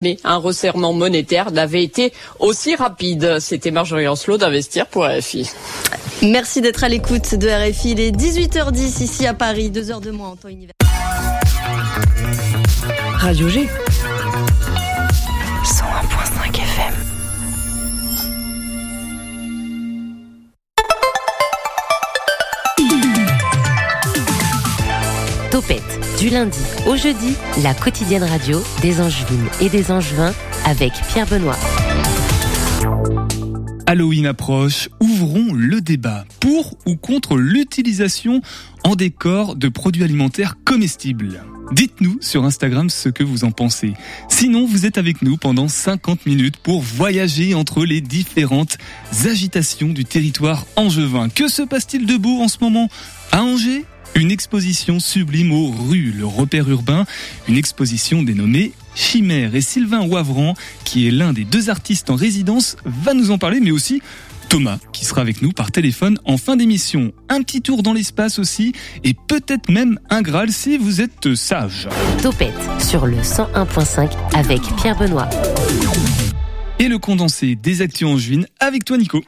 Mais 0.00 0.16
un 0.22 0.36
resserrement 0.36 0.92
monétaire 0.92 1.50
n'avait 1.50 1.82
été 1.82 2.12
aussi 2.38 2.76
rapide. 2.76 3.38
C'était 3.40 3.72
Marjorie 3.72 4.06
Ancelot 4.06 4.38
d'Investir 4.38 4.86
pour 4.86 5.04
RFI. 5.04 5.50
Merci 6.22 6.60
d'être 6.60 6.84
à 6.84 6.88
l'écoute 6.88 7.34
de 7.34 7.48
RFI. 7.48 7.90
Il 7.90 8.00
est 8.00 8.12
18h10 8.12 9.02
ici 9.02 9.26
à 9.26 9.34
Paris, 9.34 9.70
2 9.70 9.90
heures 9.90 10.00
de 10.00 10.12
moins 10.12 10.28
en 10.28 10.36
temps 10.36 10.46
universel. 10.46 10.74
Radio 13.16 13.48
G. 13.48 13.68
du 26.18 26.30
lundi 26.30 26.58
au 26.86 26.96
jeudi, 26.96 27.34
la 27.62 27.74
quotidienne 27.74 28.24
radio 28.24 28.60
des 28.82 29.00
Angevines 29.00 29.48
et 29.60 29.68
des 29.68 29.92
Angevins 29.92 30.34
avec 30.64 30.92
Pierre 31.08 31.26
Benoît. 31.26 31.56
Halloween 33.86 34.26
approche, 34.26 34.88
ouvrons 35.00 35.52
le 35.54 35.80
débat 35.80 36.24
pour 36.40 36.76
ou 36.86 36.96
contre 36.96 37.36
l'utilisation 37.36 38.42
en 38.84 38.96
décor 38.96 39.54
de 39.54 39.68
produits 39.68 40.02
alimentaires 40.02 40.56
comestibles? 40.64 41.42
Dites-nous 41.72 42.18
sur 42.20 42.44
Instagram 42.44 42.90
ce 42.90 43.10
que 43.10 43.22
vous 43.22 43.44
en 43.44 43.50
pensez. 43.50 43.92
Sinon, 44.28 44.66
vous 44.66 44.86
êtes 44.86 44.98
avec 44.98 45.22
nous 45.22 45.36
pendant 45.36 45.68
50 45.68 46.26
minutes 46.26 46.56
pour 46.56 46.80
voyager 46.80 47.54
entre 47.54 47.84
les 47.84 48.00
différentes 48.00 48.78
agitations 49.26 49.88
du 49.88 50.04
territoire 50.04 50.66
angevin. 50.76 51.28
Que 51.28 51.48
se 51.48 51.62
passe-t-il 51.62 52.06
debout 52.06 52.40
en 52.40 52.48
ce 52.48 52.58
moment? 52.60 52.88
À 53.30 53.42
Angers? 53.42 53.84
Une 54.14 54.30
exposition 54.30 55.00
sublime 55.00 55.52
aux 55.52 55.70
rues, 55.70 56.12
le 56.16 56.26
repère 56.26 56.68
urbain, 56.68 57.06
une 57.48 57.56
exposition 57.56 58.22
dénommée 58.22 58.72
Chimère. 58.94 59.54
Et 59.54 59.60
Sylvain 59.60 60.06
Wavran, 60.06 60.54
qui 60.84 61.06
est 61.06 61.10
l'un 61.10 61.32
des 61.32 61.44
deux 61.44 61.70
artistes 61.70 62.10
en 62.10 62.16
résidence, 62.16 62.76
va 62.84 63.14
nous 63.14 63.30
en 63.30 63.38
parler, 63.38 63.60
mais 63.60 63.70
aussi 63.70 64.02
Thomas, 64.48 64.78
qui 64.92 65.04
sera 65.04 65.20
avec 65.20 65.42
nous 65.42 65.52
par 65.52 65.70
téléphone 65.70 66.18
en 66.24 66.38
fin 66.38 66.56
d'émission. 66.56 67.12
Un 67.28 67.42
petit 67.42 67.60
tour 67.60 67.82
dans 67.82 67.92
l'espace 67.92 68.38
aussi, 68.38 68.72
et 69.04 69.14
peut-être 69.14 69.68
même 69.68 70.00
un 70.10 70.22
Graal 70.22 70.50
si 70.50 70.78
vous 70.78 71.00
êtes 71.00 71.34
sage. 71.34 71.88
Topette 72.22 72.54
sur 72.80 73.06
le 73.06 73.18
101.5 73.18 74.10
avec 74.34 74.62
Pierre 74.76 74.98
Benoît. 74.98 75.28
Et 76.78 76.88
le 76.88 76.98
condensé 76.98 77.56
des 77.56 77.82
actions 77.82 78.12
en 78.12 78.18
juin 78.18 78.42
avec 78.60 78.84
toi 78.84 78.96
Nico. 78.96 79.22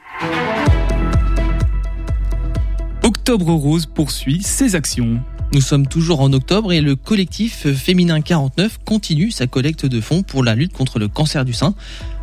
Octobre 3.21 3.53
Rose 3.53 3.85
poursuit 3.85 4.41
ses 4.41 4.73
actions. 4.73 5.19
Nous 5.53 5.61
sommes 5.61 5.85
toujours 5.85 6.21
en 6.21 6.33
octobre 6.33 6.73
et 6.73 6.81
le 6.81 6.95
collectif 6.95 7.71
Féminin 7.71 8.19
49 8.19 8.79
continue 8.83 9.29
sa 9.29 9.45
collecte 9.45 9.85
de 9.85 10.01
fonds 10.01 10.23
pour 10.23 10.43
la 10.43 10.55
lutte 10.55 10.73
contre 10.73 10.97
le 10.97 11.07
cancer 11.07 11.45
du 11.45 11.53
sein. 11.53 11.75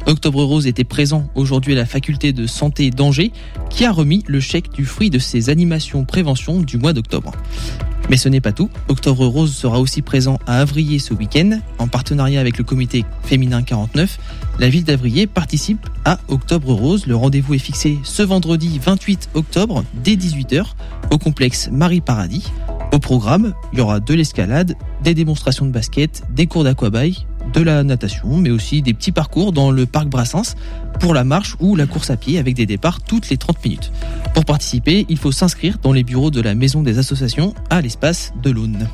Octobre 0.06 0.42
Rose 0.42 0.66
était 0.66 0.82
présent 0.82 1.30
aujourd'hui 1.36 1.74
à 1.74 1.76
la 1.76 1.86
faculté 1.86 2.32
de 2.32 2.48
santé 2.48 2.90
d'Angers 2.90 3.30
qui 3.70 3.84
a 3.84 3.92
remis 3.92 4.24
le 4.26 4.40
chèque 4.40 4.72
du 4.72 4.84
fruit 4.84 5.08
de 5.08 5.20
ses 5.20 5.50
animations 5.50 6.04
prévention 6.04 6.62
du 6.62 6.78
mois 6.78 6.92
d'octobre. 6.92 7.30
Mais 8.08 8.16
ce 8.16 8.28
n'est 8.28 8.40
pas 8.40 8.52
tout. 8.52 8.70
Octobre 8.88 9.26
Rose 9.26 9.54
sera 9.54 9.80
aussi 9.80 10.02
présent 10.02 10.38
à 10.46 10.60
Avrier 10.60 10.98
ce 10.98 11.12
week-end. 11.12 11.58
En 11.78 11.88
partenariat 11.88 12.40
avec 12.40 12.56
le 12.58 12.64
comité 12.64 13.04
féminin 13.22 13.62
49, 13.62 14.18
la 14.58 14.68
ville 14.68 14.84
d'Avrier 14.84 15.26
participe 15.26 15.86
à 16.04 16.18
Octobre 16.28 16.72
Rose. 16.72 17.06
Le 17.06 17.16
rendez-vous 17.16 17.54
est 17.54 17.58
fixé 17.58 17.98
ce 18.04 18.22
vendredi 18.22 18.80
28 18.82 19.30
octobre 19.34 19.84
dès 20.02 20.14
18h 20.14 20.64
au 21.10 21.18
complexe 21.18 21.68
Marie 21.70 22.00
Paradis. 22.00 22.44
Au 22.92 22.98
programme, 22.98 23.52
il 23.72 23.78
y 23.78 23.82
aura 23.82 24.00
de 24.00 24.14
l'escalade, 24.14 24.74
des 25.04 25.12
démonstrations 25.12 25.66
de 25.66 25.70
basket, 25.70 26.22
des 26.34 26.46
cours 26.46 26.64
d'aquabaille, 26.64 27.26
de 27.52 27.62
la 27.62 27.82
natation, 27.82 28.36
mais 28.36 28.50
aussi 28.50 28.82
des 28.82 28.94
petits 28.94 29.12
parcours 29.12 29.52
dans 29.52 29.70
le 29.70 29.86
parc 29.86 30.08
Brassens 30.08 30.54
pour 31.00 31.14
la 31.14 31.24
marche 31.24 31.56
ou 31.60 31.76
la 31.76 31.86
course 31.86 32.10
à 32.10 32.16
pied 32.16 32.38
avec 32.38 32.54
des 32.54 32.66
départs 32.66 33.00
toutes 33.02 33.28
les 33.30 33.36
30 33.36 33.64
minutes. 33.64 33.92
Pour 34.34 34.44
participer, 34.44 35.06
il 35.08 35.16
faut 35.18 35.32
s'inscrire 35.32 35.78
dans 35.82 35.92
les 35.92 36.04
bureaux 36.04 36.30
de 36.30 36.40
la 36.40 36.54
Maison 36.54 36.82
des 36.82 36.98
Associations 36.98 37.54
à 37.70 37.80
l'espace 37.80 38.32
de 38.42 38.50
l'Aune. 38.50 38.88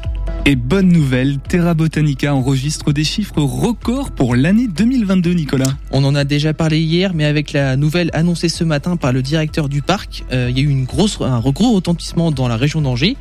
Et 0.46 0.56
bonne 0.56 0.88
nouvelle, 0.88 1.38
Terra 1.38 1.72
Botanica 1.72 2.34
enregistre 2.34 2.92
des 2.92 3.04
chiffres 3.04 3.40
records 3.40 4.10
pour 4.10 4.36
l'année 4.36 4.68
2022, 4.68 5.32
Nicolas. 5.32 5.72
On 5.90 6.04
en 6.04 6.14
a 6.14 6.24
déjà 6.24 6.52
parlé 6.52 6.80
hier, 6.80 7.14
mais 7.14 7.24
avec 7.24 7.54
la 7.54 7.76
nouvelle 7.76 8.10
annoncée 8.12 8.50
ce 8.50 8.62
matin 8.62 8.96
par 8.96 9.14
le 9.14 9.22
directeur 9.22 9.70
du 9.70 9.80
parc, 9.80 10.22
euh, 10.32 10.48
il 10.50 10.58
y 10.58 10.60
a 10.60 10.64
eu 10.64 10.68
une 10.68 10.84
grosse, 10.84 11.18
un 11.22 11.40
gros 11.40 11.72
retentissement 11.72 12.30
dans 12.30 12.46
la 12.46 12.58
région 12.58 12.82
d'Angers. 12.82 13.16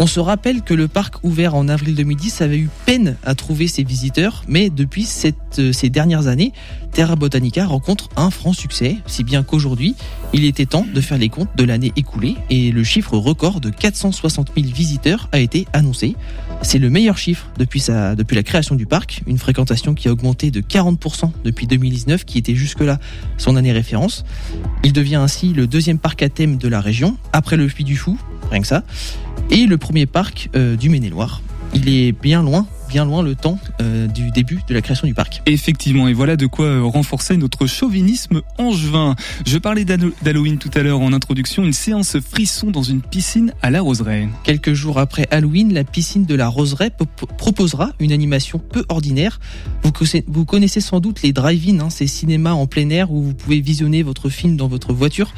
On 0.00 0.06
se 0.06 0.20
rappelle 0.20 0.62
que 0.62 0.74
le 0.74 0.86
parc 0.86 1.24
ouvert 1.24 1.56
en 1.56 1.66
avril 1.66 1.96
2010 1.96 2.40
avait 2.42 2.58
eu 2.58 2.68
peine 2.86 3.16
à 3.24 3.34
trouver 3.34 3.66
ses 3.66 3.82
visiteurs, 3.82 4.44
mais 4.46 4.70
depuis 4.70 5.08
euh, 5.58 5.72
ces 5.72 5.90
dernières 5.90 6.28
années, 6.28 6.52
Terra 6.92 7.16
Botanica 7.16 7.66
rencontre 7.66 8.08
un 8.16 8.30
franc 8.30 8.52
succès, 8.52 8.98
si 9.06 9.24
bien 9.24 9.42
qu'aujourd'hui, 9.42 9.96
il 10.32 10.44
était 10.44 10.66
temps 10.66 10.86
de 10.94 11.00
faire 11.00 11.18
les 11.18 11.28
comptes 11.28 11.48
de 11.56 11.64
l'année 11.64 11.92
écoulée 11.96 12.36
et 12.48 12.70
le 12.70 12.84
chiffre 12.84 13.16
record 13.16 13.60
de 13.60 13.70
460 13.70 14.52
000 14.56 14.68
visiteurs 14.72 15.28
a 15.32 15.40
été 15.40 15.66
annoncé. 15.72 16.14
C'est 16.62 16.78
le 16.78 16.90
meilleur 16.90 17.18
chiffre 17.18 17.48
depuis 17.58 17.82
la 17.88 18.42
création 18.44 18.76
du 18.76 18.86
parc, 18.86 19.22
une 19.26 19.38
fréquentation 19.38 19.94
qui 19.94 20.06
a 20.06 20.12
augmenté 20.12 20.52
de 20.52 20.60
40% 20.60 21.32
depuis 21.42 21.66
2019, 21.66 22.24
qui 22.24 22.38
était 22.38 22.54
jusque-là 22.54 23.00
son 23.36 23.56
année 23.56 23.72
référence. 23.72 24.24
Il 24.84 24.92
devient 24.92 25.16
ainsi 25.16 25.52
le 25.52 25.66
deuxième 25.66 25.98
parc 25.98 26.22
à 26.22 26.28
thème 26.28 26.56
de 26.56 26.68
la 26.68 26.80
région, 26.80 27.16
après 27.32 27.56
le 27.56 27.66
Puy 27.66 27.82
du 27.82 27.96
Fou, 27.96 28.16
rien 28.50 28.60
que 28.60 28.66
ça, 28.66 28.82
et 29.50 29.66
le 29.66 29.78
premier 29.78 30.06
parc 30.06 30.50
euh, 30.56 30.76
du 30.76 30.88
Maine-et-Loire. 30.88 31.42
Il 31.74 31.88
est 31.88 32.12
bien 32.12 32.42
loin 32.42 32.66
bien 32.88 33.04
loin 33.04 33.22
le 33.22 33.34
temps 33.34 33.58
euh, 33.80 34.06
du 34.06 34.30
début 34.30 34.60
de 34.66 34.74
la 34.74 34.80
création 34.80 35.06
du 35.06 35.14
parc. 35.14 35.42
Effectivement, 35.46 36.08
et 36.08 36.12
voilà 36.12 36.36
de 36.36 36.46
quoi 36.46 36.66
euh, 36.66 36.82
renforcer 36.82 37.36
notre 37.36 37.66
chauvinisme 37.66 38.42
angevin. 38.58 39.14
Je 39.46 39.58
parlais 39.58 39.84
d'Halloween 39.84 40.58
tout 40.58 40.70
à 40.74 40.82
l'heure 40.82 41.00
en 41.00 41.12
introduction, 41.12 41.64
une 41.64 41.72
séance 41.72 42.18
frisson 42.18 42.70
dans 42.70 42.82
une 42.82 43.02
piscine 43.02 43.52
à 43.62 43.70
la 43.70 43.80
Roseraie. 43.80 44.28
Quelques 44.44 44.72
jours 44.72 44.98
après 44.98 45.26
Halloween, 45.30 45.72
la 45.72 45.84
piscine 45.84 46.24
de 46.24 46.34
la 46.34 46.48
Roseraie 46.48 46.90
proposera 47.36 47.92
une 48.00 48.12
animation 48.12 48.58
peu 48.58 48.84
ordinaire. 48.88 49.38
Vous 50.26 50.44
connaissez 50.44 50.80
sans 50.80 51.00
doute 51.00 51.22
les 51.22 51.32
drive-in, 51.32 51.80
hein, 51.80 51.90
ces 51.90 52.06
cinémas 52.06 52.52
en 52.52 52.66
plein 52.66 52.88
air 52.90 53.12
où 53.12 53.22
vous 53.22 53.34
pouvez 53.34 53.60
visionner 53.60 54.02
votre 54.02 54.28
film 54.28 54.56
dans 54.56 54.68
votre 54.68 54.92
voiture. 54.92 55.32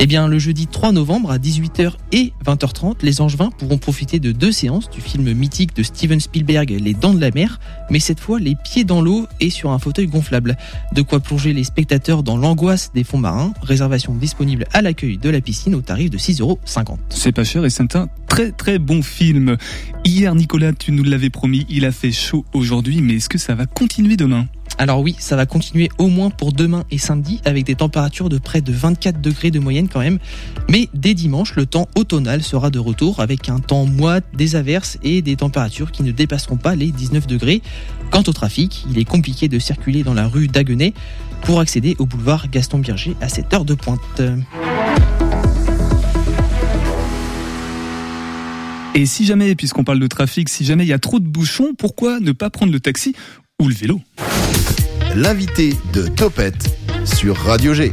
Eh 0.00 0.06
bien, 0.06 0.26
le 0.26 0.38
jeudi 0.38 0.66
3 0.66 0.92
novembre 0.92 1.30
à 1.30 1.38
18h 1.38 1.92
et 2.12 2.32
20h30, 2.44 2.96
les 3.02 3.20
Angevins 3.20 3.50
pourront 3.56 3.78
profiter 3.78 4.18
de 4.18 4.32
deux 4.32 4.52
séances 4.52 4.90
du 4.90 5.00
film 5.00 5.32
mythique 5.32 5.74
de 5.76 5.82
Steven 5.82 6.20
Spielberg, 6.20 6.72
Les 6.84 6.94
Dents 6.94 7.14
de 7.14 7.20
la 7.20 7.30
Mer, 7.30 7.58
mais 7.90 7.98
cette 7.98 8.20
fois 8.20 8.38
les 8.38 8.54
pieds 8.54 8.84
dans 8.84 9.00
l'eau 9.00 9.26
et 9.40 9.50
sur 9.50 9.70
un 9.70 9.78
fauteuil 9.78 10.06
gonflable. 10.06 10.56
De 10.92 11.02
quoi 11.02 11.20
plonger 11.20 11.52
les 11.52 11.64
spectateurs 11.64 12.22
dans 12.22 12.36
l'angoisse 12.36 12.92
des 12.94 13.04
fonds 13.04 13.18
marins. 13.18 13.52
Réservation 13.62 14.14
disponible 14.14 14.66
à 14.72 14.82
l'accueil 14.82 15.18
de 15.18 15.30
la 15.30 15.40
piscine 15.40 15.74
au 15.74 15.80
tarif 15.80 16.10
de 16.10 16.18
6,50€. 16.18 16.96
C'est 17.08 17.32
pas 17.32 17.44
cher 17.44 17.64
et 17.64 17.70
c'est 17.70 17.96
un 17.96 18.08
très 18.28 18.52
très 18.52 18.78
bon 18.78 19.02
film. 19.02 19.56
Hier, 20.04 20.34
Nicolas, 20.34 20.72
tu 20.72 20.92
nous 20.92 21.04
l'avais 21.04 21.30
promis, 21.30 21.66
il 21.68 21.84
a 21.84 21.92
fait 21.92 22.12
chaud 22.12 22.44
aujourd'hui, 22.52 23.00
mais 23.00 23.14
est-ce 23.14 23.28
que 23.28 23.38
ça 23.38 23.54
va 23.54 23.66
continuer 23.66 24.16
demain? 24.16 24.46
Alors 24.76 25.00
oui, 25.00 25.14
ça 25.18 25.36
va 25.36 25.46
continuer 25.46 25.88
au 25.98 26.08
moins 26.08 26.30
pour 26.30 26.52
demain 26.52 26.84
et 26.90 26.98
samedi 26.98 27.40
avec 27.44 27.64
des 27.64 27.76
températures 27.76 28.28
de 28.28 28.38
près 28.38 28.60
de 28.60 28.72
24 28.72 29.20
degrés 29.20 29.52
de 29.52 29.60
moyenne 29.60 29.88
quand 29.88 30.00
même. 30.00 30.18
Mais 30.68 30.88
dès 30.94 31.14
dimanche, 31.14 31.54
le 31.56 31.66
temps 31.66 31.88
automnal 31.94 32.42
sera 32.42 32.70
de 32.70 32.78
retour 32.78 33.20
avec 33.20 33.48
un 33.48 33.58
temps 33.60 33.86
moite, 33.86 34.24
des 34.34 34.56
averses 34.56 34.98
et 35.02 35.22
des 35.22 35.36
températures 35.36 35.92
qui 35.92 36.02
ne 36.02 36.10
dépasseront 36.10 36.56
pas 36.56 36.74
les 36.74 36.90
19 36.90 37.26
degrés. 37.26 37.62
Quant 38.10 38.22
au 38.26 38.32
trafic, 38.32 38.84
il 38.90 38.98
est 38.98 39.04
compliqué 39.04 39.48
de 39.48 39.58
circuler 39.58 40.02
dans 40.02 40.14
la 40.14 40.26
rue 40.26 40.48
d'Aguenay 40.48 40.94
pour 41.42 41.60
accéder 41.60 41.96
au 41.98 42.06
boulevard 42.06 42.48
Gaston 42.50 42.78
Birger 42.78 43.14
à 43.20 43.28
cette 43.28 43.52
heure 43.52 43.64
de 43.64 43.74
pointe. 43.74 44.22
Et 48.94 49.06
si 49.06 49.26
jamais, 49.26 49.54
puisqu'on 49.56 49.82
parle 49.82 49.98
de 49.98 50.06
trafic, 50.06 50.48
si 50.48 50.64
jamais 50.64 50.84
il 50.84 50.88
y 50.88 50.92
a 50.92 51.00
trop 51.00 51.18
de 51.18 51.26
bouchons, 51.26 51.74
pourquoi 51.76 52.20
ne 52.20 52.32
pas 52.32 52.48
prendre 52.48 52.72
le 52.72 52.80
taxi 52.80 53.14
ou 53.60 53.68
le 53.68 53.74
vélo? 53.74 54.00
L'invité 55.16 55.74
de 55.92 56.06
Topette 56.06 56.76
sur 57.04 57.36
Radio 57.36 57.74
G. 57.74 57.92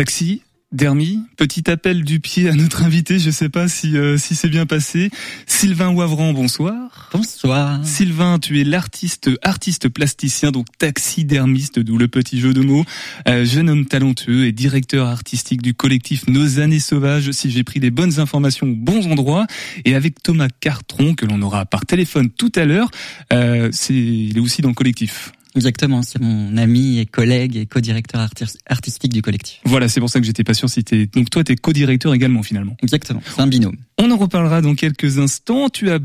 Taxi, 0.00 0.40
Dermy, 0.72 1.20
petit 1.36 1.70
appel 1.70 2.04
du 2.04 2.20
pied 2.20 2.48
à 2.48 2.54
notre 2.54 2.84
invité, 2.84 3.18
je 3.18 3.30
sais 3.30 3.50
pas 3.50 3.68
si 3.68 3.98
euh, 3.98 4.16
si 4.16 4.34
c'est 4.34 4.48
bien 4.48 4.64
passé. 4.64 5.10
Sylvain 5.46 5.92
Wavran, 5.92 6.32
bonsoir. 6.32 7.10
Bonsoir. 7.12 7.84
Sylvain, 7.84 8.38
tu 8.38 8.62
es 8.62 8.64
l'artiste 8.64 9.28
artiste 9.42 9.90
plasticien 9.90 10.52
donc 10.52 10.68
taxidermiste 10.78 11.80
d'où 11.80 11.98
le 11.98 12.08
petit 12.08 12.40
jeu 12.40 12.54
de 12.54 12.62
mots. 12.62 12.86
Euh, 13.28 13.44
jeune 13.44 13.68
homme 13.68 13.84
talentueux 13.84 14.46
et 14.46 14.52
directeur 14.52 15.06
artistique 15.06 15.60
du 15.60 15.74
collectif 15.74 16.26
Nos 16.28 16.60
années 16.60 16.80
sauvages 16.80 17.30
si 17.32 17.50
j'ai 17.50 17.62
pris 17.62 17.78
les 17.78 17.90
bonnes 17.90 18.20
informations 18.20 18.68
aux 18.68 18.74
bons 18.74 19.06
endroits 19.06 19.46
et 19.84 19.94
avec 19.94 20.22
Thomas 20.22 20.48
Cartron 20.60 21.14
que 21.14 21.26
l'on 21.26 21.42
aura 21.42 21.66
par 21.66 21.84
téléphone 21.84 22.30
tout 22.30 22.52
à 22.56 22.64
l'heure, 22.64 22.90
euh, 23.34 23.68
c'est 23.70 23.92
il 23.92 24.38
est 24.38 24.40
aussi 24.40 24.62
dans 24.62 24.70
le 24.70 24.74
collectif. 24.74 25.32
Exactement, 25.56 26.02
c'est 26.02 26.20
mon 26.20 26.56
ami 26.56 26.98
et 26.98 27.06
collègue 27.06 27.56
et 27.56 27.66
co-directeur 27.66 28.28
artistique 28.66 29.12
du 29.12 29.20
collectif. 29.20 29.60
Voilà, 29.64 29.88
c'est 29.88 30.00
pour 30.00 30.08
ça 30.08 30.20
que 30.20 30.26
j'étais 30.26 30.44
pas 30.44 30.54
sûr 30.54 30.70
si 30.70 30.84
t'es... 30.84 31.06
Donc 31.06 31.28
toi, 31.30 31.42
t'es 31.42 31.56
co-directeur 31.56 32.14
également 32.14 32.42
finalement. 32.42 32.76
Exactement, 32.82 33.20
c'est 33.24 33.40
un 33.40 33.48
binôme. 33.48 33.76
On 33.98 34.10
en 34.10 34.16
reparlera 34.16 34.60
dans 34.60 34.74
quelques 34.74 35.18
instants. 35.18 35.68
Tu 35.68 35.90
as 35.90 35.98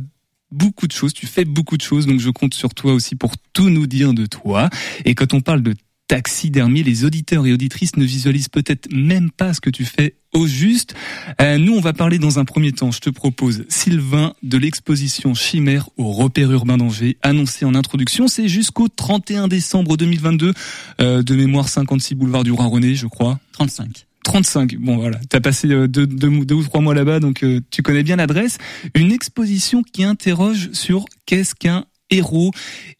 beaucoup 0.52 0.88
de 0.88 0.92
choses, 0.92 1.14
tu 1.14 1.28
fais 1.28 1.46
beaucoup 1.46 1.78
de 1.78 1.82
choses, 1.82 2.06
donc 2.08 2.20
je 2.20 2.30
compte 2.30 2.54
sur 2.54 2.74
toi 2.74 2.94
aussi 2.94 3.16
pour 3.16 3.34
tout 3.54 3.70
nous 3.70 3.88
dire 3.88 4.14
de 4.14 4.26
toi. 4.26 4.70
Et 5.04 5.14
quand 5.14 5.34
on 5.34 5.42
parle 5.42 5.62
de 5.62 5.76
taxidermie, 6.08 6.84
les 6.84 7.06
auditeurs 7.06 7.46
et 7.46 7.54
auditrices 7.54 7.96
ne 7.98 8.06
visualisent 8.06 8.50
peut-être 8.50 8.92
même 8.94 9.32
pas 9.32 9.54
ce 9.54 9.62
que 9.62 9.70
tu 9.70 9.86
fais 9.86 10.16
au 10.34 10.48
juste. 10.48 10.96
Euh, 11.42 11.58
nous, 11.58 11.74
on 11.74 11.80
va 11.80 11.94
parler 11.94 12.20
dans 12.20 12.40
un 12.40 12.46
premier 12.46 12.72
temps, 12.72 12.92
je 12.92 13.00
te 13.00 13.10
propose, 13.10 13.66
Sylvain, 13.70 14.34
de 14.44 14.58
l'exposition 14.58 15.34
Chimère 15.34 15.90
au 15.98 16.12
repère 16.12 16.52
urbain 16.52 16.78
d'Angers, 16.78 17.18
annoncée 17.22 17.66
en 17.66 17.74
introduction. 17.74 18.28
C'est 18.28 18.48
jusqu'au 18.48 18.88
31 18.88 19.48
décembre 19.48 19.98
2022, 19.98 20.54
euh, 21.00 21.24
de 21.24 21.36
mémoire 21.36 21.70
56 21.70 22.16
boulevard 22.16 22.44
du 22.44 22.52
Roi-René, 22.52 22.96
je 22.96 23.08
crois. 23.08 23.40
35. 23.54 24.06
35. 24.26 24.76
Bon 24.78 24.98
voilà, 24.98 25.20
t'as 25.30 25.40
passé 25.40 25.70
euh, 25.70 25.88
deux, 25.88 26.06
deux, 26.08 26.30
deux, 26.44 26.56
ou 26.56 26.64
trois 26.64 26.82
mois 26.82 26.96
là-bas, 26.96 27.20
donc 27.20 27.44
euh, 27.44 27.62
tu 27.72 27.82
connais 27.84 28.04
bien 28.04 28.18
l'adresse. 28.18 28.58
Une 28.96 29.12
exposition 29.12 29.84
qui 29.84 30.04
interroge 30.04 30.72
sur 30.74 31.06
qu'est-ce 31.26 31.56
qu'un 31.56 31.86
héros. 32.10 32.52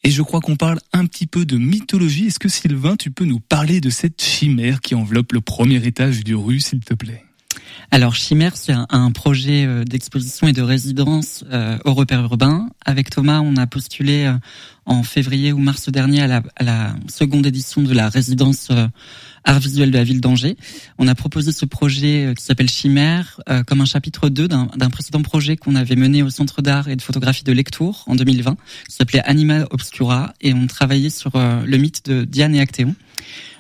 Et 0.04 0.12
je 0.12 0.22
crois 0.22 0.42
qu'on 0.42 0.56
parle 0.56 0.80
un 0.94 1.06
petit 1.06 1.28
peu 1.28 1.46
de 1.46 1.58
mythologie. 1.58 2.28
Est-ce 2.28 2.40
que 2.40 2.50
Sylvain, 2.50 2.96
tu 2.96 3.12
peux 3.12 3.26
nous 3.26 3.40
parler 3.40 3.82
de 3.82 3.90
cette 3.90 4.22
chimère 4.22 4.82
qui 4.82 4.96
enveloppe 4.96 5.34
le 5.34 5.42
premier 5.42 5.86
étage 5.86 6.24
du 6.24 6.36
rue, 6.36 6.60
s'il 6.60 6.82
te 6.82 6.94
plaît? 6.94 7.24
Alors 7.92 8.16
Chimère, 8.16 8.58
c'est 8.58 8.74
un, 8.74 9.12
projet 9.12 9.66
euh, 9.66 9.84
d'exposition 9.84 10.48
et 10.48 10.54
de 10.54 10.62
résidence 10.62 11.44
euh, 11.52 11.78
au 11.86 11.94
repère 11.94 12.22
urbain. 12.22 12.68
Avec 12.86 13.10
Thomas, 13.10 13.42
on 13.42 13.56
a 13.58 13.68
postulé 13.68 14.26
euh, 14.26 14.34
en 14.86 15.04
février 15.04 15.54
ou 15.54 15.60
mars 15.60 15.90
dernier 15.90 16.22
à 16.22 16.28
la, 16.28 16.44
à 16.56 16.64
la 16.64 16.96
seconde 17.08 17.46
édition 17.46 17.82
de 17.82 17.94
la 17.94 18.10
résidence 18.10 18.70
art 19.44 19.60
visuel 19.60 19.92
de 19.92 19.98
la 19.98 20.04
ville 20.04 20.22
d'Angers. 20.22 20.58
On 20.98 21.08
a 21.08 21.16
proposé 21.16 21.52
ce 21.52 21.66
projet 21.66 22.34
qui 22.38 22.44
s'appelle 22.44 22.70
Chimère 22.70 23.40
comme 23.66 23.82
un 23.82 23.86
chapitre 23.86 24.30
2 24.30 24.48
d'un 24.48 24.90
précédent 24.92 25.24
projet 25.24 25.58
qu'on 25.58 25.74
avait 25.76 25.96
mené 25.96 26.22
au 26.22 26.30
Centre 26.30 26.62
d'art 26.62 26.88
et 26.88 26.96
de 26.96 27.02
photographie 27.02 27.44
de 27.44 27.52
Lectour 27.52 28.04
en 28.06 28.16
2020, 28.16 28.58
qui 28.88 28.96
s'appelait 28.96 29.24
Anima 29.24 29.66
Obscura, 29.72 30.34
et 30.40 30.54
on 30.54 30.68
travaillait 30.68 31.10
sur 31.10 31.32
le 31.34 31.78
mythe 31.78 32.06
de 32.06 32.24
Diane 32.24 32.54
et 32.54 32.60
Actéon. 32.60 32.94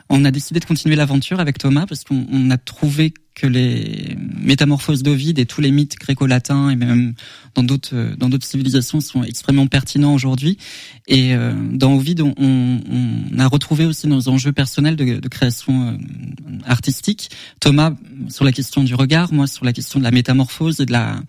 On 0.09 0.23
a 0.23 0.31
décidé 0.31 0.59
de 0.59 0.65
continuer 0.65 0.95
l'aventure 0.95 1.39
avec 1.39 1.57
Thomas 1.57 1.85
parce 1.87 2.03
qu'on 2.03 2.51
a 2.51 2.57
trouvé 2.57 3.13
que 3.33 3.47
les 3.47 4.15
métamorphoses 4.39 5.03
d'Ovide 5.03 5.39
et 5.39 5.45
tous 5.45 5.61
les 5.61 5.71
mythes 5.71 5.97
gréco-latins 5.97 6.69
et 6.69 6.75
même 6.75 7.13
dans 7.53 7.63
d'autres 7.63 8.15
dans 8.17 8.29
d'autres 8.29 8.45
civilisations 8.45 9.01
sont 9.01 9.23
extrêmement 9.23 9.67
pertinents 9.67 10.13
aujourd'hui. 10.13 10.57
Et 11.07 11.35
euh, 11.35 11.53
dans 11.71 11.95
Ovide, 11.95 12.21
on, 12.21 12.33
on, 12.37 13.39
a 13.39 13.47
retrouvé 13.47 13.85
aussi 13.85 14.07
nos 14.07 14.29
enjeux 14.29 14.53
personnels 14.53 14.95
de, 14.95 15.19
de 15.19 15.27
création 15.27 15.89
euh, 15.89 15.97
artistique. 16.65 17.29
Thomas 17.59 17.93
sur 18.29 18.45
la 18.45 18.51
question 18.51 18.83
du 18.83 18.95
regard, 18.95 19.33
moi 19.33 19.47
sur 19.47 19.65
la 19.65 19.73
question 19.73 19.99
de 19.99 20.03
la 20.05 20.11
métamorphose 20.11 20.79
et 20.79 20.85
de 20.85 20.91
la 20.91 21.19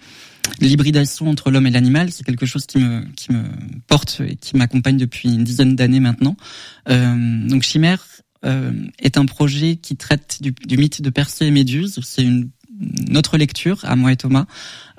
l'hybridation 0.61 1.29
entre 1.29 1.51
l'homme 1.51 1.67
et 1.67 1.73
l'animal, 1.73 2.13
c'est 2.13 2.25
quelque 2.25 2.47
chose 2.47 2.67
qui 2.67 2.79
me 2.79 3.05
qui 3.17 3.33
me 3.33 3.43
porte 3.89 4.21
et 4.25 4.37
qui 4.37 4.57
m'accompagne 4.57 4.97
depuis 4.97 5.31
une 5.31 5.45
dizaine 5.45 5.75
d'années 5.75 6.01
maintenant. 6.01 6.37
Euh, 6.89 7.49
donc 7.49 7.63
Chimère 7.63 8.05
est 8.99 9.19
un 9.19 9.27
projet 9.27 9.77
qui 9.77 9.97
traite 9.97 10.41
du, 10.41 10.77
mythe 10.77 11.03
de 11.03 11.11
Persée 11.11 11.47
et 11.47 11.51
Méduse. 11.51 12.01
C'est 12.03 12.23
une 12.23 12.51
notre 13.09 13.37
lecture, 13.37 13.79
à 13.85 13.97
moi 13.97 14.13
et 14.13 14.17
Thomas, 14.17 14.47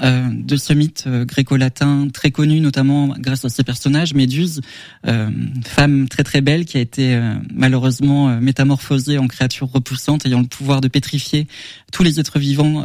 euh, 0.01 0.29
de 0.31 0.55
ce 0.55 0.73
mythe 0.73 1.05
euh, 1.07 1.25
gréco-latin 1.25 2.07
très 2.13 2.31
connu, 2.31 2.59
notamment 2.59 3.13
grâce 3.19 3.45
à 3.45 3.49
ses 3.49 3.63
personnages. 3.63 4.13
Méduse, 4.13 4.61
euh, 5.05 5.29
femme 5.63 6.07
très 6.07 6.23
très 6.23 6.41
belle 6.41 6.65
qui 6.65 6.77
a 6.77 6.81
été 6.81 7.15
euh, 7.15 7.35
malheureusement 7.53 8.39
métamorphosée 8.39 9.17
en 9.17 9.27
créature 9.27 9.69
repoussante, 9.71 10.25
ayant 10.25 10.41
le 10.41 10.47
pouvoir 10.47 10.81
de 10.81 10.87
pétrifier 10.87 11.47
tous 11.91 12.03
les 12.03 12.19
êtres 12.19 12.39
vivants 12.39 12.83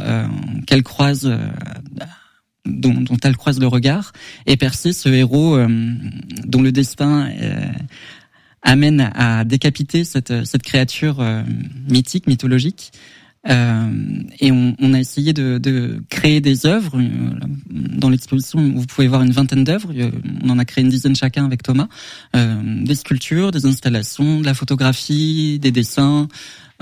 qu'elle 0.67 0.83
croise. 0.83 1.31
Dont, 2.65 2.93
dont, 2.93 3.17
elle 3.21 3.35
croise 3.35 3.59
le 3.59 3.67
regard, 3.67 4.13
et 4.45 4.55
Persée, 4.55 4.93
ce 4.93 5.09
héros 5.09 5.57
dont 6.45 6.61
le 6.61 6.71
destin 6.71 7.29
amène 8.63 9.11
à 9.15 9.43
décapiter 9.43 10.03
cette, 10.03 10.45
cette 10.45 10.63
créature 10.63 11.19
euh, 11.19 11.43
mythique, 11.89 12.27
mythologique. 12.27 12.91
Euh, 13.49 13.91
et 14.39 14.53
on, 14.53 14.73
on, 14.79 14.93
a 14.93 14.99
essayé 14.99 15.33
de, 15.33 15.57
de, 15.57 16.01
créer 16.09 16.39
des 16.39 16.65
œuvres. 16.65 16.97
Euh, 16.97 17.35
dans 17.69 18.09
l'exposition, 18.09 18.59
vous 18.73 18.85
pouvez 18.85 19.07
voir 19.07 19.21
une 19.21 19.31
vingtaine 19.31 19.65
d'œuvres. 19.65 19.91
On 20.43 20.49
en 20.49 20.59
a 20.59 20.65
créé 20.65 20.83
une 20.83 20.89
dizaine 20.89 21.15
chacun 21.15 21.45
avec 21.45 21.61
Thomas. 21.61 21.87
Euh, 22.35 22.83
des 22.85 22.95
sculptures, 22.95 23.51
des 23.51 23.65
installations, 23.65 24.39
de 24.39 24.45
la 24.45 24.53
photographie, 24.53 25.59
des 25.59 25.71
dessins, 25.71 26.29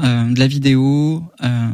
euh, 0.04 0.32
de 0.32 0.40
la 0.40 0.48
vidéo, 0.48 1.24
euh, 1.44 1.68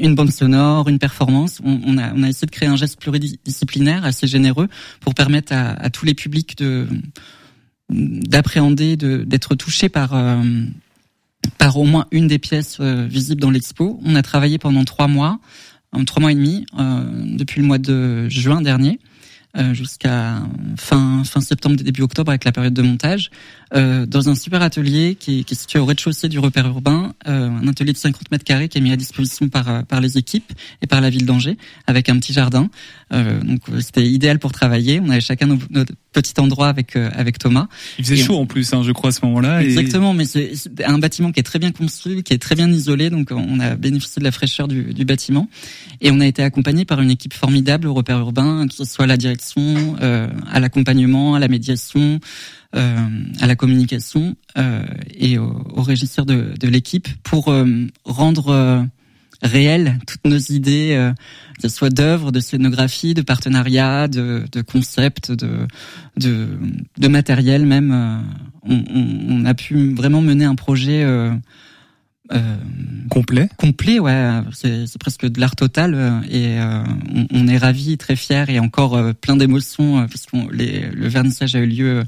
une 0.00 0.14
bande 0.14 0.30
sonore, 0.30 0.88
une 0.88 0.98
performance. 0.98 1.60
On, 1.64 1.80
on, 1.86 1.98
a, 1.98 2.12
on, 2.14 2.22
a, 2.22 2.28
essayé 2.28 2.46
de 2.46 2.50
créer 2.50 2.68
un 2.68 2.76
geste 2.76 3.00
pluridisciplinaire 3.00 4.04
assez 4.04 4.26
généreux 4.26 4.68
pour 5.00 5.14
permettre 5.14 5.52
à, 5.52 5.70
à 5.70 5.90
tous 5.90 6.04
les 6.04 6.14
publics 6.14 6.56
de 6.58 6.86
d'appréhender, 7.90 8.96
d'être 8.96 9.54
touché 9.54 9.88
par 9.88 10.14
euh, 10.14 10.42
par 11.56 11.76
au 11.78 11.84
moins 11.84 12.06
une 12.10 12.28
des 12.28 12.38
pièces 12.38 12.78
euh, 12.80 13.06
visibles 13.08 13.40
dans 13.40 13.50
l'expo. 13.50 14.00
On 14.04 14.14
a 14.14 14.22
travaillé 14.22 14.58
pendant 14.58 14.84
trois 14.84 15.08
mois, 15.08 15.40
trois 16.06 16.20
mois 16.20 16.32
et 16.32 16.34
demi, 16.34 16.66
euh, 16.78 17.04
depuis 17.36 17.60
le 17.60 17.66
mois 17.66 17.78
de 17.78 18.28
juin 18.28 18.60
dernier. 18.60 18.98
jusqu'à 19.72 20.42
fin 20.76 21.24
fin 21.24 21.40
septembre 21.40 21.76
début 21.76 22.02
octobre 22.02 22.30
avec 22.30 22.44
la 22.44 22.52
période 22.52 22.74
de 22.74 22.82
montage 22.82 23.30
euh, 23.74 24.06
dans 24.06 24.28
un 24.28 24.34
super 24.34 24.62
atelier 24.62 25.16
qui, 25.18 25.44
qui 25.44 25.54
est 25.54 25.56
situé 25.56 25.78
au 25.78 25.84
rez-de-chaussée 25.84 26.28
du 26.28 26.38
repère 26.38 26.66
urbain, 26.66 27.12
euh, 27.26 27.50
un 27.50 27.68
atelier 27.68 27.92
de 27.92 27.98
50 27.98 28.30
mètres 28.30 28.44
carrés 28.44 28.68
qui 28.68 28.78
est 28.78 28.80
mis 28.80 28.92
à 28.92 28.96
disposition 28.96 29.48
par 29.48 29.68
euh, 29.68 29.82
par 29.82 30.00
les 30.00 30.16
équipes 30.16 30.52
et 30.82 30.86
par 30.86 31.00
la 31.00 31.10
ville 31.10 31.26
d'Angers, 31.26 31.56
avec 31.86 32.08
un 32.08 32.18
petit 32.18 32.32
jardin. 32.32 32.70
Euh, 33.12 33.40
donc 33.42 33.60
c'était 33.80 34.06
idéal 34.06 34.38
pour 34.38 34.52
travailler. 34.52 35.00
On 35.00 35.10
avait 35.10 35.20
chacun 35.20 35.46
notre, 35.46 35.92
petit 36.12 36.40
endroit 36.40 36.68
avec 36.68 36.96
avec 36.96 37.38
Thomas. 37.38 37.68
Il 37.98 38.04
faisait 38.04 38.16
chaud 38.16 38.36
en 38.36 38.46
plus, 38.46 38.72
hein, 38.72 38.82
je 38.82 38.92
crois 38.92 39.10
à 39.10 39.12
ce 39.12 39.24
moment-là. 39.26 39.62
Exactement, 39.62 40.14
mais 40.14 40.24
c'est 40.24 40.52
un 40.84 40.98
bâtiment 40.98 41.30
qui 41.30 41.40
est 41.40 41.44
très 41.44 41.58
bien 41.58 41.70
construit, 41.70 42.22
qui 42.22 42.32
est 42.32 42.38
très 42.38 42.54
bien 42.54 42.70
isolé, 42.70 43.10
donc 43.10 43.30
on 43.30 43.60
a 43.60 43.76
bénéficié 43.76 44.20
de 44.20 44.24
la 44.24 44.32
fraîcheur 44.32 44.66
du, 44.68 44.94
du 44.94 45.04
bâtiment. 45.04 45.48
Et 46.00 46.10
on 46.10 46.20
a 46.20 46.26
été 46.26 46.42
accompagné 46.42 46.84
par 46.84 47.00
une 47.00 47.10
équipe 47.10 47.34
formidable 47.34 47.86
au 47.86 47.94
repère 47.94 48.18
urbain, 48.18 48.66
que 48.66 48.74
ce 48.74 48.84
soit 48.84 49.04
à 49.04 49.08
la 49.08 49.16
direction, 49.16 49.96
à 50.00 50.60
l'accompagnement, 50.60 51.34
à 51.34 51.38
la 51.38 51.48
médiation. 51.48 52.20
Euh, 52.76 53.08
à 53.40 53.46
la 53.46 53.56
communication 53.56 54.36
euh, 54.58 54.82
et 55.14 55.38
au, 55.38 55.66
au, 55.74 55.80
régisseur 55.80 56.26
de, 56.26 56.52
de 56.60 56.68
l'équipe 56.68 57.08
pour 57.22 57.48
euh, 57.48 57.86
rendre 58.04 58.86
réelles 59.40 59.98
toutes 60.06 60.26
nos 60.26 60.36
idées, 60.36 61.12
que 61.56 61.62
ce 61.62 61.74
soit 61.74 61.88
d'œuvres, 61.88 62.30
de 62.30 62.40
scénographie, 62.40 63.14
de 63.14 63.22
partenariat, 63.22 64.06
de, 64.06 64.44
de 64.52 64.60
concepts, 64.60 65.32
de, 65.32 65.66
de, 66.18 66.46
de 66.98 67.08
matériel 67.08 67.64
même. 67.64 67.90
On, 68.64 68.84
on, 68.94 69.16
on, 69.30 69.44
a 69.46 69.54
pu 69.54 69.94
vraiment 69.94 70.20
mener 70.20 70.44
un 70.44 70.54
projet 70.54 71.06
euh, 72.32 72.56
complet. 73.08 73.48
complet 73.56 73.98
ouais. 73.98 74.40
C'est 74.52 74.98
presque 74.98 75.26
de 75.26 75.40
l'art 75.40 75.56
total 75.56 75.94
euh, 75.94 76.20
et 76.30 76.58
euh, 76.58 76.82
on, 77.14 77.26
on, 77.32 77.48
est 77.48 77.56
ravi 77.56 77.96
très 77.96 78.16
fier 78.16 78.50
et 78.50 78.58
encore 78.58 78.96
euh, 78.96 79.12
plein 79.12 79.36
d'émotions 79.36 80.06
puisque 80.08 80.32
le 80.32 81.08
vernissage 81.08 81.54
a 81.54 81.60
eu 81.60 81.66
lieu 81.66 82.04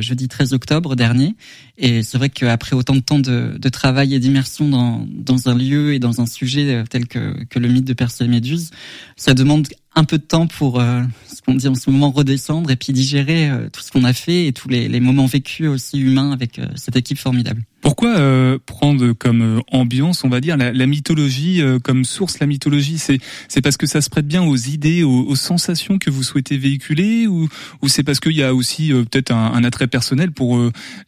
jeudi 0.00 0.28
13 0.28 0.52
octobre 0.52 0.96
dernier. 0.96 1.34
Et 1.76 2.02
c'est 2.02 2.18
vrai 2.18 2.30
qu'après 2.30 2.76
autant 2.76 2.94
de 2.94 3.00
temps 3.00 3.18
de, 3.18 3.56
de 3.58 3.68
travail 3.68 4.14
et 4.14 4.18
d'immersion 4.18 4.68
dans, 4.68 5.06
dans 5.08 5.48
un 5.48 5.54
lieu 5.54 5.94
et 5.94 5.98
dans 5.98 6.20
un 6.20 6.26
sujet 6.26 6.84
tel 6.88 7.06
que, 7.06 7.44
que 7.44 7.58
le 7.58 7.68
mythe 7.68 7.84
de 7.84 7.92
Persée 7.92 8.24
et 8.24 8.28
Méduse 8.28 8.70
ça 9.16 9.34
demande 9.34 9.68
un 9.94 10.04
peu 10.04 10.18
de 10.18 10.24
temps 10.24 10.46
pour 10.46 10.80
ce 10.80 11.42
qu'on 11.42 11.54
dit 11.54 11.68
en 11.68 11.74
ce 11.74 11.90
moment 11.90 12.10
redescendre 12.10 12.70
et 12.70 12.76
puis 12.76 12.92
digérer 12.92 13.50
tout 13.72 13.80
ce 13.80 13.90
qu'on 13.90 14.04
a 14.04 14.12
fait 14.12 14.46
et 14.46 14.52
tous 14.52 14.68
les, 14.68 14.88
les 14.88 15.00
moments 15.00 15.26
vécus 15.26 15.68
aussi 15.68 15.98
humains 15.98 16.32
avec 16.32 16.60
cette 16.76 16.96
équipe 16.96 17.18
formidable. 17.18 17.62
Pourquoi 17.84 18.16
euh, 18.16 18.58
prendre 18.64 19.12
comme 19.12 19.42
euh, 19.42 19.60
ambiance, 19.70 20.24
on 20.24 20.30
va 20.30 20.40
dire, 20.40 20.56
la, 20.56 20.72
la 20.72 20.86
mythologie 20.86 21.60
euh, 21.60 21.78
comme 21.78 22.06
source 22.06 22.38
La 22.38 22.46
mythologie, 22.46 22.96
c'est 22.96 23.18
c'est 23.46 23.60
parce 23.60 23.76
que 23.76 23.86
ça 23.86 24.00
se 24.00 24.08
prête 24.08 24.26
bien 24.26 24.42
aux 24.42 24.56
idées, 24.56 25.02
aux, 25.02 25.26
aux 25.26 25.36
sensations 25.36 25.98
que 25.98 26.08
vous 26.08 26.22
souhaitez 26.22 26.56
véhiculer, 26.56 27.26
ou, 27.26 27.46
ou 27.82 27.88
c'est 27.88 28.02
parce 28.02 28.20
qu'il 28.20 28.32
y 28.32 28.42
a 28.42 28.54
aussi 28.54 28.90
euh, 28.90 29.04
peut-être 29.04 29.32
un, 29.32 29.52
un, 29.52 29.64
attrait 29.64 29.86
personnel 29.86 30.32
pour 30.32 30.58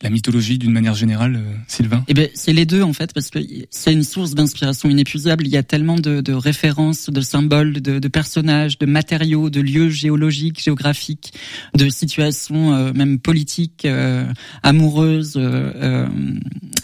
la 0.02 0.10
mythologie 0.10 0.58
d'une 0.58 0.72
manière 0.72 0.94
générale, 0.94 1.40
Sylvain? 1.66 2.04
Eh 2.08 2.14
ben, 2.14 2.28
c'est 2.34 2.52
les 2.52 2.66
deux 2.66 2.82
en 2.82 2.92
fait, 2.92 3.14
parce 3.14 3.30
que 3.30 3.38
c'est 3.70 3.94
une 3.94 4.04
source 4.04 4.34
d'inspiration 4.34 4.90
inépuisable. 4.90 5.46
Il 5.46 5.52
y 5.52 5.56
a 5.56 5.62
tellement 5.62 5.96
de, 5.96 6.20
de 6.20 6.32
références, 6.34 7.08
de 7.08 7.22
symboles, 7.22 7.80
de, 7.80 7.98
de, 7.98 8.08
personnages, 8.08 8.75
de 8.80 8.86
matériaux, 8.86 9.50
de 9.50 9.60
lieux 9.60 9.88
géologiques, 9.88 10.62
géographiques, 10.62 11.32
de 11.76 11.88
situations 11.88 12.92
même 12.92 13.18
politiques, 13.18 13.86
amoureuses 14.62 15.38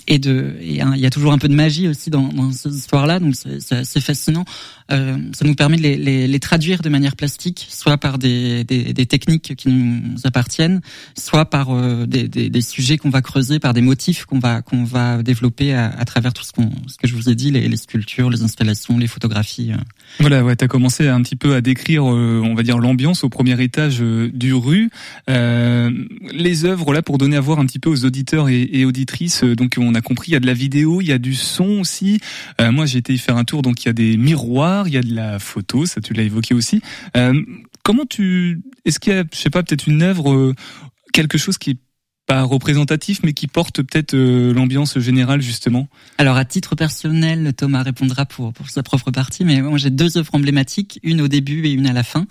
et 0.09 0.19
de 0.19 0.57
il 0.61 0.75
y 0.75 1.07
a 1.07 1.11
toujours 1.11 1.33
un 1.33 1.39
peu 1.39 1.49
de 1.49 1.55
magie 1.55 1.89
aussi 1.89 2.11
dans, 2.11 2.29
dans 2.29 2.51
cette 2.53 2.75
histoire 2.75 3.07
là 3.07 3.21
donc 3.21 3.35
c'est 3.35 4.01
fascinant 4.01 4.45
euh, 4.93 5.17
ça 5.33 5.47
nous 5.47 5.55
permet 5.55 5.77
de 5.77 5.83
les, 5.83 5.97
les, 5.97 6.27
les, 6.27 6.41
traduire 6.41 6.83
de 6.83 6.89
manière 6.89 7.17
plastique, 7.17 7.67
soit 7.71 7.97
par 7.97 8.19
des, 8.19 8.65
des, 8.65 8.93
des 8.93 9.07
techniques 9.07 9.55
qui 9.57 9.69
nous 9.69 10.03
appartiennent, 10.25 10.81
soit 11.17 11.47
par 11.47 11.71
euh, 11.71 12.07
des, 12.07 12.29
des, 12.29 12.61
sujets 12.61 12.99
qu'on 12.99 13.11
va 13.11 13.23
creuser, 13.23 13.59
par 13.59 13.73
des 13.75 13.81
motifs 13.81 14.25
qu'on 14.25 14.39
va 14.39 14.61
qu'on 14.63 14.85
va 14.85 15.23
développer 15.23 15.73
à, 15.73 15.87
à 15.87 16.05
travers 16.05 16.33
tout 16.33 16.45
ce, 16.45 16.53
qu'on, 16.53 16.71
ce 16.87 16.97
que 16.97 17.07
je 17.07 17.15
vous 17.15 17.31
ai 17.31 17.35
dit, 17.35 17.51
les, 17.51 17.69
les 17.69 17.77
sculptures, 17.77 18.29
les 18.29 18.43
installations, 18.43 18.99
les 18.99 19.07
photographies. 19.07 19.73
Voilà, 20.21 20.45
ouais, 20.45 20.57
t'as 20.57 20.69
commencé 20.69 21.09
un 21.09 21.23
petit 21.23 21.37
peu 21.37 21.55
à 21.55 21.61
décrire, 21.61 22.05
on 22.05 22.55
va 22.55 22.63
dire 22.63 22.79
l'ambiance 22.79 23.25
au 23.25 23.29
premier 23.29 23.61
étage 23.63 24.01
du 24.01 24.53
rue. 24.53 24.91
les 25.29 26.65
œuvres 26.65 26.93
là 26.93 27.03
pour 27.03 27.19
donner 27.19 27.37
à 27.37 27.41
voir 27.41 27.59
un 27.61 27.67
petit 27.67 27.79
peu 27.79 27.89
aux 27.89 28.05
auditeurs 28.05 28.49
et, 28.49 28.85
auditrices. 28.85 29.45
donc 29.45 29.77
on 29.79 29.92
a 29.95 30.01
compris, 30.01 30.31
il 30.31 30.35
y 30.35 30.37
a 30.37 30.41
de 30.41 30.47
la 30.47 30.55
vidéo, 30.55 31.01
il 31.01 31.09
y 31.09 31.13
a 31.13 31.19
du 31.19 31.35
son 31.35 31.81
aussi. 31.81 32.21
moi 32.61 32.87
j'ai 32.87 32.99
été 32.99 33.13
y 33.13 33.19
faire 33.19 33.37
un 33.37 33.45
tour, 33.45 33.63
donc 33.63 33.83
il 33.83 33.87
y 33.87 33.91
a 33.91 33.93
des 33.93 34.17
miroirs, 34.17 34.89
il 34.89 34.95
y 34.95 34.97
a 34.97 35.03
de 35.03 35.15
la 35.15 35.39
photo, 35.39 35.87
ça 35.87 36.01
tu 36.01 36.15
l'as 36.15 36.23
évoqué 36.23 36.55
aussi. 36.55 36.81
Euh, 37.17 37.43
comment 37.83 38.05
tu, 38.05 38.61
est-ce 38.85 38.99
qu'il 38.99 39.13
y 39.13 39.17
a, 39.17 39.25
je 39.33 39.39
sais 39.39 39.51
pas, 39.51 39.63
peut-être 39.63 39.87
une 39.87 40.03
œuvre, 40.03 40.33
euh, 40.33 40.55
quelque 41.13 41.39
chose 41.39 41.59
qui 41.59 41.79
pas 42.27 42.43
représentatif, 42.43 43.21
mais 43.25 43.33
qui 43.33 43.47
porte 43.49 43.83
peut-être 43.83 44.15
euh, 44.15 44.55
l'ambiance 44.55 44.99
générale 44.99 45.43
justement. 45.43 45.89
Alors 46.19 46.37
à 46.37 46.45
titre 46.45 46.77
personnel, 46.77 47.53
Thomas 47.57 47.83
répondra 47.83 48.27
pour 48.27 48.53
pour 48.53 48.71
sa 48.71 48.83
propre 48.83 49.11
partie, 49.11 49.45
mais 49.45 49.61
moi 49.61 49.79
j'ai 49.79 49.91
deux 49.91 50.17
œuvres 50.19 50.35
emblématiques, 50.35 51.01
une 51.03 51.21
au 51.21 51.29
début 51.29 51.67
et 51.67 51.73
une 51.73 51.87
à 51.87 51.93
la 51.93 52.03
fin. 52.03 52.27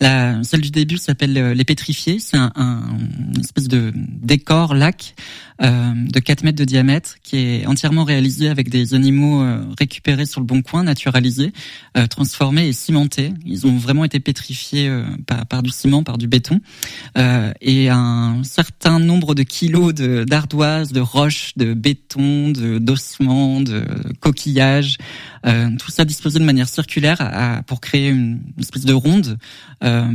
La 0.00 0.42
celle 0.42 0.60
du 0.60 0.70
début 0.70 0.96
s'appelle 0.96 1.36
euh, 1.38 1.54
Les 1.54 1.64
Pétrifiés, 1.64 2.18
c'est 2.18 2.36
un, 2.36 2.52
un, 2.56 2.82
une 3.34 3.40
espèce 3.40 3.68
de 3.68 3.92
décor 3.94 4.74
lac 4.74 5.14
euh, 5.62 5.92
de 5.94 6.20
4 6.20 6.42
mètres 6.42 6.58
de 6.58 6.64
diamètre 6.64 7.16
qui 7.22 7.38
est 7.38 7.66
entièrement 7.66 8.04
réalisé 8.04 8.48
avec 8.48 8.68
des 8.68 8.94
animaux 8.94 9.42
euh, 9.42 9.64
récupérés 9.78 10.26
sur 10.26 10.40
le 10.40 10.46
bon 10.46 10.62
coin, 10.62 10.82
naturalisés, 10.82 11.52
transformés 12.10 12.68
et 12.68 12.72
cimentés. 12.72 13.32
Ils 13.44 13.66
ont 13.66 13.76
vraiment 13.76 14.04
été 14.04 14.20
pétrifiés 14.20 14.90
par, 15.26 15.46
par 15.46 15.62
du 15.62 15.70
ciment, 15.70 16.02
par 16.02 16.18
du 16.18 16.28
béton, 16.28 16.60
et 17.60 17.88
un 17.88 18.42
certain 18.44 18.98
nombre 18.98 19.34
de 19.36 19.42
kilos 19.44 19.94
d'ardoises, 19.94 20.92
de, 20.92 21.00
roches, 21.00 21.52
de 21.56 21.74
béton, 21.74 22.50
de 22.50 22.78
d'ossements, 22.78 23.60
de 23.60 23.84
coquillages, 24.20 24.98
euh, 25.46 25.70
tout 25.78 25.90
ça 25.90 26.04
disposé 26.04 26.40
de 26.40 26.44
manière 26.44 26.68
circulaire 26.68 27.18
à, 27.20 27.62
pour 27.62 27.80
créer 27.80 28.08
une, 28.08 28.40
espèce 28.58 28.84
de 28.84 28.92
ronde. 28.94 29.38
Euh, 29.84 30.06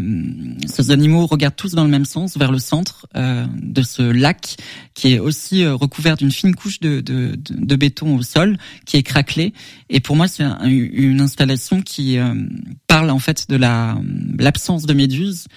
ces 0.66 0.92
animaux 0.92 1.26
regardent 1.26 1.56
tous 1.56 1.74
dans 1.74 1.84
le 1.84 1.90
même 1.90 2.06
sens, 2.06 2.38
vers 2.38 2.52
le 2.52 2.60
centre 2.60 3.08
euh, 3.16 3.46
de 3.62 3.82
ce 3.84 4.02
lac, 4.02 4.58
qui 4.94 5.14
est 5.14 5.20
aussi 5.20 5.64
euh, 5.64 5.76
recouvert 5.76 6.18
d'une 6.18 6.32
fine 6.32 6.56
couche 6.56 6.80
de, 6.80 7.00
de, 7.00 7.38
de, 7.50 7.76
béton 7.76 8.18
au 8.18 8.24
sol, 8.24 8.58
qui 8.86 8.98
est 8.98 9.04
craquelé. 9.04 9.54
Et 9.90 10.00
pour 10.00 10.16
moi, 10.16 10.28
c'est 10.28 10.44
une 10.64 11.22
installation 11.22 11.82
qui 11.82 12.18
euh, 12.18 12.34
parle 12.88 13.10
en 13.10 13.20
fait 13.20 13.50
de 13.50 13.56
la 13.56 13.98
l'absence 14.38 14.86
de 14.86 14.94
méduses. 14.94 15.48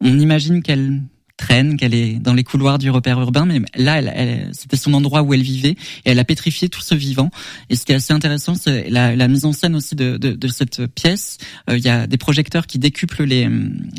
On 0.00 0.18
imagine 0.18 0.62
qu'elle 0.62 1.02
traîne, 1.36 1.76
qu'elle 1.76 1.94
est 1.94 2.14
dans 2.20 2.34
les 2.34 2.44
couloirs 2.44 2.78
du 2.78 2.90
repère 2.90 3.20
urbain, 3.20 3.44
mais 3.44 3.60
là, 3.76 4.00
elle, 4.00 4.50
c'était 4.52 4.76
son 4.76 4.94
endroit 4.94 5.22
où 5.22 5.34
elle 5.34 5.42
vivait 5.42 5.76
et 6.04 6.10
elle 6.10 6.18
a 6.18 6.24
pétrifié 6.24 6.68
tout 6.68 6.80
ce 6.80 6.94
vivant. 6.94 7.30
Et 7.70 7.76
ce 7.76 7.84
qui 7.84 7.92
est 7.92 7.96
assez 7.96 8.12
intéressant, 8.12 8.54
c'est 8.54 8.88
la, 8.90 9.16
la, 9.16 9.28
mise 9.28 9.44
en 9.44 9.52
scène 9.52 9.74
aussi 9.74 9.96
de, 9.96 10.16
de, 10.16 10.32
de 10.32 10.48
cette 10.48 10.86
pièce. 10.86 11.38
Euh, 11.68 11.76
il 11.76 11.84
y 11.84 11.88
a 11.88 12.06
des 12.06 12.18
projecteurs 12.18 12.66
qui 12.66 12.78
décuplent 12.78 13.24
les, 13.24 13.48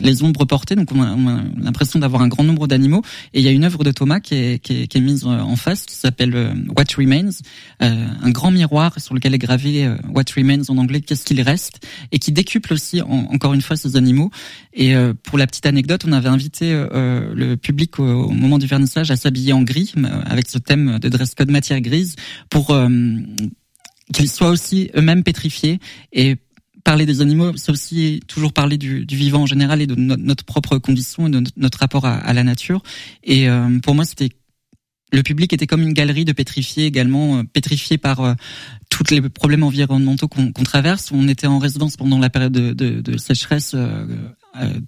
les 0.01 0.23
ombres 0.23 0.45
portées, 0.45 0.75
donc 0.75 0.91
on 0.93 1.01
a, 1.01 1.15
l'impression 1.57 1.99
d'avoir 1.99 2.21
un 2.21 2.27
grand 2.27 2.43
nombre 2.43 2.67
d'animaux. 2.67 3.01
Et 3.33 3.39
il 3.39 3.45
y 3.45 3.47
a 3.47 3.51
une 3.51 3.63
œuvre 3.63 3.83
de 3.83 3.91
Thomas 3.91 4.19
qui 4.19 4.35
est, 4.35 4.59
qui 4.59 4.83
est, 4.83 4.87
qui 4.87 4.97
est 4.97 5.01
mise 5.01 5.25
en 5.25 5.55
face, 5.55 5.85
qui 5.85 5.95
s'appelle 5.95 6.35
euh, 6.35 6.53
What 6.75 6.95
Remains, 6.97 7.29
euh, 7.81 8.07
un 8.21 8.29
grand 8.31 8.51
miroir 8.51 8.99
sur 8.99 9.13
lequel 9.13 9.33
est 9.33 9.39
gravé 9.39 9.85
euh, 9.85 9.95
What 10.09 10.23
Remains 10.35 10.63
en 10.69 10.77
anglais, 10.77 11.01
qu'est-ce 11.01 11.25
qu'il 11.25 11.41
reste, 11.41 11.85
et 12.11 12.19
qui 12.19 12.31
décuple 12.31 12.73
aussi 12.73 13.01
encore 13.01 13.53
une 13.53 13.61
fois 13.61 13.75
ces 13.75 13.95
animaux. 13.95 14.31
Et 14.73 14.93
pour 15.23 15.37
la 15.37 15.47
petite 15.47 15.65
anecdote, 15.65 16.03
on 16.05 16.11
avait 16.11 16.29
invité 16.29 16.73
le 17.33 17.55
public 17.57 17.99
au, 17.99 18.29
moment 18.29 18.57
du 18.57 18.67
vernissage 18.67 19.11
à 19.11 19.15
s'habiller 19.15 19.53
en 19.53 19.63
gris 19.63 19.93
euh, 19.97 20.21
avec 20.25 20.49
ce 20.49 20.57
thème 20.57 20.99
de 20.99 21.09
dress 21.09 21.35
code 21.35 21.51
matière 21.51 21.81
grise 21.81 22.15
pour 22.49 22.71
euh, 22.71 22.89
qu'ils 24.13 24.29
soient 24.29 24.49
aussi 24.49 24.89
eux-mêmes 24.95 25.23
pétrifiés 25.23 25.79
et 26.13 26.37
parler 26.83 27.07
des 27.07 27.21
animaux, 27.21 27.57
c'est 27.57 27.71
aussi 27.71 28.21
toujours 28.27 28.53
parler 28.53 28.77
du, 28.77 29.05
vivant 29.09 29.41
en 29.41 29.45
général 29.47 29.81
et 29.81 29.87
de 29.87 29.95
notre 29.95 30.45
propre 30.45 30.77
condition 30.77 31.27
et 31.27 31.31
de 31.31 31.43
notre 31.57 31.79
rapport 31.79 32.05
à, 32.05 32.31
la 32.31 32.43
nature. 32.43 32.83
Et 33.23 33.49
euh, 33.49 33.79
pour 33.79 33.95
moi, 33.95 34.05
c'était 34.05 34.29
le 35.11 35.23
public 35.23 35.53
était 35.53 35.65
comme 35.65 35.81
une 35.81 35.93
galerie 35.93 36.25
de 36.25 36.33
pétrifiés 36.33 36.85
également, 36.85 37.43
pétrifiés 37.45 37.97
par 37.97 38.35
tous 38.95 39.13
les 39.13 39.21
problèmes 39.29 39.63
environnementaux 39.63 40.27
qu'on 40.27 40.63
traverse. 40.63 41.11
On 41.11 41.27
était 41.27 41.47
en 41.47 41.59
résidence 41.59 41.97
pendant 41.97 42.19
la 42.19 42.29
période 42.29 42.53
de, 42.53 43.17
sécheresse 43.17 43.73
euh, 43.75 44.05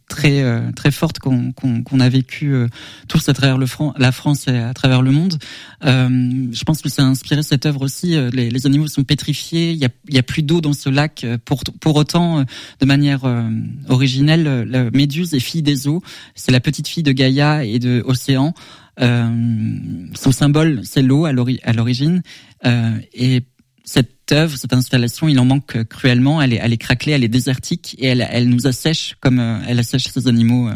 très 0.08 0.42
euh, 0.42 0.72
très 0.72 0.92
forte 0.92 1.20
qu'on 1.20 1.52
qu'on 1.52 2.00
a 2.00 2.10
vécu 2.10 2.54
euh, 2.54 2.68
tous 3.08 3.28
à 3.30 3.34
travers 3.34 3.58
le 3.58 3.66
la 3.98 4.12
France 4.12 4.48
et 4.48 4.58
à 4.58 4.74
travers 4.74 5.02
le 5.02 5.12
monde. 5.12 5.38
je 5.82 6.64
pense 6.64 6.82
que 6.82 6.90
ça 6.90 7.04
a 7.04 7.06
inspiré 7.06 7.44
cette 7.44 7.66
œuvre 7.66 7.82
aussi. 7.82 8.16
Les, 8.32 8.50
les 8.50 8.66
animaux 8.66 8.88
sont 8.88 9.04
pétrifiés. 9.04 9.72
Il 9.72 9.78
y 9.78 9.86
a, 9.86 9.90
il 10.08 10.16
y 10.16 10.18
a 10.18 10.24
plus 10.24 10.42
d'eau 10.42 10.62
dans 10.62 10.74
ce 10.74 10.90
lac. 10.90 11.26
Pour 11.46 11.64
pour 11.80 11.96
autant, 11.96 12.46
de 12.80 12.86
manière 12.86 13.22
originelle, 13.90 14.64
la 14.64 14.90
Méduse 14.92 15.34
est 15.34 15.40
fille 15.40 15.62
des 15.62 15.88
eaux. 15.88 16.02
C'est 16.36 16.52
la 16.52 16.60
petite 16.60 16.88
fille 16.88 17.04
de 17.04 17.12
Gaïa 17.12 17.64
et 17.66 17.80
de 17.80 18.04
Océan. 18.06 18.54
son 19.00 20.32
symbole, 20.32 20.82
c'est 20.84 21.02
l'eau 21.02 21.26
à 21.26 21.34
l'origine. 21.34 22.22
et 22.64 23.44
cette 23.88 24.34
œuvre, 24.34 24.58
cette 24.58 24.74
installation, 24.74 25.30
il 25.30 25.40
en 25.40 25.46
manque 25.46 25.82
cruellement. 25.86 26.42
Elle 26.42 26.54
est, 26.54 26.60
elle 26.62 26.74
est 26.74 26.78
craquelée, 26.78 27.14
elle 27.14 27.24
est 27.24 27.30
désertique 27.30 27.96
et 27.98 28.08
elle, 28.08 28.28
elle 28.30 28.50
nous 28.50 28.68
assèche 28.68 29.16
comme 29.22 29.40
euh, 29.40 29.60
elle 29.66 29.80
assèche 29.80 30.04
ces 30.10 30.28
animaux. 30.28 30.68
Euh. 30.68 30.74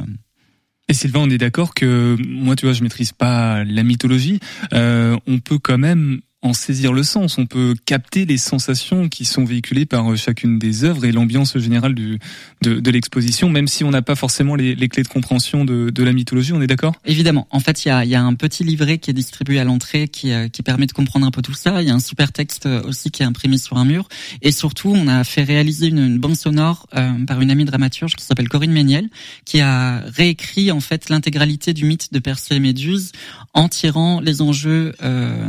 Et 0.87 0.93
Sylvain, 0.93 1.19
on 1.19 1.29
est 1.29 1.37
d'accord 1.37 1.73
que 1.73 2.15
moi, 2.25 2.55
tu 2.55 2.65
vois, 2.65 2.73
je 2.73 2.83
maîtrise 2.83 3.11
pas 3.11 3.65
la 3.65 3.83
mythologie. 3.83 4.39
Euh, 4.71 5.17
on 5.27 5.39
peut 5.39 5.59
quand 5.59 5.77
même 5.77 6.21
en 6.41 6.53
saisir 6.53 6.93
le 6.93 7.03
sens. 7.03 7.37
On 7.37 7.45
peut 7.45 7.75
capter 7.85 8.25
les 8.25 8.37
sensations 8.37 9.09
qui 9.09 9.25
sont 9.25 9.43
véhiculées 9.43 9.85
par 9.85 10.11
euh, 10.11 10.15
chacune 10.15 10.57
des 10.57 10.83
œuvres 10.83 11.05
et 11.05 11.11
l'ambiance 11.11 11.57
générale 11.57 11.93
du, 11.93 12.19
de, 12.61 12.79
de 12.79 12.91
l'exposition, 12.91 13.49
même 13.49 13.67
si 13.67 13.83
on 13.83 13.91
n'a 13.91 14.01
pas 14.01 14.15
forcément 14.15 14.55
les, 14.55 14.75
les, 14.75 14.89
clés 14.89 15.03
de 15.03 15.07
compréhension 15.07 15.65
de, 15.65 15.89
de 15.89 16.03
la 16.03 16.13
mythologie. 16.13 16.53
On 16.53 16.61
est 16.61 16.67
d'accord? 16.67 16.95
Évidemment. 17.05 17.47
En 17.51 17.59
fait, 17.59 17.85
il 17.85 17.89
y 17.89 17.91
a, 17.91 18.05
y 18.05 18.15
a, 18.15 18.21
un 18.21 18.33
petit 18.33 18.63
livret 18.63 18.97
qui 18.97 19.11
est 19.11 19.13
distribué 19.13 19.59
à 19.59 19.63
l'entrée 19.63 20.07
qui, 20.07 20.31
euh, 20.31 20.47
qui 20.47 20.63
permet 20.63 20.87
de 20.87 20.93
comprendre 20.93 21.25
un 21.25 21.31
peu 21.31 21.41
tout 21.41 21.53
ça. 21.53 21.81
Il 21.81 21.87
y 21.87 21.91
a 21.91 21.95
un 21.95 21.99
super 21.99 22.31
texte 22.31 22.65
euh, 22.65 22.81
aussi 22.83 23.11
qui 23.11 23.21
est 23.21 23.25
imprimé 23.25 23.57
sur 23.57 23.77
un 23.77 23.85
mur. 23.85 24.07
Et 24.41 24.51
surtout, 24.51 24.89
on 24.89 25.07
a 25.07 25.23
fait 25.23 25.43
réaliser 25.43 25.87
une, 25.87 25.99
une 25.99 26.19
bande 26.19 26.35
sonore 26.35 26.87
par 27.27 27.41
une 27.41 27.51
amie 27.51 27.65
dramaturge 27.65 28.15
qui 28.15 28.23
s'appelle 28.23 28.49
Corinne 28.49 28.71
Méniel, 28.71 29.09
qui 29.45 29.61
a 29.61 30.03
réécrit 30.07 30.71
en 30.71 30.79
fait 30.79 31.09
l'intégralité 31.09 31.73
du 31.73 31.85
mythe 31.85 32.13
de 32.13 32.19
Persée 32.19 32.55
et 32.55 32.59
Méduse 32.59 33.11
en 33.53 33.67
tirant 33.67 34.19
les 34.21 34.41
enjeux 34.41 34.93
euh, 35.03 35.45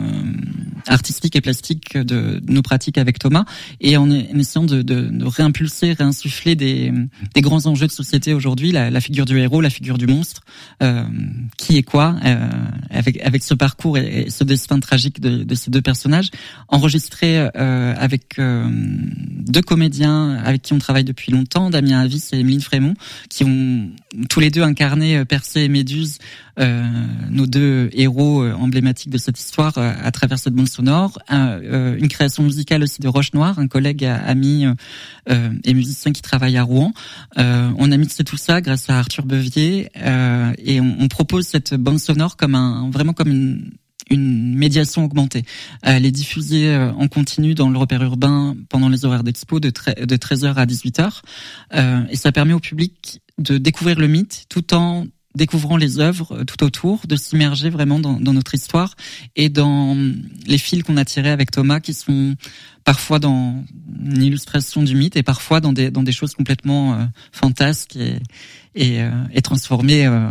artistique 0.87 1.37
et 1.37 1.41
plastique 1.41 1.97
de, 1.97 2.41
nos 2.47 2.63
pratiques 2.63 2.99
avec 2.99 3.19
Thomas. 3.19 3.45
Et 3.81 3.97
en, 3.97 4.11
essayant 4.11 4.65
de, 4.65 4.83
de, 4.83 5.09
de, 5.11 5.25
réimpulser, 5.25 5.93
réinsuffler 5.93 6.57
des, 6.57 6.93
des 7.35 7.41
grands 7.41 7.67
enjeux 7.67 7.87
de 7.87 7.93
société 7.93 8.35
aujourd'hui, 8.35 8.73
la, 8.73 8.91
la, 8.91 9.01
figure 9.01 9.25
du 9.25 9.39
héros, 9.39 9.61
la 9.61 9.71
figure 9.71 9.99
du 9.99 10.07
monstre, 10.07 10.43
euh, 10.83 11.05
qui 11.57 11.77
est 11.77 11.83
quoi, 11.83 12.17
euh, 12.25 12.49
avec, 12.91 13.21
avec 13.23 13.43
ce 13.43 13.55
parcours 13.55 13.99
et, 13.99 14.27
ce 14.31 14.45
destin 14.45 14.81
tragique 14.81 15.21
de, 15.21 15.55
ces 15.55 15.71
deux 15.71 15.83
personnages, 15.83 16.31
enregistré 16.69 17.49
euh, 17.57 17.95
avec 17.97 18.39
euh, 18.39 18.67
deux 18.71 19.61
comédiens 19.63 20.37
avec 20.45 20.63
qui 20.63 20.73
on 20.73 20.79
travaille 20.79 21.05
depuis 21.05 21.33
longtemps, 21.33 21.71
Damien 21.71 22.01
Avis 22.01 22.29
et 22.33 22.41
Emeline 22.41 22.61
Frémont, 22.61 22.95
qui 23.29 23.45
ont 23.45 23.91
tous 24.29 24.41
les 24.41 24.51
deux 24.51 24.63
incarné 24.63 25.19
euh, 25.19 25.25
Persée 25.25 25.65
et 25.65 25.69
Méduse, 25.69 26.19
nos 26.59 27.47
deux 27.47 27.91
héros 27.93 28.45
emblématiques 28.45 29.11
de 29.11 29.19
cette 29.19 29.39
histoire 29.39 29.79
à 29.79 30.11
travers 30.11 30.39
cette 30.39 30.55
bande 30.55 30.69
sonore, 30.69 31.19
euh, 31.31 31.97
une 31.97 32.09
création 32.09 32.43
musicale 32.43 32.83
aussi 32.83 33.01
de 33.01 33.09
Roche 33.09 33.33
Noire, 33.33 33.59
un 33.59 33.69
collègue 33.69 34.05
ami 34.05 34.67
euh, 35.29 35.51
et 35.65 35.75
musicien 35.75 36.13
qui 36.13 36.23
travaille 36.23 36.57
à 36.57 36.63
Rouen. 36.63 36.93
Euh, 37.39 37.71
on 37.79 37.93
a 37.93 37.97
mixé 37.97 38.25
tout 38.25 38.37
ça 38.37 38.61
grâce 38.61 38.91
à 38.91 38.99
Arthur 38.99 39.25
Bevier 39.25 39.91
et 39.95 40.81
on, 40.81 41.09
propose 41.09 41.47
cette 41.47 41.75
bande 41.75 41.99
sonore 41.99 42.37
comme 42.37 42.55
un 42.55 42.91
vraiment 42.91 43.13
comme 43.13 43.29
une 43.29 43.71
une 44.11 44.57
médiation 44.57 45.05
augmentée. 45.05 45.45
Elle 45.83 46.05
est 46.05 46.11
diffusée 46.11 46.77
en 46.77 47.09
continu 47.09 47.55
dans 47.55 47.71
le 47.71 47.79
repère 47.79 48.03
urbain 48.03 48.57
pendant 48.69 48.89
les 48.89 49.05
horaires 49.05 49.23
d'expo 49.23 49.59
de, 49.61 49.69
de 49.69 50.17
13h 50.17 50.55
à 50.55 50.67
18h. 50.67 51.23
et 52.11 52.17
ça 52.17 52.33
permet 52.33 52.53
au 52.53 52.61
public 52.61 53.23
de 53.39 53.59
découvrir 53.59 53.99
le 53.99 54.09
mythe 54.09 54.47
tout 54.49 54.75
en 54.75 55.07
découvrant 55.35 55.77
les 55.77 55.99
œuvres 55.99 56.33
euh, 56.33 56.45
tout 56.45 56.63
autour, 56.65 57.01
de 57.07 57.17
s'immerger 57.17 57.71
vraiment 57.71 57.99
dans, 57.99 58.21
dans, 58.21 58.33
notre 58.33 58.55
histoire 58.55 58.95
et 59.37 59.49
dans 59.49 59.97
les 60.47 60.59
fils 60.59 60.83
qu'on 60.83 60.97
a 60.97 61.05
tirés 61.05 61.31
avec 61.31 61.51
Thomas 61.51 61.81
qui 61.81 61.95
sont 61.95 62.35
parfois 62.85 63.19
dans 63.19 63.65
une 64.05 64.23
illustration 64.23 64.83
du 64.83 64.95
mythe 64.95 65.17
et 65.17 65.23
parfois 65.23 65.61
dans 65.61 65.73
des 65.73 65.91
dans 65.91 66.03
des 66.03 66.13
choses 66.13 66.35
complètement 66.35 66.95
euh, 66.95 67.05
fantasques 67.33 67.97
et 67.97 68.17
et, 68.75 69.03
euh, 69.03 69.11
et 69.35 69.43
transformées 69.43 70.07
euh, 70.07 70.29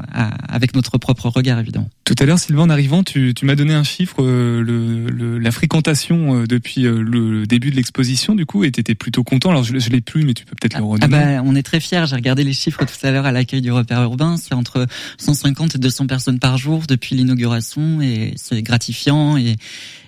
avec 0.50 0.74
notre 0.74 0.98
propre 0.98 1.30
regard 1.30 1.60
évidemment. 1.60 1.90
Tout 2.06 2.16
à 2.18 2.26
l'heure, 2.26 2.40
Sylvain, 2.40 2.64
en 2.64 2.70
arrivant, 2.72 3.04
tu, 3.04 3.36
tu 3.36 3.46
m'as 3.46 3.54
donné 3.54 3.76
un 3.76 3.84
chiffre, 3.84 4.24
le, 4.24 4.64
le, 4.64 5.38
la 5.38 5.52
fréquentation 5.52 6.44
depuis 6.46 6.82
le 6.82 7.46
début 7.46 7.70
de 7.70 7.76
l'exposition, 7.76 8.34
du 8.34 8.48
coup, 8.48 8.64
et 8.64 8.72
tu 8.72 8.80
étais 8.80 8.96
plutôt 8.96 9.24
content. 9.24 9.52
Alors, 9.52 9.64
je, 9.64 9.78
je 9.78 9.90
l'ai 9.92 10.02
plus, 10.02 10.26
mais 10.26 10.34
tu 10.34 10.46
peux 10.46 10.56
peut-être 10.60 10.78
le 10.80 10.84
redonner. 10.84 11.16
Ah 11.16 11.36
bah, 11.38 11.44
on 11.46 11.56
est 11.56 11.62
très 11.62 11.80
fiers. 11.80 12.06
J'ai 12.08 12.16
regardé 12.16 12.44
les 12.44 12.54
chiffres 12.54 12.84
tout 12.84 13.06
à 13.06 13.12
l'heure 13.12 13.28
à 13.28 13.32
l'accueil 13.32 13.62
du 13.62 13.72
repère 13.72 14.02
urbain. 14.02 14.38
C'est 14.38 14.56
entre 14.56 14.88
150 15.20 15.76
et 15.76 15.78
200 15.78 16.08
personnes 16.08 16.40
par 16.40 16.58
jour 16.58 16.82
depuis 16.88 17.16
l'inauguration, 17.16 18.02
et 18.02 18.34
c'est 18.38 18.64
gratifiant. 18.64 19.38
Et, 19.38 19.56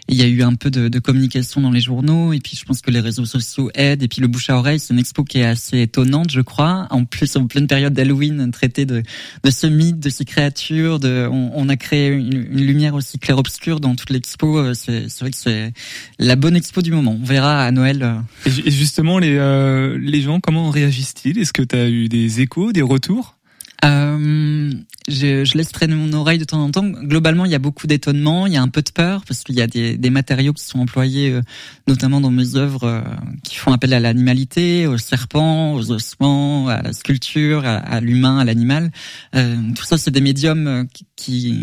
il 0.09 0.17
y 0.17 0.21
a 0.21 0.27
eu 0.27 0.43
un 0.43 0.55
peu 0.55 0.69
de, 0.69 0.89
de, 0.89 0.99
communication 0.99 1.61
dans 1.61 1.71
les 1.71 1.79
journaux 1.79 2.33
et 2.33 2.39
puis 2.39 2.57
je 2.57 2.65
pense 2.65 2.81
que 2.81 2.91
les 2.91 2.99
réseaux 2.99 3.25
sociaux 3.25 3.71
aident 3.73 4.03
et 4.03 4.07
puis 4.07 4.21
le 4.21 4.27
bouche 4.27 4.49
à 4.49 4.57
oreille 4.57 4.79
c'est 4.79 4.93
une 4.93 4.99
expo 4.99 5.23
qui 5.23 5.39
est 5.39 5.45
assez 5.45 5.81
étonnante 5.81 6.31
je 6.31 6.41
crois. 6.41 6.87
En 6.89 7.05
plus 7.05 7.35
en 7.35 7.47
pleine 7.47 7.67
période 7.67 7.93
d'Halloween 7.93 8.51
traité 8.51 8.85
de, 8.85 9.03
de 9.43 9.51
ce 9.51 9.67
mythe 9.67 9.99
de 9.99 10.09
ces 10.09 10.25
créatures 10.25 10.99
de 10.99 11.27
on, 11.31 11.51
on 11.55 11.69
a 11.69 11.75
créé 11.75 12.09
une, 12.09 12.33
une, 12.33 12.65
lumière 12.65 12.95
aussi 12.95 13.19
clair 13.19 13.37
obscure 13.37 13.79
dans 13.79 13.95
toute 13.95 14.09
l'expo. 14.09 14.57
Euh, 14.57 14.73
c'est 14.73 15.19
vrai 15.19 15.31
que 15.31 15.37
c'est 15.37 15.73
la 16.19 16.35
bonne 16.35 16.55
expo 16.55 16.81
du 16.81 16.91
moment. 16.91 17.17
On 17.21 17.25
verra 17.25 17.63
à 17.63 17.71
Noël 17.71 18.03
euh. 18.03 18.49
et 18.65 18.71
justement 18.71 19.19
les 19.19 19.35
euh, 19.37 19.97
les 19.99 20.21
gens 20.21 20.39
comment 20.39 20.69
réagissent-ils? 20.69 21.37
Est-ce 21.37 21.53
que 21.53 21.63
tu 21.63 21.75
as 21.75 21.89
eu 21.89 22.09
des 22.09 22.41
échos 22.41 22.71
des 22.71 22.81
retours? 22.81 23.37
Euh, 23.83 24.71
je, 25.09 25.43
je, 25.43 25.57
laisse 25.57 25.71
traîner 25.71 25.95
mon 25.95 26.13
oreille 26.13 26.37
de 26.37 26.45
temps 26.45 26.63
en 26.63 26.71
temps. 26.71 26.85
Globalement, 26.85 27.45
il 27.45 27.51
y 27.51 27.55
a 27.55 27.59
beaucoup 27.59 27.87
d'étonnement, 27.87 28.47
il 28.47 28.53
y 28.53 28.57
a 28.57 28.61
un 28.61 28.69
peu 28.69 28.81
de 28.81 28.91
peur 28.91 29.23
parce 29.27 29.43
qu'il 29.43 29.55
y 29.55 29.61
a 29.61 29.67
des, 29.67 29.97
des, 29.97 30.09
matériaux 30.09 30.53
qui 30.53 30.63
sont 30.63 30.79
employés, 30.79 31.31
euh, 31.31 31.41
notamment 31.87 32.21
dans 32.21 32.31
mes 32.31 32.55
œuvres, 32.55 32.83
euh, 32.83 33.01
qui 33.43 33.55
font 33.55 33.73
appel 33.73 33.93
à 33.93 33.99
l'animalité, 33.99 34.87
aux 34.87 34.97
serpents, 34.97 35.73
aux 35.73 35.91
ossements, 35.91 36.69
à 36.69 36.81
la 36.81 36.93
sculpture, 36.93 37.65
à, 37.65 37.99
l'humain, 37.99 38.37
à 38.37 38.45
l'animal. 38.45 38.91
Tout 39.33 39.83
ça, 39.83 39.97
c'est 39.97 40.11
des 40.11 40.21
médiums 40.21 40.87
qui, 41.15 41.55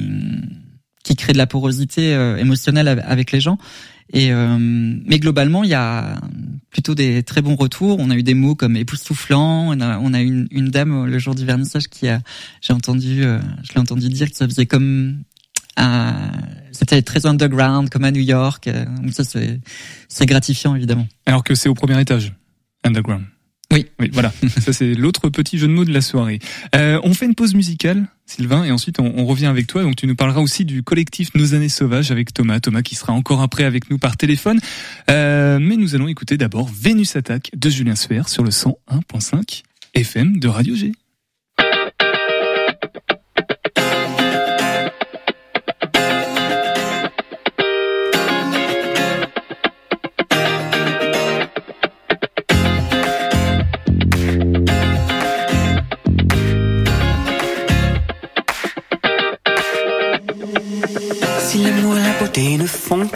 qui 1.04 1.16
créent 1.16 1.32
de 1.32 1.38
la 1.38 1.46
porosité 1.46 2.12
émotionnelle 2.38 2.88
avec 2.88 3.32
les 3.32 3.40
gens. 3.40 3.58
Et 4.12 4.32
euh, 4.32 4.58
mais 4.58 5.18
globalement, 5.18 5.62
il 5.62 5.70
y 5.70 5.74
a 5.74 6.20
plutôt 6.70 6.94
des 6.94 7.22
très 7.22 7.42
bons 7.42 7.54
retours. 7.54 7.98
On 8.00 8.10
a 8.10 8.16
eu 8.16 8.22
des 8.22 8.34
mots 8.34 8.54
comme 8.54 8.76
époustouflant. 8.76 9.68
On 9.68 9.80
a, 9.80 9.98
on 9.98 10.12
a 10.12 10.20
une, 10.20 10.48
une 10.50 10.68
dame 10.68 11.06
le 11.06 11.18
jour 11.18 11.34
du 11.34 11.44
vernissage 11.44 11.88
qui 11.88 12.08
a, 12.08 12.20
j'ai 12.60 12.72
entendu, 12.72 13.22
euh, 13.22 13.38
je 13.62 13.72
l'ai 13.72 13.80
entendu 13.80 14.08
dire 14.08 14.30
que 14.30 14.36
ça 14.36 14.48
faisait 14.48 14.66
comme 14.66 15.22
c'était 16.72 17.02
très 17.02 17.26
underground, 17.26 17.90
comme 17.90 18.04
à 18.04 18.10
New 18.10 18.22
York. 18.22 18.66
Euh, 18.68 18.84
donc 19.02 19.12
ça, 19.12 19.24
c'est, 19.24 19.60
c'est 20.08 20.26
gratifiant 20.26 20.74
évidemment. 20.74 21.06
Alors 21.26 21.44
que 21.44 21.54
c'est 21.54 21.68
au 21.68 21.74
premier 21.74 22.00
étage, 22.00 22.32
underground. 22.84 23.24
Oui. 23.72 23.86
Oui, 24.00 24.10
voilà. 24.12 24.32
Ça, 24.60 24.72
c'est 24.72 24.94
l'autre 24.94 25.28
petit 25.28 25.58
jeu 25.58 25.68
de 25.68 25.72
mots 25.72 25.84
de 25.84 25.92
la 25.92 26.00
soirée. 26.00 26.40
Euh, 26.74 27.00
on 27.04 27.14
fait 27.14 27.26
une 27.26 27.34
pause 27.34 27.54
musicale, 27.54 28.06
Sylvain, 28.26 28.64
et 28.64 28.72
ensuite 28.72 28.98
on, 29.00 29.12
on, 29.16 29.26
revient 29.26 29.46
avec 29.46 29.66
toi. 29.66 29.82
Donc 29.82 29.96
tu 29.96 30.06
nous 30.06 30.16
parleras 30.16 30.40
aussi 30.40 30.64
du 30.64 30.82
collectif 30.82 31.34
Nos 31.34 31.54
années 31.54 31.68
sauvages 31.68 32.10
avec 32.10 32.34
Thomas. 32.34 32.60
Thomas 32.60 32.82
qui 32.82 32.94
sera 32.94 33.12
encore 33.12 33.42
après 33.42 33.64
avec 33.64 33.90
nous 33.90 33.98
par 33.98 34.16
téléphone. 34.16 34.58
Euh, 35.10 35.58
mais 35.60 35.76
nous 35.76 35.94
allons 35.94 36.08
écouter 36.08 36.36
d'abord 36.36 36.68
Vénus 36.68 37.16
Attaque 37.16 37.50
de 37.56 37.70
Julien 37.70 37.94
Sfer 37.94 38.28
sur 38.28 38.42
le 38.42 38.50
101.5 38.50 39.62
FM 39.94 40.38
de 40.38 40.48
Radio 40.48 40.74
G. 40.74 40.92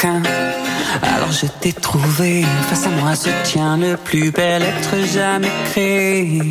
Alors 0.05 1.33
je 1.33 1.47
t'ai 1.47 1.73
trouvé, 1.73 2.45
face 2.69 2.87
à 2.87 2.91
moi 2.91 3.15
se 3.17 3.31
tient 3.45 3.79
le 3.79 3.97
plus 3.97 4.31
bel 4.31 4.63
être 4.63 4.97
jamais 5.13 5.51
créé. 5.71 6.43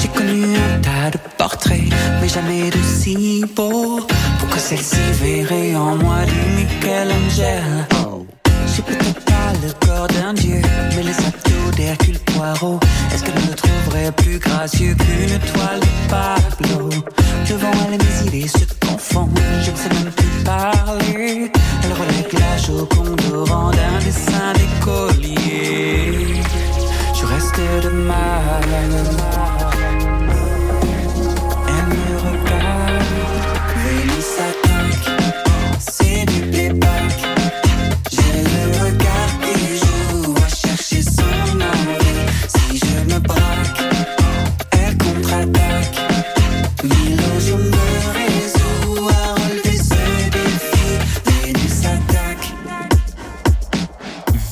J'ai 0.00 0.08
connu 0.08 0.56
un 0.56 0.80
tas 0.80 1.10
de 1.12 1.18
portraits, 1.36 1.92
mais 2.20 2.28
jamais 2.28 2.70
de 2.70 2.82
si 2.82 3.44
beau. 3.54 4.00
Pour 4.40 4.48
que 4.48 4.58
celle-ci 4.58 4.96
verrait 5.22 5.76
en 5.76 5.96
moi 5.96 6.24
du 6.24 6.40
Michelangelo. 6.56 8.26
J'ai 8.74 8.82
peut-être 8.82 9.17
le 9.62 9.72
corps 9.86 10.08
d'un 10.08 10.34
dieu, 10.34 10.60
mais 10.94 11.02
les 11.02 11.16
abdos 11.18 11.70
d'Hercule 11.76 12.18
Poirot. 12.20 12.80
Est-ce 13.12 13.24
qu'elle 13.24 13.34
me 13.34 13.54
trouverait 13.54 14.12
plus 14.12 14.38
gracieux 14.38 14.94
qu'une 14.94 15.38
toile 15.52 15.80
de 15.80 16.10
Pablo? 16.10 16.88
Devant 17.48 17.70
elle, 17.86 17.98
mes 17.98 18.28
idées 18.28 18.48
se 18.48 18.64
confondent, 18.86 19.38
je 19.64 19.70
ne 19.70 19.76
sais 19.76 19.88
même 19.88 20.12
plus 20.12 20.44
parler. 20.44 21.50
Elle 21.84 21.92
relève 21.92 22.28
la 22.38 22.56
joconde 22.58 23.20
au 23.32 23.44
rang 23.44 23.70
d'un 23.70 23.98
dessin 24.04 24.52
d'écolier. 24.54 26.42
Je 27.14 27.26
reste 27.26 27.84
de 27.84 27.90
mal. 27.90 29.67